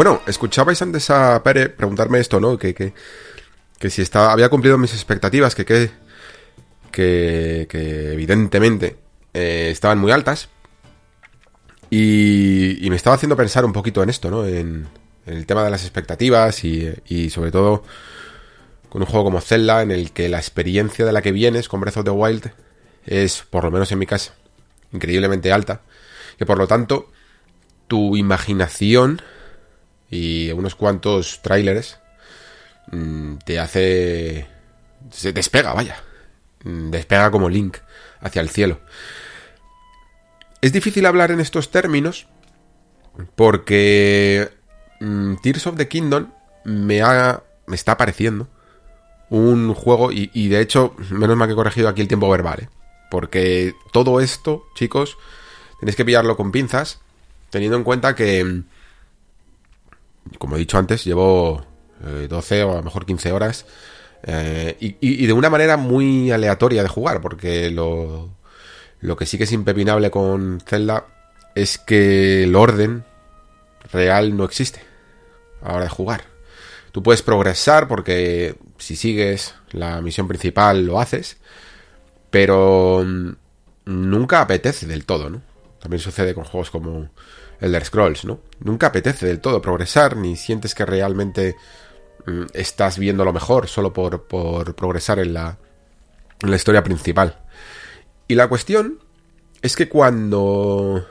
[0.00, 2.56] Bueno, escuchabais antes a Pere preguntarme esto, ¿no?
[2.56, 2.94] Que, que,
[3.78, 5.90] que si estaba, había cumplido mis expectativas, que, que,
[6.90, 8.96] que, evidentemente
[9.34, 10.48] eh, estaban muy altas.
[11.90, 14.46] Y, y, me estaba haciendo pensar un poquito en esto, ¿no?
[14.46, 14.88] En,
[15.26, 17.84] el tema de las expectativas y, y, sobre todo
[18.88, 21.78] con un juego como Zelda en el que la experiencia de la que vienes con
[21.78, 22.52] Breath of the Wild
[23.04, 24.32] es, por lo menos en mi caso,
[24.92, 25.82] increíblemente alta.
[26.38, 27.12] Que por lo tanto,
[27.86, 29.20] tu imaginación
[30.10, 31.98] y unos cuantos trailers
[32.90, 34.46] mm, te hace...
[35.10, 36.02] se despega, vaya.
[36.64, 37.78] Mm, despega como Link
[38.20, 38.80] hacia el cielo.
[40.60, 42.26] Es difícil hablar en estos términos
[43.36, 44.50] porque
[45.00, 46.28] mm, Tears of the Kingdom
[46.64, 48.48] me, ha, me está pareciendo
[49.30, 52.60] un juego y, y, de hecho, menos mal que he corregido aquí el tiempo verbal,
[52.62, 52.68] ¿eh?
[53.10, 55.16] porque todo esto, chicos,
[55.78, 57.00] tenéis que pillarlo con pinzas,
[57.50, 58.62] teniendo en cuenta que
[60.38, 61.64] como he dicho antes, llevo
[62.28, 63.66] 12 eh, o a lo mejor 15 horas
[64.22, 68.28] Eh, y, de una manera muy aleatoria de jugar, porque lo,
[69.00, 71.06] lo que sí que es impepinable con Zelda
[71.54, 73.04] es que el orden
[73.92, 74.82] real no existe
[75.62, 76.24] a la hora de jugar.
[76.92, 81.38] Tú puedes progresar porque si sigues la misión principal lo haces,
[82.30, 83.04] pero
[83.84, 85.42] nunca apetece del todo, ¿no?
[85.80, 87.08] También sucede con juegos como
[87.60, 88.40] Elder Scrolls, ¿no?
[88.60, 91.56] Nunca apetece del todo progresar, ni sientes que realmente
[92.26, 94.24] mm, estás viendo lo mejor solo por,
[94.74, 95.58] progresar en la,
[96.42, 97.38] en la historia principal.
[98.28, 99.00] Y la cuestión
[99.62, 101.06] es que cuando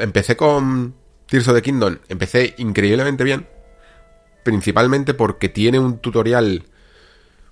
[0.00, 0.94] empecé con
[1.26, 3.46] Tears of the Kingdom, empecé increíblemente bien,
[4.42, 6.64] principalmente porque tiene un tutorial,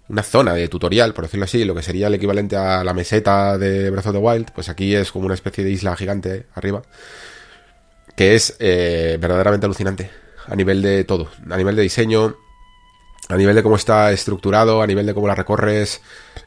[0.09, 3.57] una zona de tutorial, por decirlo así, lo que sería el equivalente a la meseta
[3.57, 6.83] de Breath of the Wild, pues aquí es como una especie de isla gigante arriba
[8.17, 10.11] que es eh, verdaderamente alucinante
[10.47, 12.37] a nivel de todo, a nivel de diseño,
[13.29, 16.03] a nivel de cómo está estructurado, a nivel de cómo la recorres,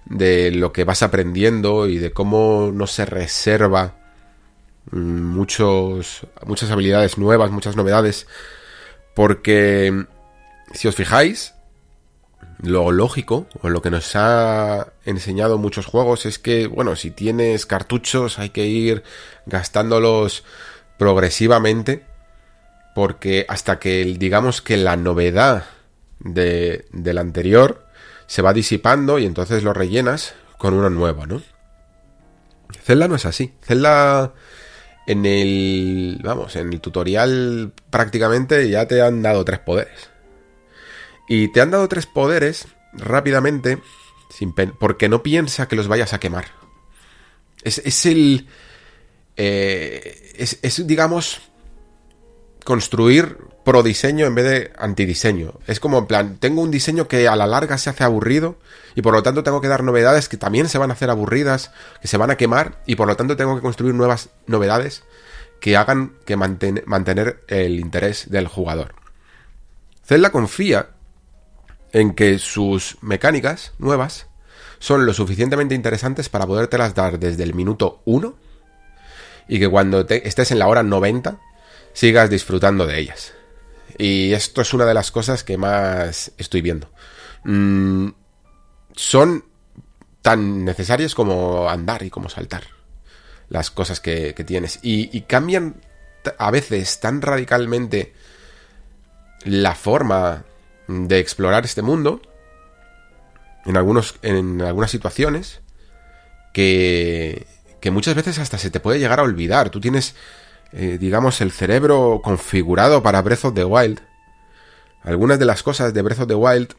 [0.05, 3.95] de lo que vas aprendiendo y de cómo no se reserva
[4.91, 8.27] mm, muchos, muchas habilidades nuevas, muchas novedades,
[9.15, 10.05] porque
[10.73, 11.55] si os fijáis,
[12.61, 17.65] lo lógico, o lo que nos ha enseñado muchos juegos es que, bueno, si tienes
[17.65, 19.03] cartuchos hay que ir
[19.45, 20.43] gastándolos
[20.97, 22.05] progresivamente
[22.95, 25.65] porque hasta que digamos que la novedad
[26.19, 27.85] de, del anterior
[28.25, 31.41] se va disipando y entonces lo rellenas con uno nuevo, ¿no?
[32.83, 33.53] Zelda no es así.
[33.61, 34.33] Zelda
[35.05, 40.09] en el vamos, en el tutorial prácticamente ya te han dado tres poderes.
[41.29, 43.79] Y te han dado tres poderes rápidamente
[44.29, 46.45] sin porque no piensa que los vayas a quemar.
[47.63, 48.47] Es, es el
[49.37, 51.41] eh, es, digamos,
[52.63, 55.53] construir pro diseño en vez de antidiseño.
[55.67, 58.57] Es como en plan, tengo un diseño que a la larga se hace aburrido
[58.95, 61.71] y por lo tanto tengo que dar novedades que también se van a hacer aburridas,
[62.01, 65.03] que se van a quemar y por lo tanto tengo que construir nuevas novedades
[65.59, 68.95] que hagan que mantener el interés del jugador.
[70.05, 70.89] Zelda confía
[71.91, 74.27] en que sus mecánicas nuevas
[74.79, 78.46] son lo suficientemente interesantes para podértelas dar desde el minuto 1
[79.47, 81.39] y que cuando estés en la hora 90
[81.93, 83.33] sigas disfrutando de ellas.
[83.97, 86.89] Y esto es una de las cosas que más estoy viendo.
[87.43, 88.09] Mm,
[88.95, 89.45] son
[90.21, 92.63] tan necesarias como andar y como saltar
[93.49, 94.79] las cosas que, tienes.
[94.81, 95.81] Y, cambian
[96.37, 98.13] a veces tan radicalmente
[99.45, 100.43] la forma
[100.87, 102.21] de explorar este mundo
[103.65, 105.61] en, algunos, en algunas situaciones
[106.53, 107.47] que,
[107.87, 109.69] que muchas veces hasta se te puede llegar a olvidar.
[109.69, 110.13] Tú tienes,
[110.73, 114.01] eh, digamos, el cerebro configurado para Breath of the Wild.
[115.03, 116.73] Algunas de las cosas de Breath of the Wild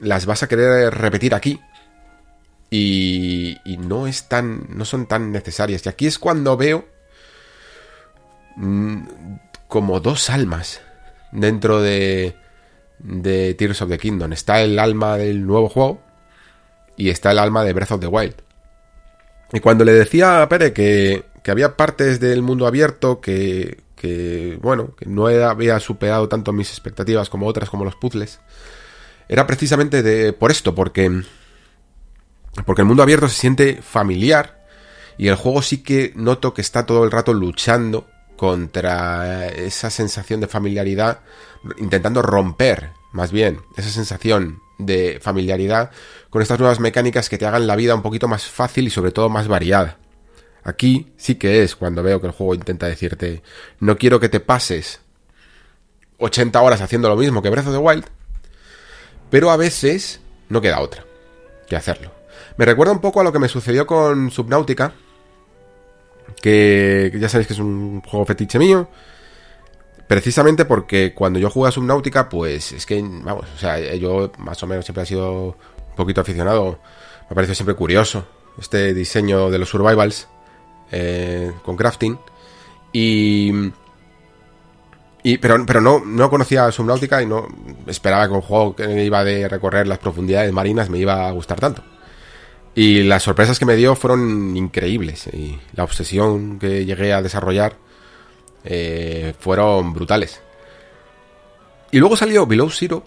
[0.00, 1.60] las vas a querer repetir aquí.
[2.70, 5.86] Y, no, es tan, no son tan necesarias.
[5.86, 6.88] Y aquí es cuando veo
[8.56, 9.02] mm,
[9.68, 10.80] como dos almas
[11.30, 12.34] dentro de,
[12.98, 14.32] de Tears of the Kingdom.
[14.32, 16.02] Está el alma del nuevo juego
[16.96, 18.41] y está el alma de Breath of the Wild.
[19.52, 24.94] Y cuando le decía a Pere que, había partes del mundo abierto que, que, bueno,
[24.96, 28.40] que no había superado tanto mis expectativas como otras, como los puzzles,
[29.28, 31.22] era precisamente de, por esto, porque,
[32.64, 34.62] porque el mundo abierto se siente familiar
[35.18, 38.06] y el juego sí que noto que está todo el rato luchando
[38.36, 41.20] contra esa sensación de familiaridad,
[41.78, 45.90] intentando romper, más bien, esa sensación de familiaridad
[46.32, 49.10] con estas nuevas mecánicas que te hagan la vida un poquito más fácil y sobre
[49.10, 49.98] todo más variada.
[50.64, 53.42] Aquí sí que es cuando veo que el juego intenta decirte
[53.80, 55.00] no quiero que te pases
[56.16, 58.06] 80 horas haciendo lo mismo que Breath of the Wild,
[59.28, 61.04] pero a veces no queda otra
[61.68, 62.10] que hacerlo.
[62.56, 64.94] Me recuerda un poco a lo que me sucedió con Subnautica,
[66.40, 68.88] que ya sabéis que es un juego fetiche mío,
[70.12, 74.62] Precisamente porque cuando yo jugué a Subnautica, pues es que, vamos, o sea, yo más
[74.62, 75.56] o menos siempre he sido
[76.02, 76.78] poquito aficionado.
[77.28, 78.26] Me parece siempre curioso
[78.58, 80.28] este diseño de los survivals
[80.90, 82.18] eh, con crafting.
[82.92, 83.72] Y.
[85.24, 87.46] Y, pero pero no, no conocía Subnautica y no
[87.86, 91.60] esperaba que un juego que iba de recorrer las profundidades marinas me iba a gustar
[91.60, 91.82] tanto.
[92.74, 95.28] Y las sorpresas que me dio fueron increíbles.
[95.28, 97.76] Y la obsesión que llegué a desarrollar
[98.64, 100.40] eh, fueron brutales.
[101.90, 103.04] Y luego salió Below Zero.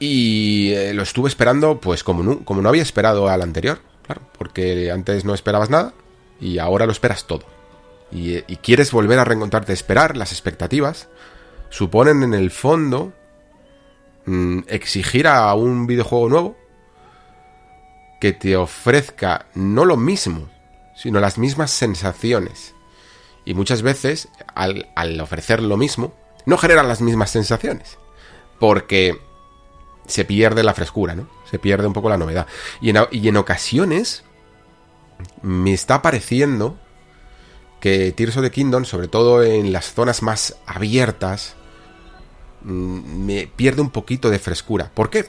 [0.00, 4.22] Y eh, lo estuve esperando, pues como no, como no había esperado al anterior, claro,
[4.36, 5.92] porque antes no esperabas nada
[6.40, 7.44] y ahora lo esperas todo.
[8.10, 11.08] Y, quieres volver a reencontrarte, esperar las expectativas,
[11.68, 13.12] suponen en el fondo
[14.26, 16.56] mm, exigir a un videojuego nuevo
[18.20, 20.48] que te ofrezca no lo mismo,
[20.96, 22.74] sino las mismas sensaciones.
[23.44, 26.12] Y muchas veces, al, ofrecer lo mismo,
[26.46, 27.98] no generan las mismas sensaciones.
[28.58, 29.18] Porque
[30.10, 31.28] se pierde la frescura, ¿no?
[31.50, 32.46] Se pierde un poco la novedad.
[32.80, 34.24] Y en, ocasiones
[35.42, 36.78] me está pareciendo
[37.80, 41.54] que Tears of the Kingdom, sobre todo en las zonas más abiertas,
[42.62, 44.90] mm, me pierde un poquito de frescura.
[44.92, 45.26] ¿Por qué?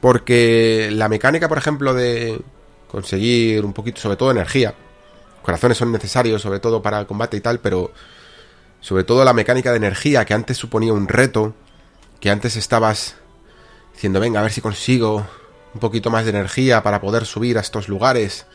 [0.00, 2.40] Porque la mecánica, por ejemplo, de
[2.88, 4.74] conseguir un poquito, sobre todo energía,
[5.42, 7.92] corazones son necesarios, sobre todo para el combate y tal, pero
[8.80, 11.54] sobre todo la mecánica de energía, que antes suponía un reto,
[12.20, 13.16] que antes estabas
[13.94, 15.26] diciendo, venga, a ver si consigo
[15.72, 18.46] un poquito más de energía para poder subir a estos lugares,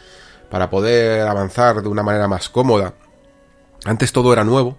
[0.49, 2.93] para poder avanzar de una manera más cómoda.
[3.85, 4.77] Antes todo era nuevo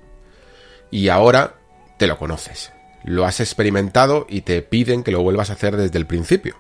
[0.91, 1.57] y ahora
[1.99, 2.73] te lo conoces.
[3.05, 6.57] Lo has experimentado y te piden que lo vuelvas a hacer desde el principio.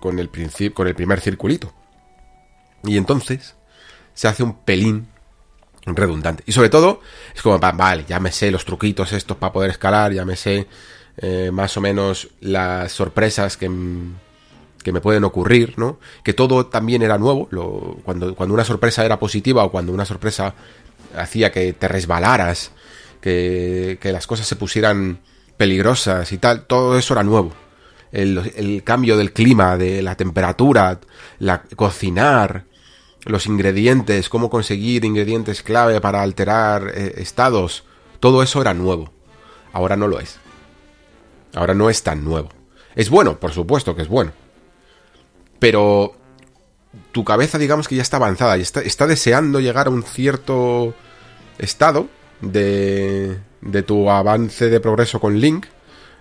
[0.00, 0.30] Con el,
[0.74, 1.72] con el primer circulito.
[2.84, 3.56] Y entonces
[4.14, 5.08] se hace un pelín
[5.84, 6.44] redundante.
[6.46, 7.00] Y sobre todo,
[7.34, 10.68] es como, vale, ya me sé los truquitos estos para poder escalar, ya me sé
[11.18, 13.70] eh, más o menos las sorpresas que,
[14.82, 15.98] que me pueden ocurrir, ¿no?
[16.22, 17.48] Que todo también era nuevo,
[18.04, 20.54] cuando, cuando una sorpresa era positiva o cuando una sorpresa
[21.16, 22.70] hacía que te resbalaras,
[23.20, 25.18] que, que las cosas se pusieran
[25.56, 27.52] peligrosas y tal, todo eso era nuevo.
[28.12, 31.00] El, el cambio del clima, de la temperatura,
[31.40, 32.64] la cocinar,
[33.24, 37.84] los ingredientes, cómo conseguir ingredientes clave para alterar eh, estados,
[38.20, 39.12] todo eso era nuevo.
[39.72, 40.38] Ahora no lo es.
[41.54, 42.50] Ahora no es tan nuevo.
[42.94, 44.32] Es bueno, por supuesto que es bueno
[45.58, 46.14] pero
[47.12, 50.94] tu cabeza digamos que ya está avanzada y está, deseando llegar a un cierto
[51.58, 52.08] estado
[52.40, 55.66] de, de tu avance de progreso con Link,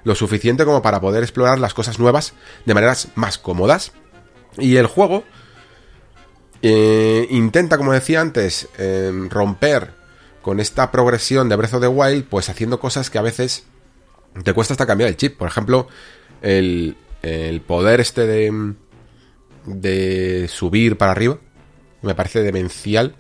[0.03, 2.33] lo suficiente como para poder explorar las cosas nuevas
[2.65, 3.91] de maneras más cómodas.
[4.57, 5.23] Y el juego
[6.61, 9.93] eh, intenta, como decía antes, em, romper
[10.41, 13.65] con esta progresión de Breath of the Wild, pues haciendo cosas que a veces
[14.43, 15.37] te cuesta hasta cambiar el chip.
[15.37, 15.87] Por ejemplo,
[16.41, 18.75] el, el poder este de
[19.67, 21.37] de subir para arriba.
[22.01, 23.15] Me parece demencial.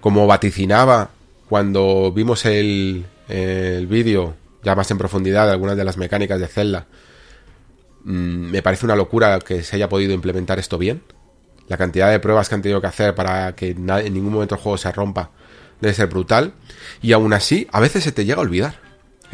[0.00, 1.10] Como vaticinaba
[1.48, 6.48] cuando vimos el, el vídeo ya más en profundidad de algunas de las mecánicas de
[6.48, 6.86] Zelda.
[8.04, 11.02] Mm, me parece una locura que se haya podido implementar esto bien.
[11.68, 14.60] La cantidad de pruebas que han tenido que hacer para que en ningún momento el
[14.60, 15.30] juego se rompa
[15.80, 16.54] debe ser brutal.
[17.02, 18.85] Y aún así, a veces se te llega a olvidar.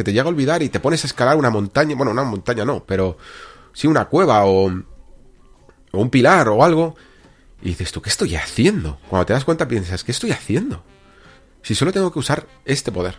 [0.05, 1.97] Te llega a olvidar y te pones a escalar una montaña.
[1.97, 3.19] Bueno, una montaña no, pero
[3.73, 6.95] sí una cueva o, o un pilar o algo,
[7.63, 8.99] y dices tú, ¿qué estoy haciendo?
[9.09, 10.83] Cuando te das cuenta piensas, ¿qué estoy haciendo?
[11.63, 13.17] Si solo tengo que usar este poder.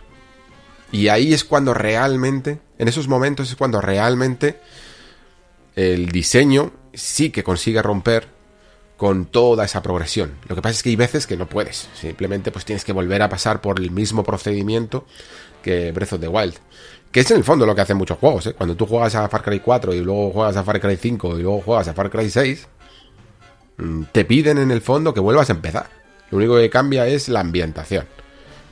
[0.92, 4.60] Y ahí es cuando realmente, en esos momentos es cuando realmente
[5.74, 8.28] el diseño sí que consigue romper
[8.96, 10.34] con toda esa progresión.
[10.46, 11.88] Lo que pasa es que hay veces que no puedes.
[11.94, 15.06] Simplemente pues tienes que volver a pasar por el mismo procedimiento
[15.64, 16.54] que Breath of the Wild.
[17.10, 18.54] Que es en el fondo lo que hacen muchos juegos, ¿eh?
[18.54, 21.42] Cuando tú juegas a Far Cry 4 y luego juegas a Far Cry 5 y
[21.42, 22.68] luego juegas a Far Cry 6,
[23.78, 25.88] mm, te piden en el fondo que vuelvas a empezar.
[26.30, 28.06] Lo único que cambia es la ambientación.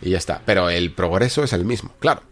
[0.00, 0.42] Y ya está.
[0.44, 2.22] Pero el progreso es el mismo, claro.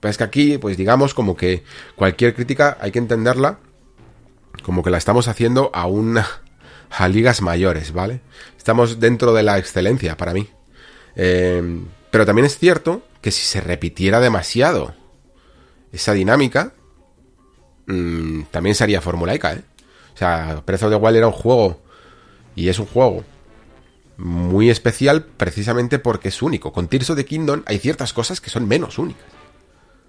[0.00, 1.64] Pero es que aquí, pues digamos como que
[1.96, 3.58] cualquier crítica hay que entenderla
[4.62, 6.26] como que la estamos haciendo a una
[6.90, 8.20] a ligas mayores, ¿vale?
[8.56, 10.48] Estamos dentro de la excelencia para mí.
[11.14, 11.80] Eh,
[12.10, 14.94] pero también es cierto que si se repitiera demasiado
[15.90, 16.74] esa dinámica,
[17.86, 19.64] mmm, también sería formulaica, ¿eh?
[20.14, 21.82] O sea, Breath of the Wild era un juego,
[22.54, 23.24] y es un juego
[24.16, 26.72] muy especial precisamente porque es único.
[26.72, 29.26] Con Tears of the Kingdom hay ciertas cosas que son menos únicas,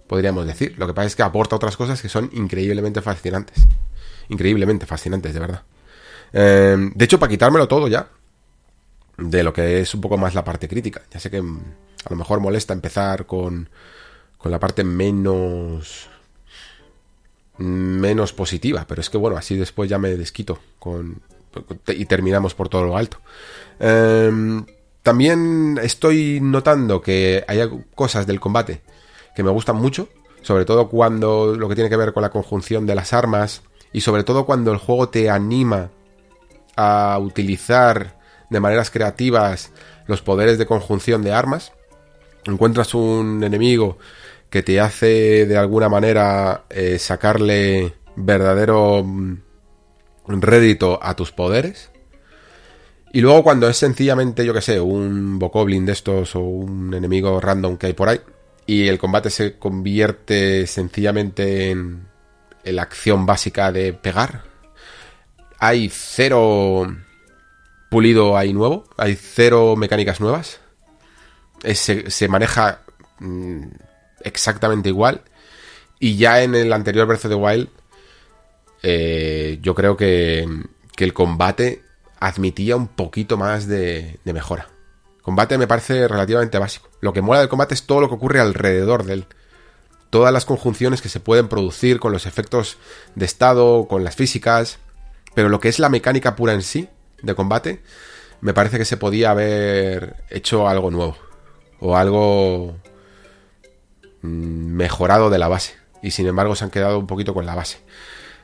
[0.05, 0.75] podríamos decir.
[0.77, 3.65] Lo que pasa es que aporta otras cosas que son increíblemente fascinantes.
[4.29, 5.63] Increíblemente fascinantes, de verdad.
[6.33, 8.09] Eh, de hecho, para quitármelo todo ya,
[9.17, 11.01] de lo que es un poco más la parte crítica.
[11.11, 11.61] Ya sé que mm,
[12.07, 13.69] a lo mejor molesta empezar con
[14.37, 16.07] con la parte menos
[17.57, 20.59] menos positiva, pero es que bueno, así después ya me desquito
[21.87, 23.17] y terminamos por todo lo alto.
[23.79, 24.65] Em,
[25.01, 27.61] también estoy notando que hay
[27.95, 28.81] cosas del combate
[29.35, 30.07] que me gustan mucho,
[30.41, 34.01] sobre todo cuando lo que tiene que ver con la conjunción de las armas y
[34.01, 35.89] sobre todo cuando el juego te anima
[36.75, 38.19] a utilizar
[38.49, 39.71] de maneras creativas
[40.05, 41.73] los poderes de conjunción de armas.
[42.47, 43.97] Encuentras un enemigo
[44.49, 49.37] que te hace de alguna manera eh, sacarle verdadero mm,
[50.27, 51.91] rédito a tus poderes.
[53.13, 57.39] Y luego cuando es sencillamente, yo que sé, un Bokoblin de estos o un enemigo
[57.39, 58.19] random que hay por ahí,
[58.65, 62.07] y el combate se convierte sencillamente en,
[62.63, 64.43] la acción básica de pegar,
[65.57, 66.85] hay cero
[67.89, 70.59] pulido ahí nuevo, hay cero mecánicas nuevas.
[71.63, 72.81] Se, maneja
[73.19, 73.63] mm,
[74.23, 75.21] exactamente igual.
[75.99, 77.69] Y ya en el anterior Breath of the Wild,
[78.83, 80.47] eh, yo creo que,
[80.97, 81.83] el combate
[82.19, 84.67] admitía un poquito más de, de mejora.
[85.21, 86.89] Combate me parece relativamente básico.
[87.01, 89.25] Lo que mola del combate es todo lo que ocurre alrededor de él.
[90.09, 92.77] Todas las conjunciones que se pueden producir con los efectos
[93.13, 94.79] de estado, con las físicas.
[95.35, 96.89] Pero lo que es la mecánica pura en sí,
[97.21, 97.83] de combate,
[98.41, 101.17] me parece que se podía haber hecho algo nuevo.
[101.79, 102.75] O algo
[104.21, 105.75] mm, mejorado de la base.
[106.01, 107.79] Y sin embargo se han quedado un poquito con la base.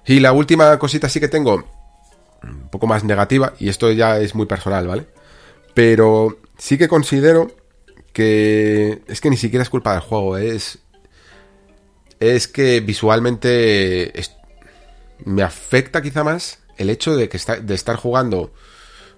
[0.05, 1.63] Y la última cosita sí que tengo,
[2.43, 5.07] un poco más negativa, y esto ya es muy personal, ¿vale?
[5.73, 7.51] Pero sí que considero
[8.11, 10.79] que es que ni siquiera es culpa del juego, es
[12.19, 14.13] es que visualmente
[15.25, 18.53] me afecta quizá más el hecho de que de estar jugando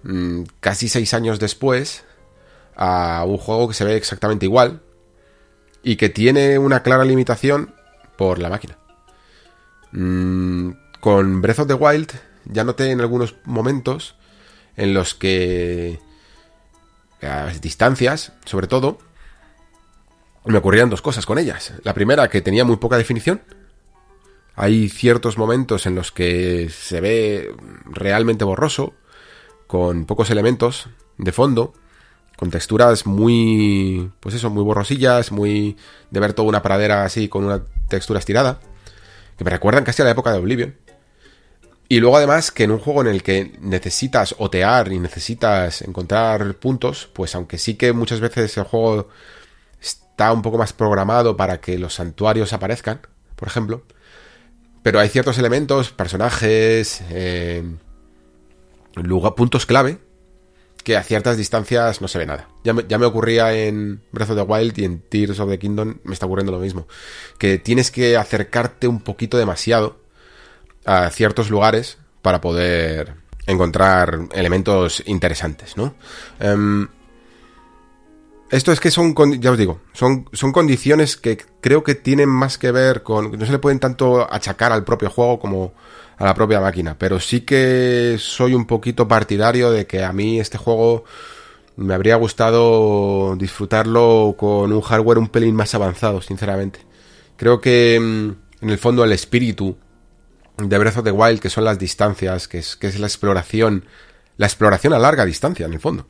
[0.03, 2.03] mm, casi seis años después
[2.75, 4.81] a un juego que se ve exactamente igual
[5.83, 7.73] y que tiene una clara limitación
[8.17, 8.77] por la máquina.
[9.91, 12.11] Mm, con Breath of the Wild
[12.45, 14.15] ya noté en algunos momentos
[14.75, 15.99] en los que
[17.21, 18.99] a distancias, sobre todo,
[20.45, 21.73] me ocurrían dos cosas con ellas.
[21.83, 23.41] La primera, que tenía muy poca definición.
[24.55, 27.53] Hay ciertos momentos en los que se ve
[27.85, 28.93] realmente borroso,
[29.67, 31.73] con pocos elementos de fondo,
[32.35, 35.77] con texturas muy, pues eso, muy borrosillas, muy
[36.11, 38.59] de ver toda una pradera así con una textura estirada,
[39.37, 40.75] que me recuerdan casi a la época de Oblivion.
[41.87, 46.55] Y luego además que en un juego en el que necesitas otear y necesitas encontrar
[46.55, 49.09] puntos, pues aunque sí que muchas veces el juego
[49.79, 53.01] está un poco más programado para que los santuarios aparezcan,
[53.35, 53.83] por ejemplo,
[54.81, 57.63] pero hay ciertos elementos, personajes, eh,
[59.35, 59.99] puntos clave,
[60.85, 62.47] que a ciertas distancias no se ve nada.
[62.63, 65.57] Ya me, ya me, ocurría en Breath of the Wild y en Tears of the
[65.57, 66.87] Kingdom me está ocurriendo lo mismo.
[67.39, 69.97] Que tienes que acercarte un poquito demasiado
[70.85, 73.15] a ciertos lugares para poder
[73.47, 75.95] encontrar elementos interesantes, ¿no?
[76.39, 76.87] Em,
[78.51, 82.59] esto es que son, ya os digo, son, son condiciones que creo que tienen más
[82.59, 83.31] que ver con...
[83.31, 85.73] No se le pueden tanto achacar al propio juego como
[86.17, 90.39] a la propia máquina, pero sí que soy un poquito partidario de que a mí
[90.39, 91.03] este juego
[91.75, 96.79] me habría gustado disfrutarlo con un hardware un pelín más avanzado, sinceramente.
[97.37, 99.77] Creo que mm, en el fondo el espíritu
[100.57, 103.85] de Breath of the Wild, que son las distancias, que es, que es la exploración,
[104.37, 106.07] la exploración a larga distancia, en el fondo.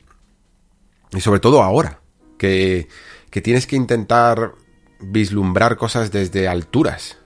[1.12, 2.00] Y sobre todo ahora,
[2.38, 2.88] que,
[3.30, 4.52] que tienes que intentar
[5.00, 7.18] vislumbrar cosas desde alturas.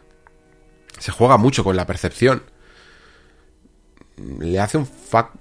[0.99, 2.43] Se juega mucho con la percepción.
[4.41, 4.89] Le hace un,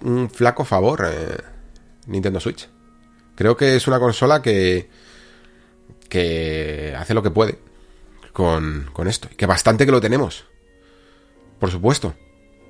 [0.03, 1.37] un flaco favor eh,
[2.07, 2.67] Nintendo Switch.
[3.35, 4.89] Creo que es una consola que,
[6.09, 7.59] que hace lo que puede
[8.33, 9.29] con, con esto.
[9.35, 10.45] Que bastante que lo tenemos
[11.59, 12.15] por supuesto.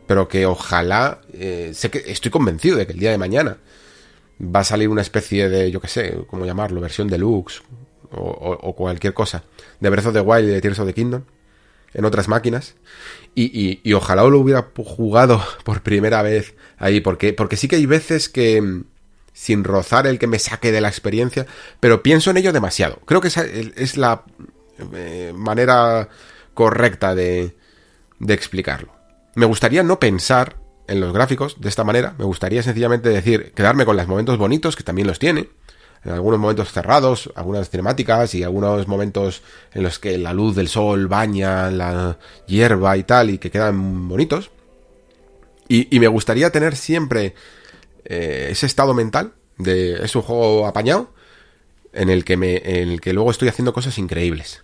[0.08, 3.58] Pero que ojalá, eh, sé que estoy convencido de que el día de mañana
[4.42, 7.62] va a salir una especie de, yo qué sé, cómo llamarlo, versión deluxe
[8.12, 9.44] o, o, cualquier cosa
[9.80, 11.24] de Breath of the Wild y de Tears of the Kingdom
[11.94, 12.76] en otras máquinas.
[13.36, 17.86] Y, y, ojalá lo hubiera jugado por primera vez ahí, porque, porque sí que hay
[17.86, 18.84] veces que
[19.34, 21.46] sin rozar el que me saque de la experiencia,
[21.80, 23.00] pero pienso en ello demasiado.
[23.06, 24.24] Creo que esa es la
[24.94, 26.10] eh, manera
[26.54, 27.56] correcta de,
[28.20, 28.92] de explicarlo.
[29.36, 30.58] Me gustaría no pensar
[30.90, 34.76] en los gráficos de esta manera, me gustaría sencillamente decir, quedarme con los momentos bonitos,
[34.76, 35.48] que también los tiene,
[36.04, 39.42] en algunos momentos cerrados, algunas cinemáticas y algunos momentos
[39.74, 42.18] en los que la luz del sol baña la
[42.48, 44.52] hierba y tal, y que quedan bonitos.
[45.68, 47.36] Y, me gustaría tener siempre
[48.06, 51.12] eh, ese estado mental de es un juego apañado
[51.94, 54.64] en el que me en el que luego estoy haciendo cosas increíbles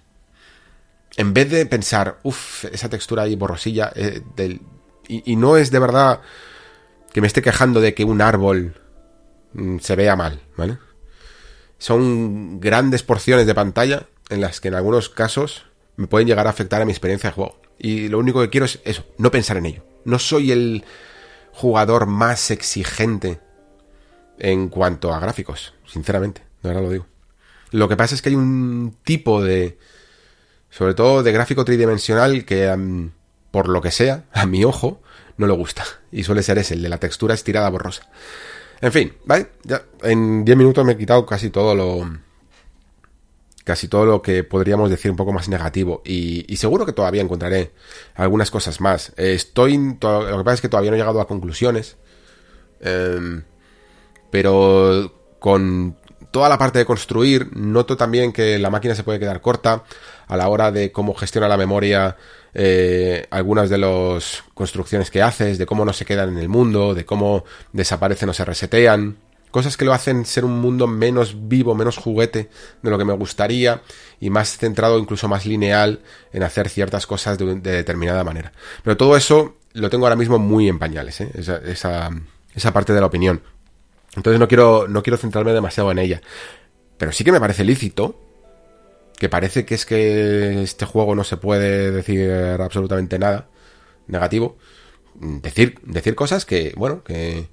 [1.18, 4.62] en vez de pensar, uff, esa textura ahí borrosilla, eh, del,
[5.08, 6.22] y, no es de verdad
[7.14, 8.76] que me esté quejando de que un árbol
[9.54, 10.78] mm, se vea mal, ¿vale?
[11.78, 15.66] Son grandes porciones de pantalla en las que en algunos casos
[15.98, 17.60] me pueden llegar a afectar a mi experiencia de juego.
[17.78, 19.86] Y lo único que quiero es eso, no pensar en ello.
[20.06, 20.84] No soy el
[21.52, 23.40] jugador más exigente
[24.38, 27.06] en cuanto a gráficos, sinceramente, de verdad lo digo.
[27.72, 29.78] Lo que pasa es que hay un tipo de
[30.76, 32.68] sobre todo de gráfico tridimensional que
[33.52, 35.02] por lo que sea, a mi ojo,
[35.38, 35.86] no le gusta.
[36.12, 38.10] Y suele ser ese, el de la textura estirada borrosa.
[38.82, 39.48] En fin, ¿vale?
[39.64, 42.20] Ya en 10 minutos me he quitado casi todo lo...
[43.64, 46.02] casi todo lo que podríamos decir un poco más negativo.
[46.06, 47.72] Y, seguro que todavía encontraré
[48.16, 49.14] algunas cosas más.
[49.18, 49.78] estoy.
[49.78, 51.98] Lo que pasa es que todavía no he llegado a conclusiones.
[52.82, 53.44] Em,
[54.30, 55.98] pero con
[56.32, 59.84] toda la parte de construir, noto también que la máquina se puede quedar corta
[60.28, 62.18] a la hora de cómo gestiona la memoria
[62.58, 66.94] eh, algunas de las construcciones que haces, de cómo no se quedan en el mundo,
[66.94, 67.44] de cómo
[67.74, 69.18] desaparecen o se resetean.
[69.52, 72.50] Cosas que lo hacen ser un mundo menos vivo, menos juguete
[72.82, 73.82] de lo que me gustaría
[74.20, 76.02] y más centrado, incluso más lineal
[76.34, 78.52] en hacer ciertas cosas de, determinada manera.
[78.84, 81.30] Pero todo eso lo tengo ahora mismo muy en pañales, ¿eh?
[81.36, 82.10] esa, esa,
[82.54, 83.42] esa parte de la opinión.
[84.16, 86.22] Entonces no quiero, no quiero centrarme demasiado en ella.
[86.98, 88.25] Pero sí que me parece lícito,
[89.18, 92.30] que parece que es que este juego no se puede decir
[92.60, 93.48] absolutamente nada
[94.08, 94.58] negativo.
[95.16, 97.48] Decir, decir cosas que, bueno, que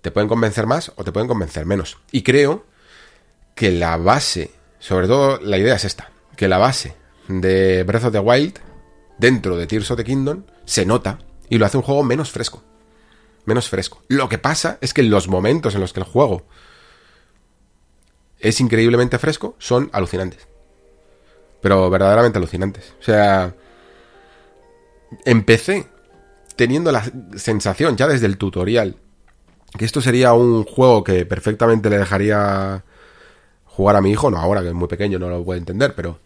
[0.00, 1.98] te pueden convencer más o te pueden convencer menos.
[2.10, 2.66] Y creo
[3.54, 6.94] que la base, sobre todo la idea es esta, que la base
[7.28, 8.58] de Breath of the Wild,
[9.18, 11.18] dentro de Tears of the Kingdom, se nota
[11.48, 12.62] y lo hace un juego menos fresco
[13.48, 14.02] menos fresco.
[14.06, 16.46] Lo que pasa es que los momentos en los que el juego
[18.38, 20.46] es increíblemente fresco son alucinantes.
[21.60, 22.94] Pero verdaderamente alucinantes.
[23.00, 23.54] O sea,
[25.24, 25.86] empecé
[26.56, 27.04] teniendo la
[27.36, 28.96] sensación ya desde el tutorial
[29.76, 32.84] que esto sería un juego que perfectamente le dejaría
[33.64, 36.18] jugar a mi hijo, no ahora que es muy pequeño, no lo puede entender, pero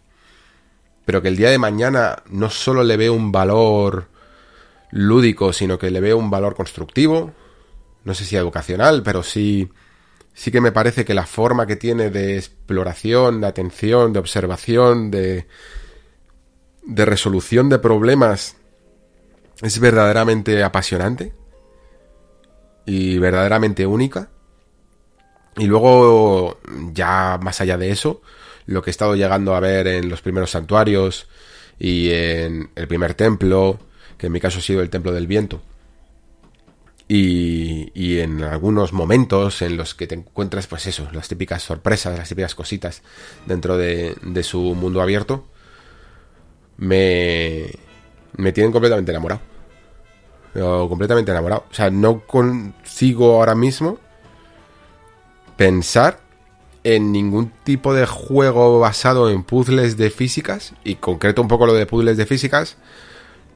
[1.05, 4.07] pero que el día de mañana no solo le veo un valor
[4.91, 7.33] lúdico, sino que le veo un valor constructivo,
[8.05, 9.69] no sé si educacional, pero sí,
[10.33, 15.11] sí que me parece que la forma que tiene de exploración, de atención, de observación,
[15.11, 15.47] de,
[16.85, 18.57] de resolución de problemas
[19.61, 21.33] es verdaderamente apasionante
[22.85, 24.29] y verdaderamente única.
[25.55, 26.59] Y luego,
[26.91, 28.21] ya más allá de eso,
[28.65, 31.27] lo que he estado llegando a ver en los primeros santuarios
[31.77, 33.79] y en el primer templo,
[34.17, 35.61] que en mi caso ha sido el Templo del Viento.
[37.07, 42.17] Y, y, en algunos momentos en los que te encuentras, pues eso, las típicas sorpresas,
[42.17, 43.01] las típicas cositas
[43.45, 45.45] dentro de, su mundo abierto,
[46.77, 47.71] me,
[48.37, 49.41] me tienen completamente enamorado.
[50.87, 51.65] completamente enamorado.
[51.69, 53.99] O sea, no consigo ahora mismo
[55.57, 56.19] pensar
[56.83, 61.73] en ningún tipo de juego basado en puzzles de físicas, y concreto un poco lo
[61.73, 62.77] de puzzles de físicas,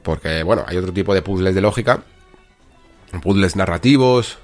[0.02, 2.02] porque, bueno, hay otro tipo de puzzles de lógica,
[3.22, 4.38] puzzles narrativos,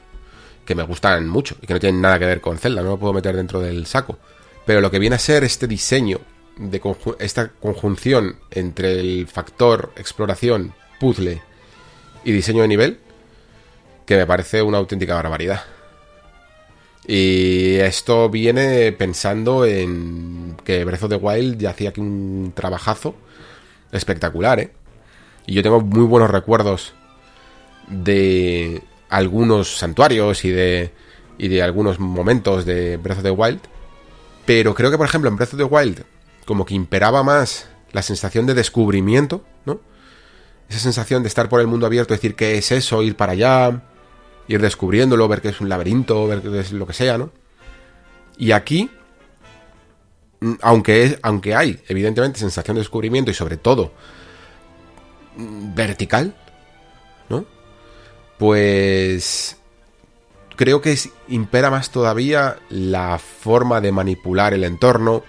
[0.65, 2.99] que me gustan mucho y que no tienen nada que ver con Zelda, no lo
[2.99, 4.19] puedo meter dentro del saco.
[4.65, 6.21] Pero lo que viene a ser este diseño,
[6.57, 6.81] de
[7.19, 11.43] esta conjunción entre el factor exploración, puzzle
[12.25, 12.99] y diseño de nivel,
[14.07, 15.63] que me parece una auténtica barbaridad.
[17.07, 23.15] Y esto viene pensando en que Breath of the Wild ya hacía aquí un trabajazo
[23.93, 24.73] espectacular, ¿eh?
[25.47, 26.95] Y yo tengo muy buenos recuerdos
[27.89, 30.93] de algunos santuarios y de,
[31.39, 33.61] y de algunos momentos de Breath of the Wild.
[34.47, 36.05] Pero creo que, por ejemplo, en Breath of the Wild,
[36.45, 39.81] como que imperaba más la sensación de descubrimiento, ¿no?
[40.69, 43.83] Esa sensación de estar por el mundo abierto, decir qué es eso, ir para allá,
[44.49, 47.31] ir descubriéndolo, ver que es un laberinto, ver que es lo que sea, ¿no?
[48.37, 48.91] Y aquí,
[50.41, 53.93] mm, aunque, es, aunque hay, evidentemente, sensación de descubrimiento y sobre todo
[55.37, 56.44] vertical, ¿no?
[58.39, 59.57] Pues
[60.57, 60.97] creo que
[61.29, 65.23] impera más todavía la forma de manipular el entorno,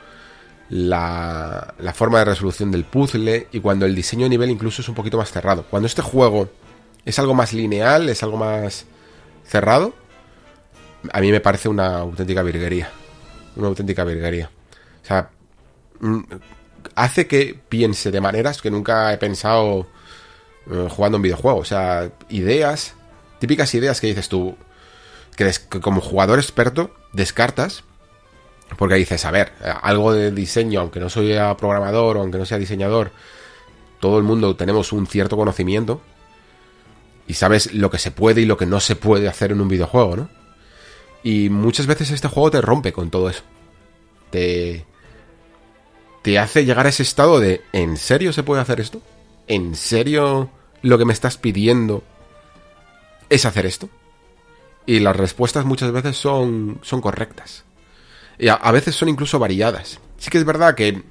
[0.70, 4.90] la, la, forma de resolución del puzzle y cuando el diseño de nivel incluso es
[4.90, 5.66] un poquito más cerrado.
[5.70, 6.50] Cuando este juego
[7.06, 8.86] es algo más lineal, es algo más
[9.46, 9.94] cerrado,
[11.12, 12.90] a mí me parece una auténtica virguería.
[13.56, 14.50] Una auténtica virguería.
[15.04, 15.30] O sea,
[16.00, 16.20] mm,
[16.96, 19.88] hace que piense de maneras que nunca he pensado
[20.90, 21.60] jugando un videojuego.
[21.60, 22.96] O sea, ideas,
[23.40, 24.56] típicas ideas que dices tú,
[25.36, 25.52] que,
[25.82, 27.84] como jugador experto descartas,
[28.78, 32.58] porque dices, a ver, algo de diseño, aunque no soy programador o aunque no sea
[32.58, 33.12] diseñador,
[34.00, 36.02] todo el mundo tenemos un cierto conocimiento
[37.28, 39.68] y sabes lo que se puede y lo que no se puede hacer en un
[39.68, 40.30] videojuego, ¿no?
[41.24, 43.42] Y muchas veces este juego te rompe con todo eso.
[44.30, 44.86] Te,
[46.22, 49.02] te hace llegar a ese estado de, ¿en serio se puede hacer esto?
[49.48, 50.50] ¿En serio
[50.82, 52.04] lo que me estás pidiendo
[53.30, 53.90] es hacer esto?
[54.86, 57.64] Y las respuestas muchas veces son, son correctas.
[58.38, 60.00] Y a, veces son incluso variadas.
[60.18, 61.02] Sí que es verdad que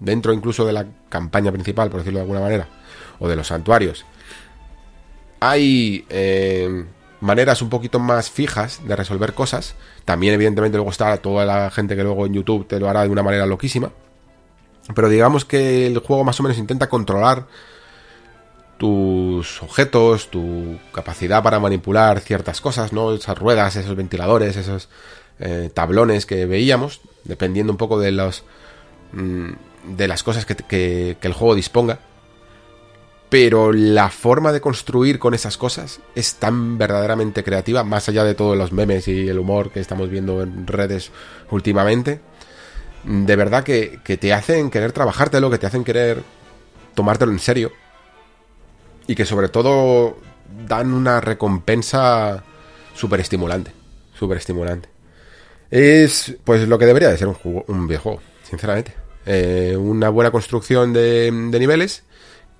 [0.00, 2.68] dentro incluso de la campaña principal, por decirlo de alguna manera,
[3.18, 4.04] o de los santuarios,
[5.40, 6.84] hay eh,
[7.20, 9.74] maneras un poquito más fijas de resolver cosas.
[10.04, 13.08] También, evidentemente, luego está toda la gente que luego en YouTube te lo hará de
[13.08, 13.92] una manera loquísima.
[14.94, 17.46] Pero digamos que el juego más o menos intenta controlar
[18.78, 23.12] tus objetos, tu capacidad para manipular ciertas cosas, ¿no?
[23.14, 24.88] Esas ruedas, esos ventiladores, esos
[25.38, 28.44] eh, tablones que veíamos, dependiendo un poco de los
[29.12, 29.50] mm,
[29.96, 32.00] de las cosas que, que, el juego disponga.
[33.28, 38.34] Pero la forma de construir con esas cosas es tan verdaderamente creativa, más allá de
[38.34, 41.10] todos los memes y el humor que estamos viendo en redes
[41.50, 42.20] últimamente.
[43.06, 46.22] De verdad que, que te hacen querer trabajártelo, que te hacen querer
[46.94, 47.72] tomártelo en serio
[49.06, 50.18] y que sobre todo
[50.66, 52.42] dan una recompensa
[52.94, 53.72] súper estimulante.
[54.18, 54.88] Súper estimulante.
[55.70, 58.94] Es pues lo que debería de ser un, un videojuego, sinceramente.
[59.26, 62.04] Eh, una buena construcción de, de niveles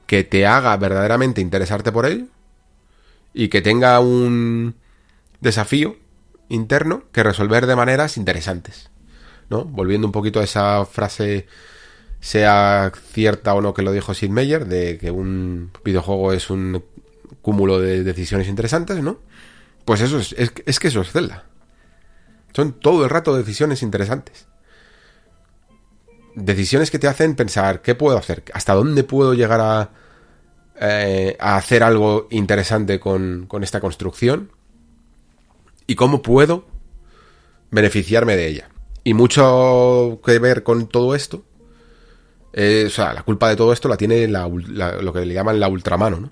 [0.06, 2.28] que te haga verdaderamente interesarte por él
[3.32, 4.76] y que tenga un
[5.40, 5.96] desafío
[6.48, 8.90] interno que resolver de maneras interesantes.
[9.48, 9.64] ¿No?
[9.64, 11.46] Volviendo un poquito a esa frase
[12.20, 16.82] sea cierta o no que lo dijo Sid Meier, de que un videojuego es un
[17.42, 19.20] cúmulo de decisiones interesantes, ¿no?
[19.84, 21.44] Pues eso es, es, que eso es Zelda.
[22.54, 24.48] Son todo el rato decisiones interesantes.
[26.34, 28.42] Decisiones que te hacen pensar, ¿qué puedo hacer?
[28.52, 29.90] ¿Hasta dónde puedo llegar a,
[30.80, 34.50] eh, hacer algo interesante con esta construcción?
[35.86, 36.66] ¿Y cómo puedo
[37.70, 38.68] beneficiarme de ella?
[39.06, 41.44] Y mucho que ver con todo esto
[42.56, 46.18] o sea, la culpa de todo esto la tiene lo que le llaman la ultramano,
[46.18, 46.30] ¿no?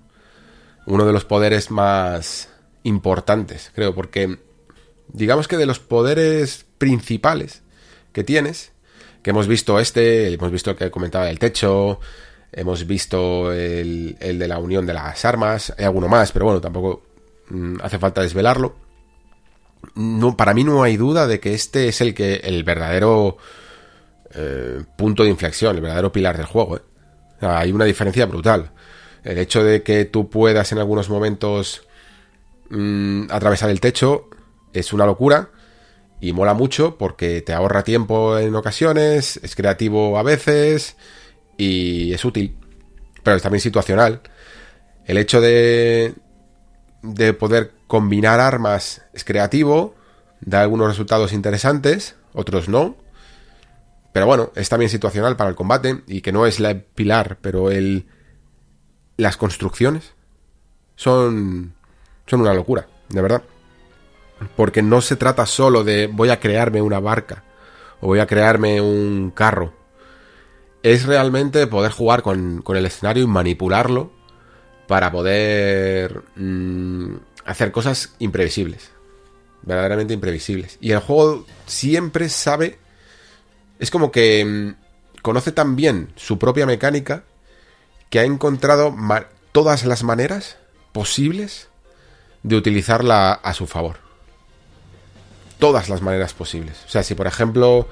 [0.86, 2.48] Uno de los poderes más
[2.82, 4.38] importantes, creo, porque
[5.06, 7.62] digamos que de los poderes principales
[8.12, 8.72] que tienes,
[9.22, 12.00] que hemos visto este, hemos visto el que comentaba el techo,
[12.50, 16.60] hemos visto el, el de la unión de las armas, hay alguno más, pero bueno,
[16.60, 17.02] tampoco
[17.50, 18.83] mm, hace falta desvelarlo.
[19.94, 23.36] No, para mí no hay duda de que este es el que el verdadero
[24.34, 26.76] eh, punto de inflexión, el verdadero pilar del juego.
[26.76, 26.82] ¿eh?
[27.40, 28.70] hay una diferencia brutal.
[29.22, 31.86] El hecho de que tú puedas en algunos momentos
[32.70, 34.28] mm, atravesar el techo
[34.72, 35.50] es una locura
[36.20, 40.96] y mola mucho porque te ahorra tiempo en ocasiones, es creativo a veces
[41.56, 42.56] y es útil,
[43.22, 44.20] pero es también situacional.
[45.06, 46.14] El hecho de,
[47.04, 49.94] de poder combinar armas es creativo,
[50.40, 52.96] da algunos resultados interesantes, otros no,
[54.12, 57.70] pero bueno, es también situacional para el combate y que no es la pilar, pero
[57.70, 58.06] el
[59.16, 60.14] las construcciones
[60.96, 61.74] son
[62.26, 63.42] son una locura, de verdad.
[64.56, 67.44] Porque no se trata solo de voy a crearme una barca
[68.00, 69.72] o voy a crearme un carro.
[70.82, 74.12] Es realmente poder jugar con, el escenario y manipularlo
[74.86, 78.90] para poder mm, hacer cosas imprevisibles.
[79.62, 80.78] Verdaderamente imprevisibles.
[80.80, 82.78] Y el juego siempre sabe
[83.78, 87.24] es como que mm, conoce tan bien su propia mecánica
[88.10, 88.94] que ha encontrado
[89.52, 90.58] todas las maneras
[90.92, 91.68] posibles
[92.42, 93.96] de utilizarla a su favor.
[95.58, 96.76] Todas las maneras posibles.
[96.86, 97.88] O sea, si por ejemplo,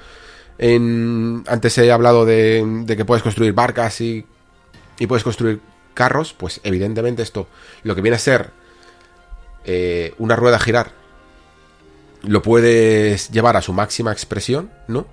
[0.59, 4.25] antes he hablado de, que puedes construir barcas y,
[4.99, 5.61] y, puedes construir
[5.95, 7.49] carros, pues evidentemente esto,
[7.83, 8.51] lo que viene a ser
[9.65, 10.93] eh, una rueda a girar,
[12.23, 15.07] lo puedes llevar a su máxima expresión, ¿no?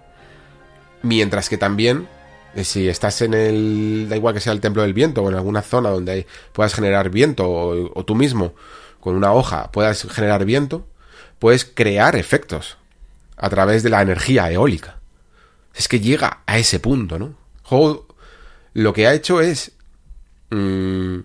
[1.02, 2.08] Mientras que también,
[2.56, 5.36] eh, si estás en el, da igual que sea el templo del viento o en
[5.36, 8.54] alguna zona donde puedas generar viento o, tú mismo
[9.00, 10.86] con una hoja puedas generar viento,
[11.40, 12.78] puedes crear efectos
[13.38, 15.00] a través de la energía eólica.
[15.74, 17.38] Es que llega a ese punto, ¿no?
[18.74, 19.74] lo que ha hecho es
[20.50, 21.20] mm,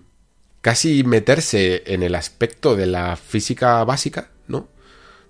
[0.61, 4.67] casi meterse en el aspecto de la física básica, ¿no?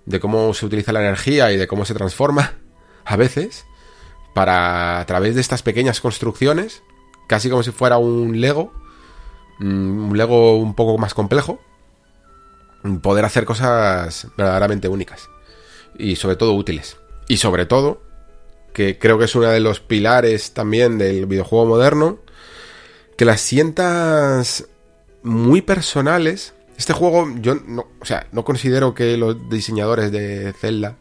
[0.04, 2.54] De cómo se utiliza la energía y de cómo se transforma
[3.04, 3.64] a veces
[4.34, 6.82] para a través de estas pequeñas construcciones,
[7.26, 8.72] casi como si fuera un Lego,
[9.58, 11.60] mm, un Lego un poco más complejo,
[13.02, 15.28] poder hacer cosas verdaderamente únicas
[15.98, 16.96] y sobre todo útiles.
[17.28, 18.02] Y sobre todo,
[18.72, 22.18] que creo que es uno de los pilares también del videojuego moderno,
[23.16, 24.66] que las sientas
[25.22, 26.54] muy personales.
[26.76, 30.96] Este juego, yo no, o sea, no considero que los diseñadores de Zelda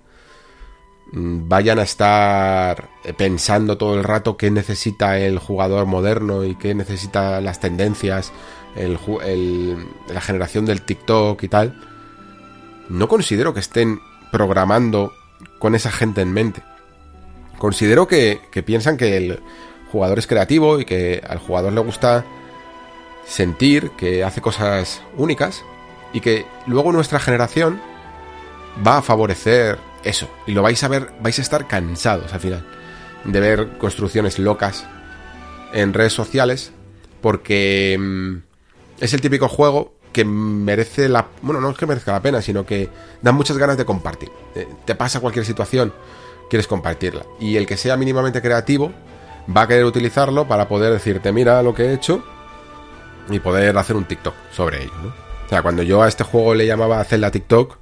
[1.11, 6.55] Mm, vayan a estar eh, pensando todo el rato qué necesita el jugador moderno y
[6.55, 8.31] qué necesita las tendencias,
[8.75, 8.97] el,
[10.13, 11.81] la generación del TikTok y tal.
[12.89, 13.99] No considero que estén
[14.31, 15.13] programando
[15.59, 16.63] con esa gente en mente.
[17.57, 19.39] Considero que, que piensan que el
[19.95, 22.25] jugador es creativo y que al jugador le gusta
[23.25, 25.63] sentir que hace cosas únicas
[26.11, 27.79] y que luego nuestra generación
[28.85, 30.27] va a favorecer eso.
[30.47, 32.65] Y lo vais a ver, vais a estar cansados al final
[33.23, 34.85] de ver construcciones locas
[35.71, 36.73] en redes sociales
[37.21, 38.35] porque mm,
[38.99, 41.29] es el típico juego que merece la...
[41.41, 42.89] Bueno, no es que merezca la pena, sino que
[43.21, 44.29] da muchas ganas de compartir.
[44.55, 45.93] Eh, te pasa cualquier situación,
[46.49, 47.25] quieres compartirla.
[47.39, 48.91] Y el que sea mínimamente creativo
[49.55, 52.23] va a querer utilizarlo para poder decirte, mira lo que he hecho
[53.29, 55.09] y poder hacer un TikTok sobre ello, ¿no?
[55.09, 57.77] O sea, cuando yo a este juego le llamaba la TikTok,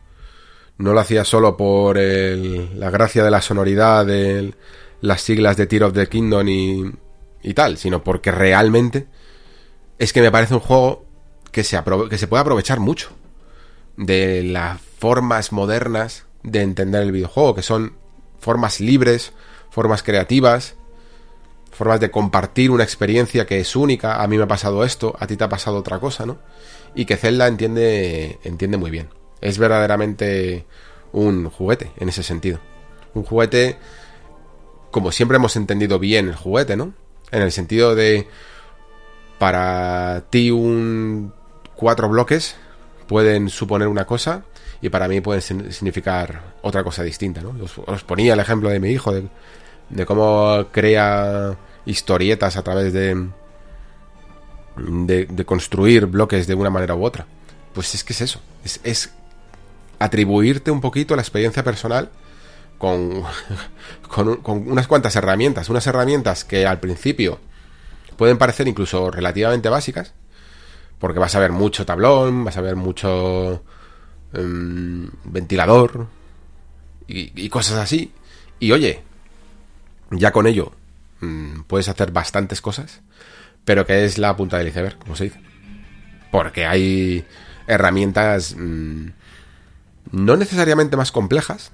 [0.77, 4.53] no lo hacía solo por la gracia de la sonoridad de
[5.01, 6.91] las siglas de Tear of the Kingdom y,
[7.41, 9.07] y tal, sino porque realmente
[9.97, 11.05] es que me parece un juego
[11.51, 13.11] que se, que se puede aprovechar mucho
[13.95, 17.93] de las formas modernas de entender el videojuego, que son
[18.39, 19.31] formas libres,
[19.69, 20.75] formas creativas,
[21.73, 24.21] formas de compartir una experiencia que es única.
[24.21, 26.37] A mí me ha pasado esto, a ti te ha pasado otra cosa, ¿no?
[26.95, 29.09] Y que Zelda entiende, entiende muy bien.
[29.41, 30.65] Es verdaderamente
[31.11, 32.59] un juguete en ese sentido.
[33.13, 33.77] Un juguete
[34.93, 36.93] como siempre hemos entendido bien el juguete, ¿no?
[37.31, 38.27] En el sentido de
[39.39, 41.33] para ti un
[41.75, 42.55] cuatro bloques
[43.07, 44.45] pueden suponer una cosa
[44.81, 47.55] y para mí pueden significar otra cosa distinta, ¿no?
[47.87, 49.23] Os, ponía el ejemplo de mi hijo, de,
[50.05, 53.27] cómo crea historietas a través de,
[54.75, 57.25] de, construir bloques de una manera u otra.
[57.73, 58.41] Pues es que es eso,
[58.83, 59.11] es,
[59.99, 62.09] atribuirte un poquito la experiencia personal
[62.77, 63.23] con,
[64.09, 67.39] con, con, unas cuantas herramientas, unas herramientas que al principio
[68.17, 70.13] pueden parecer incluso relativamente básicas,
[70.99, 73.63] porque vas a ver mucho tablón, vas a ver mucho
[74.31, 76.07] em, ventilador
[77.07, 78.13] y, cosas así.
[78.59, 79.03] Y oye,
[80.17, 80.73] ya con ello
[81.21, 83.01] mm, puedes hacer bastantes cosas,
[83.65, 85.41] pero que es la punta del iceberg, como se dice.
[86.31, 87.25] Porque hay
[87.67, 89.07] herramientas mm,
[90.11, 91.71] no necesariamente más complejas,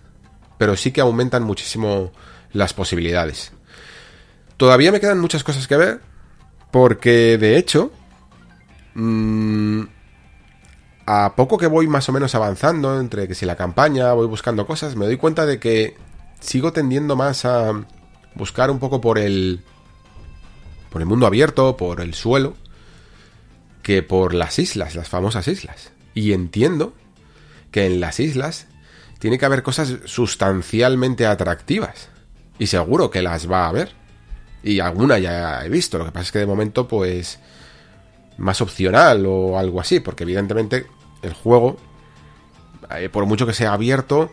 [0.57, 2.11] pero sí que aumentan muchísimo
[2.52, 3.53] las posibilidades.
[4.57, 6.02] Todavía me quedan muchas cosas que ver,
[6.72, 7.91] porque de hecho
[8.94, 9.84] Mm,
[11.06, 14.68] a poco que voy más o menos avanzando, entre que si la campaña voy buscando
[14.68, 15.95] cosas, me doy cuenta de que
[16.40, 17.74] sigo tendiendo más a
[18.40, 19.60] buscar un poco por el
[20.90, 22.56] por el mundo abierto, por el suelo,
[23.84, 25.91] que por las islas, las famosas islas.
[26.16, 26.94] Y entiendo
[27.70, 28.66] que en las islas
[29.20, 32.10] tiene que haber cosas sustancialmente atractivas.
[32.57, 33.91] Y seguro que las va a haber.
[34.64, 35.99] Y alguna ya he visto.
[35.99, 37.40] Lo que pasa es que de momento, pues
[38.38, 40.88] más opcional o algo así, porque evidentemente
[41.22, 41.78] el juego,
[42.95, 44.32] eh, por mucho que sea abierto,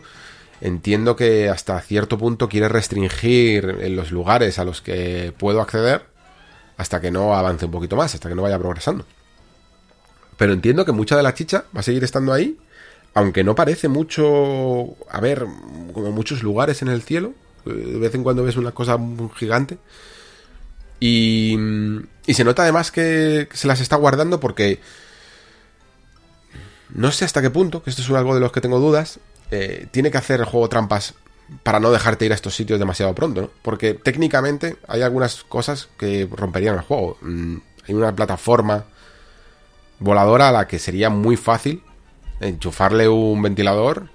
[0.61, 6.05] entiendo que hasta cierto punto quiere restringir en los lugares a los que puedo acceder
[6.77, 9.05] hasta que no avance un poquito más, hasta que no vaya progresando.
[10.37, 12.57] Pero entiendo que mucha de la chicha va a seguir estando ahí,
[13.13, 15.45] aunque no parece mucho haber
[15.93, 17.33] como muchos lugares en el cielo.
[17.65, 18.97] De vez en cuando ves una cosa
[19.35, 19.79] gigante.
[20.99, 21.57] Y,
[22.27, 24.79] y se nota además que se las está guardando porque
[26.93, 29.19] no sé hasta qué punto, que esto es algo de los que tengo dudas,
[29.51, 31.15] eh, tiene que hacer el juego trampas
[31.63, 33.49] para no dejarte ir a estos sitios demasiado pronto, ¿no?
[33.61, 37.17] Porque técnicamente hay algunas cosas que romperían el juego.
[37.21, 37.57] Mm,
[37.87, 38.85] hay una plataforma
[39.99, 41.81] voladora a la que sería muy fácil
[42.39, 44.09] enchufarle un ventilador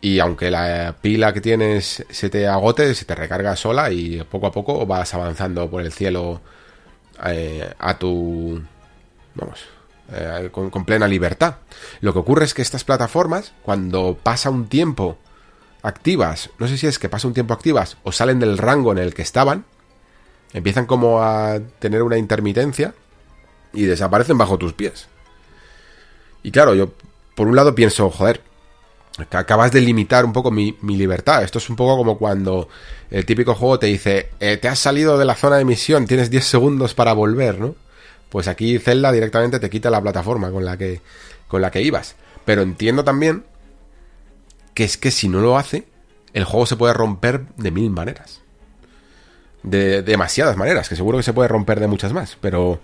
[0.00, 4.46] y aunque la pila que tienes se te agote, se te recarga sola y poco
[4.46, 6.40] a poco vas avanzando por el cielo
[7.26, 8.62] eh, a tu...
[9.34, 9.60] vamos,
[10.12, 11.56] eh, con, plena libertad.
[12.00, 15.18] Lo que ocurre es que estas plataformas, cuando pasa un tiempo
[15.82, 18.98] activas, no sé si es que pasa un tiempo activas o salen del rango en
[18.98, 19.64] el que estaban,
[20.52, 22.94] empiezan como a tener una intermitencia
[23.72, 25.08] y desaparecen bajo tus pies.
[26.42, 26.92] Y claro, yo
[27.34, 28.42] por un lado pienso, joder,
[29.30, 31.42] acabas de limitar un poco mi, libertad.
[31.42, 32.68] Esto es un poco como cuando
[33.10, 36.30] el típico juego te dice, eh, te has salido de la zona de misión, tienes
[36.30, 37.74] 10 segundos para volver, ¿no?
[38.34, 41.00] Pues aquí Zelda directamente te quita la plataforma con la que,
[41.46, 42.16] con la que ibas.
[42.44, 43.44] Pero entiendo también
[44.74, 45.84] que es que si no lo hace,
[46.32, 48.40] el juego se puede romper de mil maneras.
[49.62, 52.80] De, demasiadas maneras, que seguro que se puede romper de muchas más, pero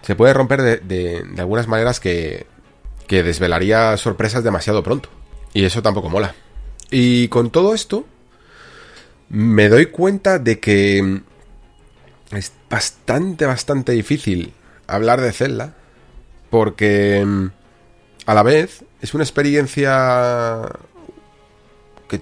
[0.00, 2.46] se puede romper de, de, algunas maneras que,
[3.06, 5.10] que desvelaría sorpresas demasiado pronto.
[5.52, 6.34] Y eso tampoco mola.
[6.90, 8.06] Y con todo esto,
[9.28, 11.20] me doy cuenta de que
[12.30, 14.54] es bastante, bastante difícil
[14.94, 15.74] hablar de Zelda.
[16.50, 17.26] Porque
[18.26, 20.68] a la vez es una experiencia
[22.08, 22.20] que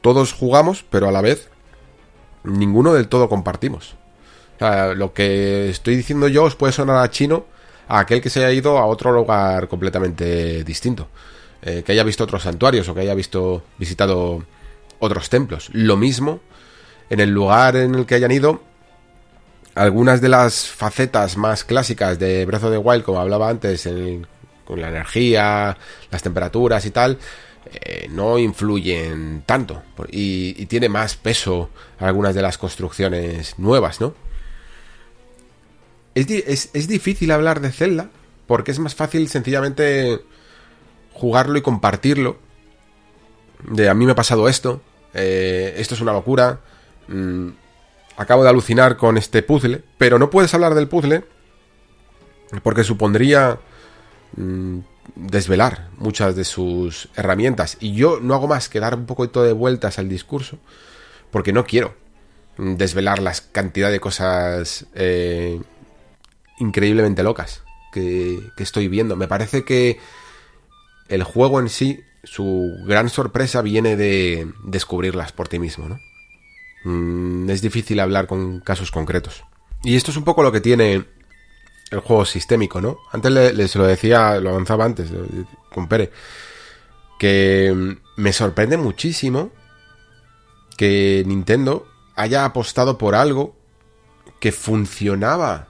[0.00, 1.48] todos jugamos, pero a la vez
[2.44, 3.94] ninguno del todo compartimos.
[4.56, 7.46] O sea, lo que estoy diciendo yo os puede sonar a chino
[7.88, 11.08] a aquel que se haya ido a otro lugar completamente distinto.
[11.62, 14.44] Eh, que haya visto otros santuarios o que haya visto visitado
[14.98, 15.68] otros templos.
[15.72, 16.40] Lo mismo
[17.10, 18.62] en el lugar en el que hayan ido
[19.74, 23.88] algunas de las facetas más clásicas de Breath of the Wild, como hablaba antes,
[24.64, 25.76] con la energía,
[26.10, 27.18] las temperaturas y tal,
[27.72, 29.82] eh, no influyen tanto.
[30.10, 34.14] Y, tiene más peso algunas de las construcciones nuevas, ¿no?
[36.14, 38.10] Es, es difícil hablar de Zelda,
[38.46, 40.20] porque es más fácil sencillamente
[41.12, 42.38] jugarlo y compartirlo.
[43.68, 44.80] De a mí me ha pasado esto,
[45.14, 46.60] eh, esto es una locura,
[47.08, 47.48] mm,
[48.16, 51.24] acabo de alucinar con este puzzle, pero no puedes hablar del puzzle
[52.62, 53.58] porque supondría
[54.36, 54.78] mm,
[55.14, 57.76] desvelar muchas de sus herramientas.
[57.80, 60.58] Y yo no hago más que dar un poquito de vueltas al discurso
[61.30, 61.94] porque no quiero
[62.58, 65.60] desvelar la cantidad de cosas eh,
[66.58, 67.62] increíblemente locas
[67.92, 69.16] que estoy viendo.
[69.16, 69.98] Me parece que
[71.08, 75.98] el juego en sí, su gran sorpresa viene de descubrirlas por ti mismo, ¿no?
[76.84, 79.44] Mm, es difícil hablar con casos concretos.
[79.82, 81.04] Y esto es un poco lo que tiene
[81.90, 82.98] el juego sistémico, ¿no?
[83.12, 85.10] Antes les lo decía, lo avanzaba antes
[85.72, 86.10] con Pere,
[87.18, 89.50] que mm, me sorprende muchísimo
[90.76, 91.86] que Nintendo
[92.16, 93.56] haya apostado por algo
[94.40, 95.68] que funcionaba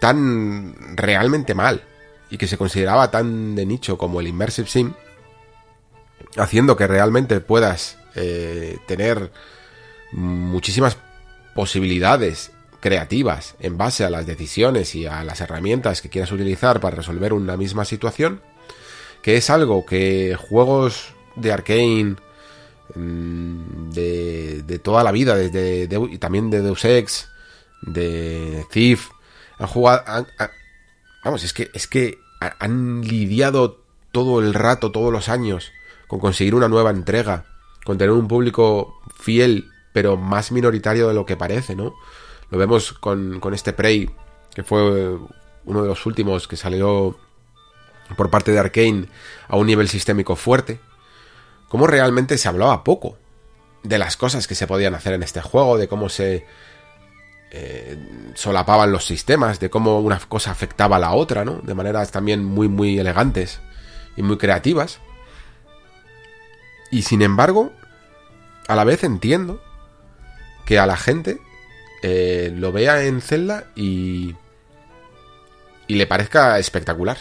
[0.00, 1.82] tan realmente mal
[2.30, 4.92] y que se consideraba tan de nicho como el Immersive Sim,
[6.36, 9.32] haciendo que realmente puedas eh, tener
[10.12, 10.96] muchísimas
[11.54, 16.96] posibilidades creativas en base a las decisiones y a las herramientas que quieras utilizar para
[16.96, 18.40] resolver una misma situación,
[19.22, 22.16] que es algo que juegos de Arkane
[22.94, 27.28] mm, de, toda la vida, desde y también de Deus Ex,
[27.82, 29.08] de Thief,
[29.58, 30.26] han jugado,
[31.24, 33.82] vamos, es que, es que han lidiado
[34.12, 35.72] todo el rato, todos los años,
[36.06, 37.44] con conseguir una nueva entrega,
[37.84, 41.92] con tener un público fiel, pero más minoritario de lo que parece, ¿no?
[42.50, 44.08] Lo vemos con, con este Prey,
[44.54, 45.18] que fue
[45.64, 47.18] uno de los últimos que salió
[48.16, 49.08] por parte de Arkane
[49.48, 50.78] a un nivel sistémico fuerte.
[51.68, 53.18] Cómo realmente se hablaba poco
[53.82, 56.46] de las cosas que se podían hacer en este juego, de cómo se
[57.50, 57.98] eh,
[58.34, 61.54] solapaban los sistemas, de cómo una cosa afectaba a la otra, ¿no?
[61.54, 63.58] De maneras también muy, muy elegantes
[64.16, 65.00] y muy creativas.
[66.92, 67.72] Y sin embargo,
[68.68, 69.60] a la vez entiendo
[70.68, 71.40] que a la gente
[72.02, 74.34] eh, lo vea en Zelda y,
[75.86, 77.16] y le parezca espectacular.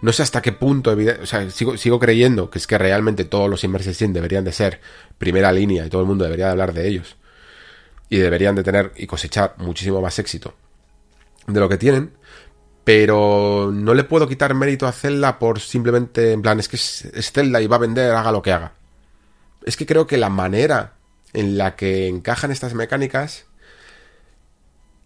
[0.00, 3.50] No sé hasta qué punto, o sea, sigo, sigo, creyendo que es que realmente todos
[3.50, 4.80] los Immersive Sim deberían de ser
[5.18, 7.16] primera línea y todo el mundo debería de hablar de ellos
[8.08, 10.54] y deberían de tener y cosechar muchísimo más éxito
[11.46, 12.12] de lo que tienen,
[12.84, 17.32] pero no le puedo quitar mérito a Zelda por simplemente, en plan, es que es,
[17.34, 18.72] Zelda y va a vender, haga lo que haga.
[19.62, 20.94] Es que creo que la manera
[21.32, 23.46] en la que encajan estas mecánicas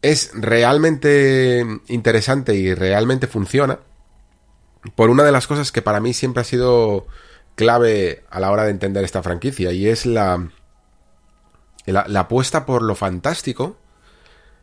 [0.03, 3.81] es realmente interesante y realmente funciona
[4.95, 7.07] por una de las cosas que para mí siempre ha sido
[7.55, 10.51] clave a la hora de entender esta franquicia y es la
[11.87, 13.77] la, apuesta por lo fantástico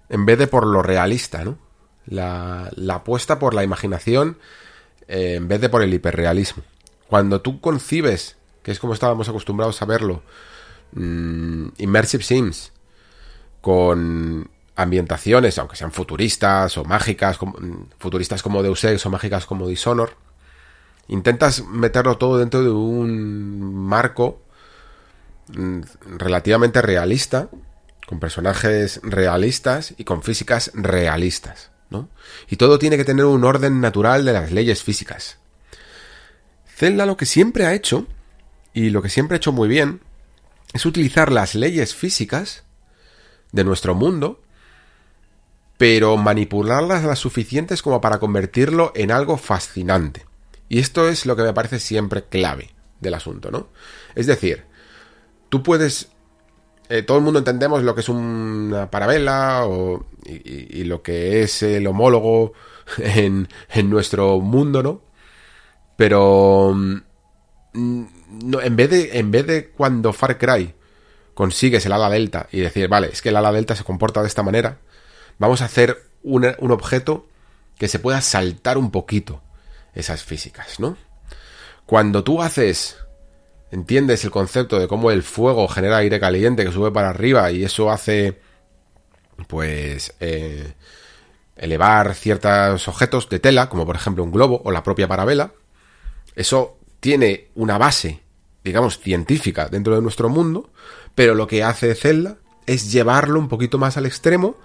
[0.10, 1.58] en vez de por lo realista, ¿no?
[2.06, 4.38] La, apuesta por la imaginación
[5.08, 6.64] eh, en vez de por el hiperrealismo.
[7.08, 10.24] Cuando tú concibes, que es como estábamos acostumbrados a verlo,
[10.94, 12.72] mm, Immersive Sims,
[13.62, 19.68] con ambientaciones, aunque sean futuristas o mágicas, mm, futuristas como Deus Ex o mágicas como
[19.68, 20.16] Dishonor,
[21.08, 24.42] intentas meterlo todo dentro de un marco
[25.54, 25.82] Mm,
[26.18, 27.50] relativamente realista,
[28.08, 32.10] con personajes realistas y con físicas realistas, ¿no?
[32.50, 35.40] Y todo tiene que tener un orden natural de las leyes físicas.
[36.66, 38.08] Zelda lo que siempre ha hecho,
[38.74, 40.02] y lo que siempre ha hecho muy bien,
[40.74, 42.64] es utilizar las leyes físicas
[43.52, 44.42] de nuestro mundo,
[45.78, 50.26] pero manipularlas las suficientes como para convertirlo en algo fascinante.
[50.70, 52.70] Y esto es lo que me parece siempre clave
[53.00, 53.70] del asunto, ¿no?
[54.16, 54.64] Es decir,
[55.50, 56.10] tú puedes...
[56.88, 61.64] Eh, todo el mundo entendemos lo que es una parabela o, y, lo que es
[61.64, 62.54] el homólogo
[62.98, 65.02] en, en nuestro mundo, ¿no?
[65.98, 66.74] Pero...
[67.74, 70.74] Mm, no, en, vez de, en vez de cuando Far Cry
[71.34, 74.28] consigues el ala delta y decir, vale, es que el ala delta se comporta de
[74.28, 74.80] esta manera,
[75.38, 77.28] vamos a hacer un, un objeto
[77.78, 79.42] que se pueda saltar un poquito
[79.94, 80.98] esas físicas, ¿no?
[81.86, 82.98] Cuando tú haces
[83.72, 87.64] entiendes el concepto de cómo el fuego genera aire caliente que sube para arriba y
[87.64, 88.40] eso hace
[89.48, 90.74] pues eh,
[91.56, 95.54] elevar ciertos objetos de tela, como por ejemplo un globo o la propia parabela,
[96.36, 98.22] eso tiene una base,
[98.64, 100.70] digamos, científica dentro de nuestro mundo,
[101.16, 102.38] pero lo que hace Zelda
[102.68, 104.56] es llevarlo un poquito más al extremo,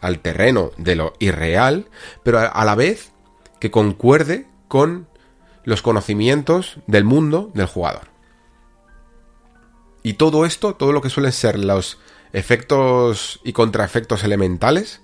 [0.00, 1.88] al terreno de lo irreal,
[2.22, 3.12] pero a, la vez
[3.58, 5.08] que concuerde con
[5.64, 8.08] los conocimientos del mundo del jugador.
[10.02, 11.98] Y todo esto, todo lo que suelen ser los
[12.32, 15.00] efectos y contraefectos elementales,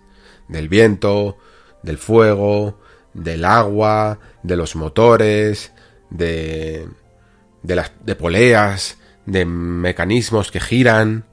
[0.46, 1.38] del viento,
[1.82, 2.78] del fuego,
[3.14, 5.72] del agua, de los motores,
[6.12, 6.88] de,
[7.62, 11.24] de las de poleas, de mecanismos que giran.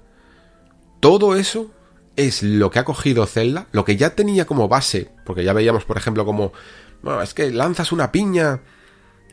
[1.00, 1.72] Todo eso
[2.16, 5.86] es lo que ha cogido Zelda, lo que ya tenía como base, porque ya veíamos,
[5.86, 6.52] por ejemplo, como,
[7.02, 8.62] bueno, es que lanzas una piña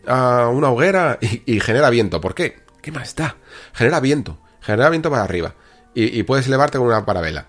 [0.07, 2.21] a una hoguera y, genera viento.
[2.21, 2.61] ¿Por qué?
[2.83, 3.37] ¿Qué más da?
[3.73, 5.55] Genera viento, genera viento para arriba
[5.95, 7.49] y, y puedes elevarte con una parabela.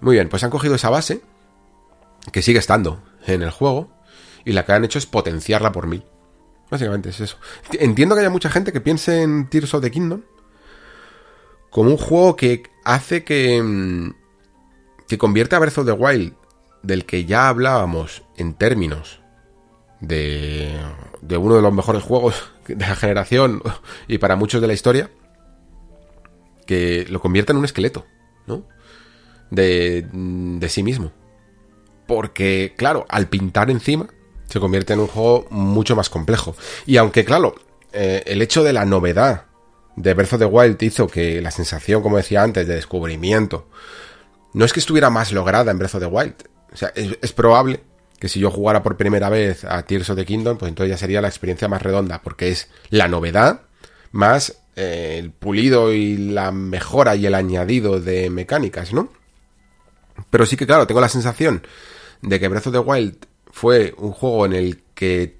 [0.00, 1.20] Muy bien, pues han cogido esa base,
[2.30, 3.90] que sigue estando en el juego,
[4.44, 6.04] y la que han hecho es potenciarla por mil.
[6.70, 7.38] Básicamente es eso.
[7.72, 10.22] Entiendo que haya mucha gente que piense en Tears of the Kingdom
[11.70, 14.14] como un juego que hace que, mm,
[15.06, 16.34] que convierte a Breath of the Wild,
[16.82, 19.20] del que ya hablábamos en términos
[20.00, 20.78] de,
[21.20, 23.62] de uno de los mejores juegos de la generación
[24.08, 25.10] y para muchos de la historia,
[26.66, 28.06] que lo convierte en un esqueleto,
[28.46, 28.64] ¿no?
[29.50, 31.12] De, de sí mismo.
[32.06, 34.08] Porque, claro, al pintar encima,
[34.48, 36.56] se convierte en un juego mucho más complejo.
[36.86, 37.54] Y aunque, claro,
[37.92, 39.44] eh, el hecho de la novedad
[39.96, 43.68] de Breath of the Wild hizo que la sensación, como decía antes, de descubrimiento,
[44.52, 46.34] no es que estuviera más lograda en Breath of the Wild.
[46.72, 47.80] O sea, es, probable
[48.18, 50.98] que si yo jugara por primera vez a Tears of the Kingdom, pues entonces ya
[50.98, 53.62] sería la experiencia más redonda, porque es la novedad
[54.10, 59.10] más eh, el pulido y la mejora y el añadido de mecánicas, ¿no?
[60.30, 61.62] Pero sí que, claro, tengo la sensación
[62.22, 65.38] de que Breath of the Wild fue un juego en el que,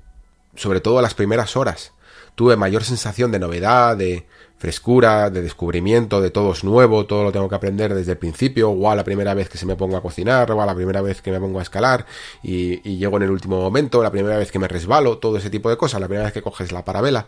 [0.57, 1.93] sobre todo las primeras horas,
[2.35, 4.27] tuve mayor sensación de novedad, de
[4.59, 8.71] frescura, de descubrimiento, de todo es nuevo, todo lo tengo que aprender desde el principio,
[8.71, 11.01] o a la primera vez que se me pongo a cocinar, o a la primera
[11.01, 12.07] vez que me pongo a escalar
[12.43, 15.51] y, y llego en el último momento, la primera vez que me resbalo, todo ese
[15.51, 17.27] tipo de cosas, la primera vez que coges la parabela.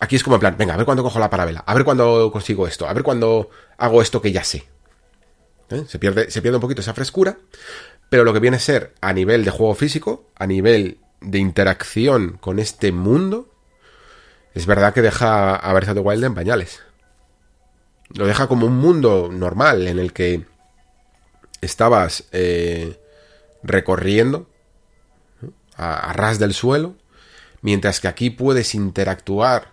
[0.00, 2.30] Aquí es como en plan, venga, a ver cuándo cojo la parabela, a ver cuándo
[2.32, 4.64] consigo esto, a ver cuándo hago esto que ya sé.
[5.70, 5.84] ¿Eh?
[5.88, 7.38] Se, pierde, se pierde un poquito esa frescura,
[8.08, 12.38] pero lo que viene a ser a nivel de juego físico, a nivel de interacción
[12.40, 13.50] con este mundo,
[14.54, 16.82] es verdad que deja a Breath of the Wild en pañales.
[18.10, 20.44] Lo deja como un mundo normal en el que
[21.60, 23.00] estabas eh,
[23.62, 24.48] recorriendo
[25.76, 26.94] a, a, ras del suelo,
[27.62, 29.72] mientras que aquí puedes interactuar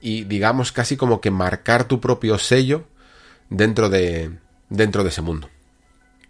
[0.00, 2.84] y digamos casi como que marcar tu propio sello
[3.50, 4.38] dentro de,
[4.70, 5.48] dentro de ese mundo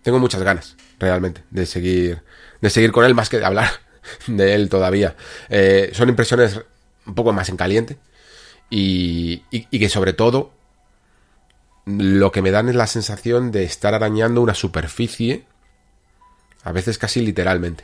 [0.06, 2.22] tengo muchas ganas, realmente, de seguir,
[2.60, 3.68] de seguir con él más que de hablar
[4.28, 5.16] de él todavía.
[5.48, 6.60] Eh, son impresiones
[7.06, 7.98] un poco más en caliente
[8.70, 10.52] y, y, que sobre todo
[11.86, 15.44] lo que me dan es la sensación de estar arañando una superficie,
[16.62, 17.82] a veces casi literalmente.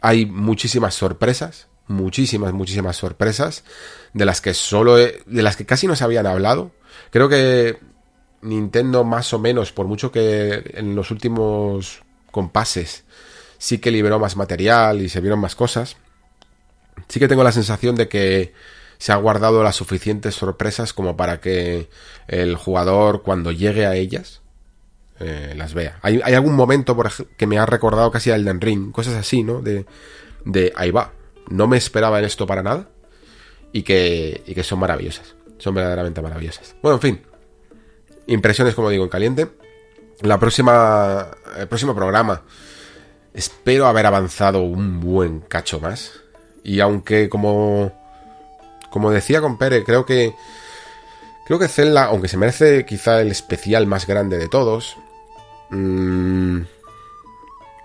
[0.00, 3.62] Hay muchísimas sorpresas, muchísimas, muchísimas sorpresas,
[4.14, 6.70] de las que solo, de las que casi no se habían hablado.
[7.10, 7.78] Creo que
[8.46, 13.04] Nintendo más o menos, por mucho que en los últimos compases
[13.58, 15.96] sí que liberó más material y se vieron más cosas,
[17.08, 18.52] sí que tengo la sensación de que
[18.98, 21.88] se ha guardado las suficientes sorpresas como para que
[22.28, 24.40] el jugador cuando llegue a ellas
[25.20, 25.98] eh, las vea.
[26.02, 29.60] Hay, algún momento por que me ha recordado casi al Elden Ring, cosas así, ¿no?
[29.60, 29.86] De,
[30.44, 31.12] de ahí va,
[31.48, 32.88] no me esperaba en esto para nada
[33.72, 36.76] y que, y que son maravillosas, son verdaderamente maravillosas.
[36.82, 37.25] Bueno, en fin,
[38.26, 39.48] Impresiones, como digo, en caliente.
[40.22, 41.28] La próxima.
[41.58, 42.42] El próximo programa.
[43.34, 46.20] Espero haber avanzado un buen cacho más.
[46.64, 47.92] Y aunque, como.
[48.90, 50.34] Como decía con Pere, creo que.
[51.46, 54.96] Creo que Zelda, aunque se merece quizá el especial más grande de todos.
[55.70, 56.62] Mmm,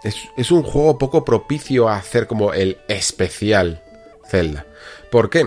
[0.03, 3.83] es, es, un juego poco propicio a hacer como el especial
[4.27, 4.65] Zelda.
[5.11, 5.45] ¿Por qué?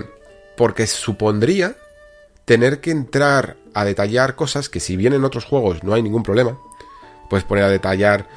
[0.56, 1.76] Porque supondría
[2.44, 6.22] tener que entrar a detallar cosas que si bien en otros juegos no hay ningún
[6.22, 6.58] problema,
[7.28, 8.28] puedes poner a detallar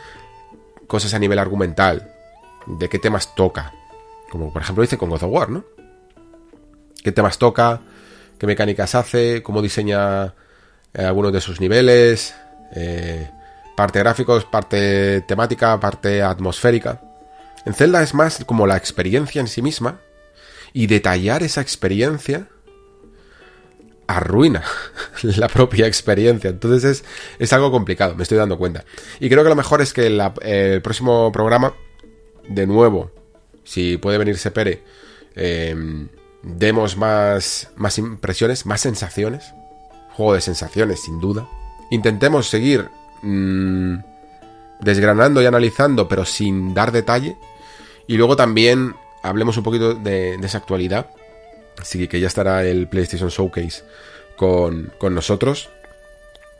[0.87, 2.11] cosas a nivel argumental,
[2.65, 3.73] de qué temas toca,
[4.29, 5.63] como por ejemplo dice con God of War, ¿no?
[7.03, 7.81] ¿Qué temas toca?
[8.37, 9.41] ¿Qué mecánicas hace?
[9.43, 10.33] ¿Cómo diseña
[10.93, 12.35] eh, algunos de sus niveles?
[12.73, 13.29] Eh,
[13.75, 17.01] parte gráficos, parte temática, parte atmosférica.
[17.65, 19.99] En Zelda es más como la experiencia en sí misma
[20.73, 22.47] y detallar esa experiencia
[24.07, 24.63] arruina
[25.21, 26.49] la propia experiencia.
[26.49, 27.05] Entonces es,
[27.39, 28.85] es, algo complicado, me estoy dando cuenta.
[29.19, 31.73] Y creo que lo mejor es que el próximo programa,
[32.47, 33.11] de nuevo,
[33.63, 34.81] si puede venirse Pere,
[35.35, 36.07] em,
[36.41, 39.53] demos más, más impresiones, más sensaciones.
[40.13, 41.47] juego de sensaciones, sin duda.
[41.91, 42.89] Intentemos seguir
[43.21, 43.97] mmm,
[44.79, 47.37] desgranando y analizando, pero sin dar detalle.
[48.07, 51.07] Y luego también hablemos un poquito de, esa actualidad.
[51.79, 53.83] Así que ya estará el PlayStation Showcase
[54.35, 55.69] con, con, nosotros.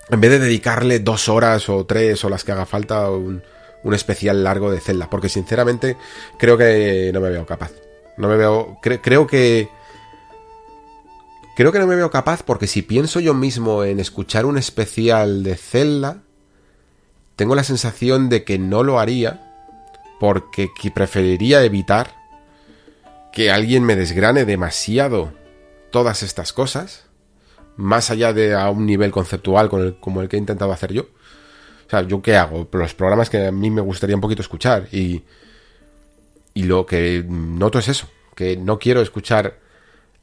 [0.09, 3.41] En vez de dedicarle dos horas o tres o las que haga falta un,
[3.83, 5.09] un especial largo de Zelda.
[5.09, 5.97] Porque sinceramente
[6.37, 7.71] creo que no me veo capaz.
[8.17, 8.77] No me veo.
[8.81, 9.69] creo que.
[11.55, 15.41] Creo que no me veo capaz porque si pienso yo mismo en escuchar un especial
[15.41, 16.21] de Zelda,
[17.35, 19.43] tengo la sensación de que no lo haría
[20.19, 22.16] porque preferiría evitar
[23.37, 25.31] que alguien me desgrane demasiado
[25.91, 27.05] todas estas cosas,
[27.75, 29.69] más allá de a un nivel conceptual
[29.99, 31.03] como el que he intentado hacer yo.
[31.03, 32.67] O sea, ¿yo qué hago?
[32.71, 35.23] Los programas que a mí me gustaría un poquito escuchar y,
[36.55, 39.59] y lo que noto es eso, que no quiero escuchar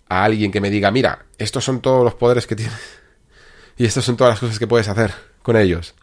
[0.09, 2.99] a alguien que me diga, mira, estos son todos los poderes que tienes
[3.77, 5.95] y estas son todas las cosas que puedes hacer con ellos.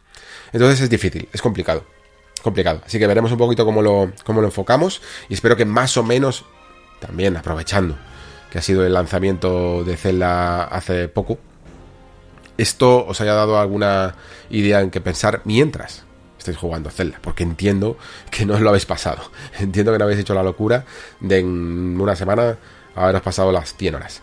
[0.53, 1.85] Entonces es difícil, es complicado.
[2.41, 2.81] Complicado.
[2.85, 5.01] Así que veremos un poquito cómo lo, cómo lo enfocamos.
[5.27, 6.45] Y espero que más o menos,
[7.01, 7.97] también aprovechando
[8.49, 11.37] que ha sido el lanzamiento de Zelda hace poco,
[12.57, 14.15] esto os haya dado alguna
[14.49, 16.03] idea en que pensar mientras
[16.37, 17.97] estáis jugando Zelda, porque entiendo
[18.29, 19.21] que no os lo habéis pasado.
[19.59, 20.85] Entiendo que no habéis hecho la locura
[21.19, 22.57] de en una semana
[22.95, 24.21] haberos pasado las 100 horas.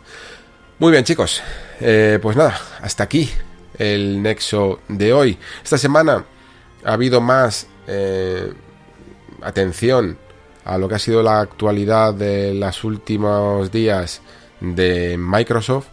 [0.78, 1.42] Muy bien, chicos.
[1.80, 3.30] Eh, pues nada, hasta aquí
[3.78, 5.38] el nexo de hoy.
[5.62, 6.24] Esta semana
[6.84, 8.52] ha habido más eh,
[9.42, 10.18] atención
[10.64, 14.20] a lo que ha sido la actualidad de los últimos días
[14.60, 15.86] de Microsoft.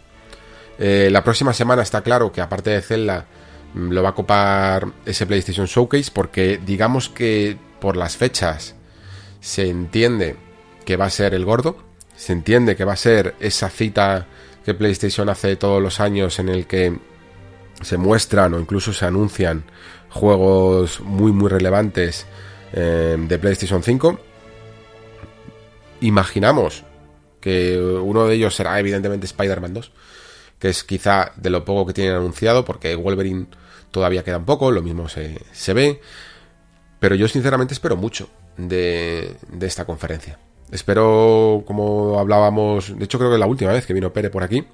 [0.78, 3.26] Eh, la próxima semana está claro que aparte de Zelda
[3.74, 8.74] mm, lo va a copar ese PlayStation Showcase porque digamos que por las fechas
[9.40, 10.36] se entiende
[10.84, 11.78] que va a ser el gordo,
[12.16, 14.26] se entiende que va a ser esa cita
[14.64, 16.98] que PlayStation hace todos los años en el que
[17.82, 19.64] se muestran o incluso se anuncian
[20.10, 22.26] juegos muy muy relevantes
[22.72, 24.20] eh, de PlayStation 5.
[26.00, 26.84] Imaginamos
[27.40, 29.92] que uno de ellos será evidentemente Spider-Man 2,
[30.58, 33.46] que es quizá de lo poco que tienen anunciado, porque Wolverine
[33.90, 36.00] todavía queda un poco, lo mismo se, se ve,
[36.98, 40.38] pero yo sinceramente espero mucho de, de esta conferencia.
[40.72, 44.66] Espero, como hablábamos, de hecho creo que la última vez que vino Pere por aquí,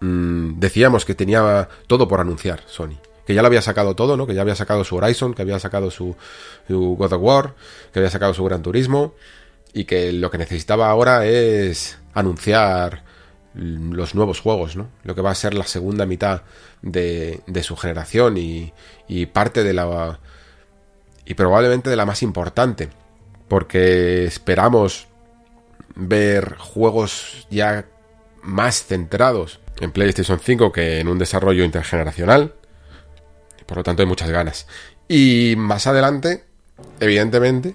[0.00, 2.98] Mm, decíamos que tenía todo por anunciar Sony.
[3.26, 4.26] Que ya lo había sacado todo, ¿no?
[4.26, 6.16] Que ya había sacado su Horizon, que había sacado su,
[6.68, 7.54] God of War,
[7.92, 9.14] que había sacado su Gran Turismo.
[9.72, 13.04] Y que lo que necesitaba ahora es anunciar
[13.54, 14.88] los nuevos juegos, ¿no?
[15.04, 16.42] Lo que va a ser la segunda mitad
[16.82, 18.72] de, de su generación y,
[19.08, 20.20] y parte de la...
[21.24, 22.88] y probablemente de la más importante.
[23.48, 25.08] Porque esperamos
[25.94, 27.86] ver juegos ya
[28.42, 32.54] más centrados en PlayStation 5 que en un desarrollo intergeneracional.
[33.66, 34.66] Por lo tanto, hay muchas ganas.
[35.08, 36.44] Y más adelante,
[37.00, 37.74] evidentemente,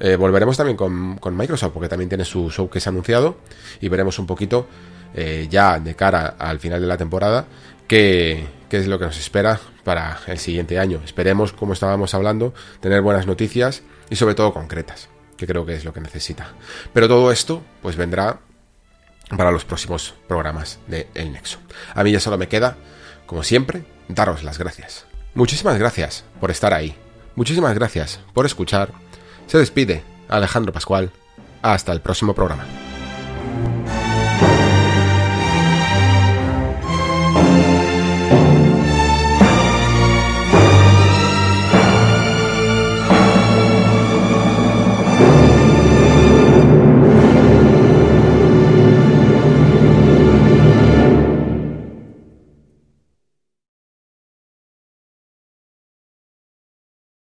[0.00, 3.38] eh, volveremos también con, Microsoft, porque también tiene su showcase anunciado.
[3.80, 4.66] Y veremos un poquito,
[5.14, 7.46] eh, ya de cara al final de la temporada,
[7.86, 11.00] qué, qué es lo que nos espera para el siguiente año.
[11.04, 15.84] Esperemos, como estábamos hablando, tener buenas noticias y sobre todo concretas, que creo que es
[15.84, 16.52] lo que necesita.
[16.92, 18.40] Pero todo esto, pues vendrá
[19.36, 21.58] para los próximos programas de El Nexo.
[21.94, 22.76] A mí ya solo me queda,
[23.26, 25.06] como siempre, daros las gracias.
[25.34, 26.96] Muchísimas gracias por estar ahí.
[27.34, 29.05] Muchísimas gracias por escuchar.
[29.46, 31.10] Se despide Alejandro Pascual.
[31.62, 32.64] Hasta el próximo programa.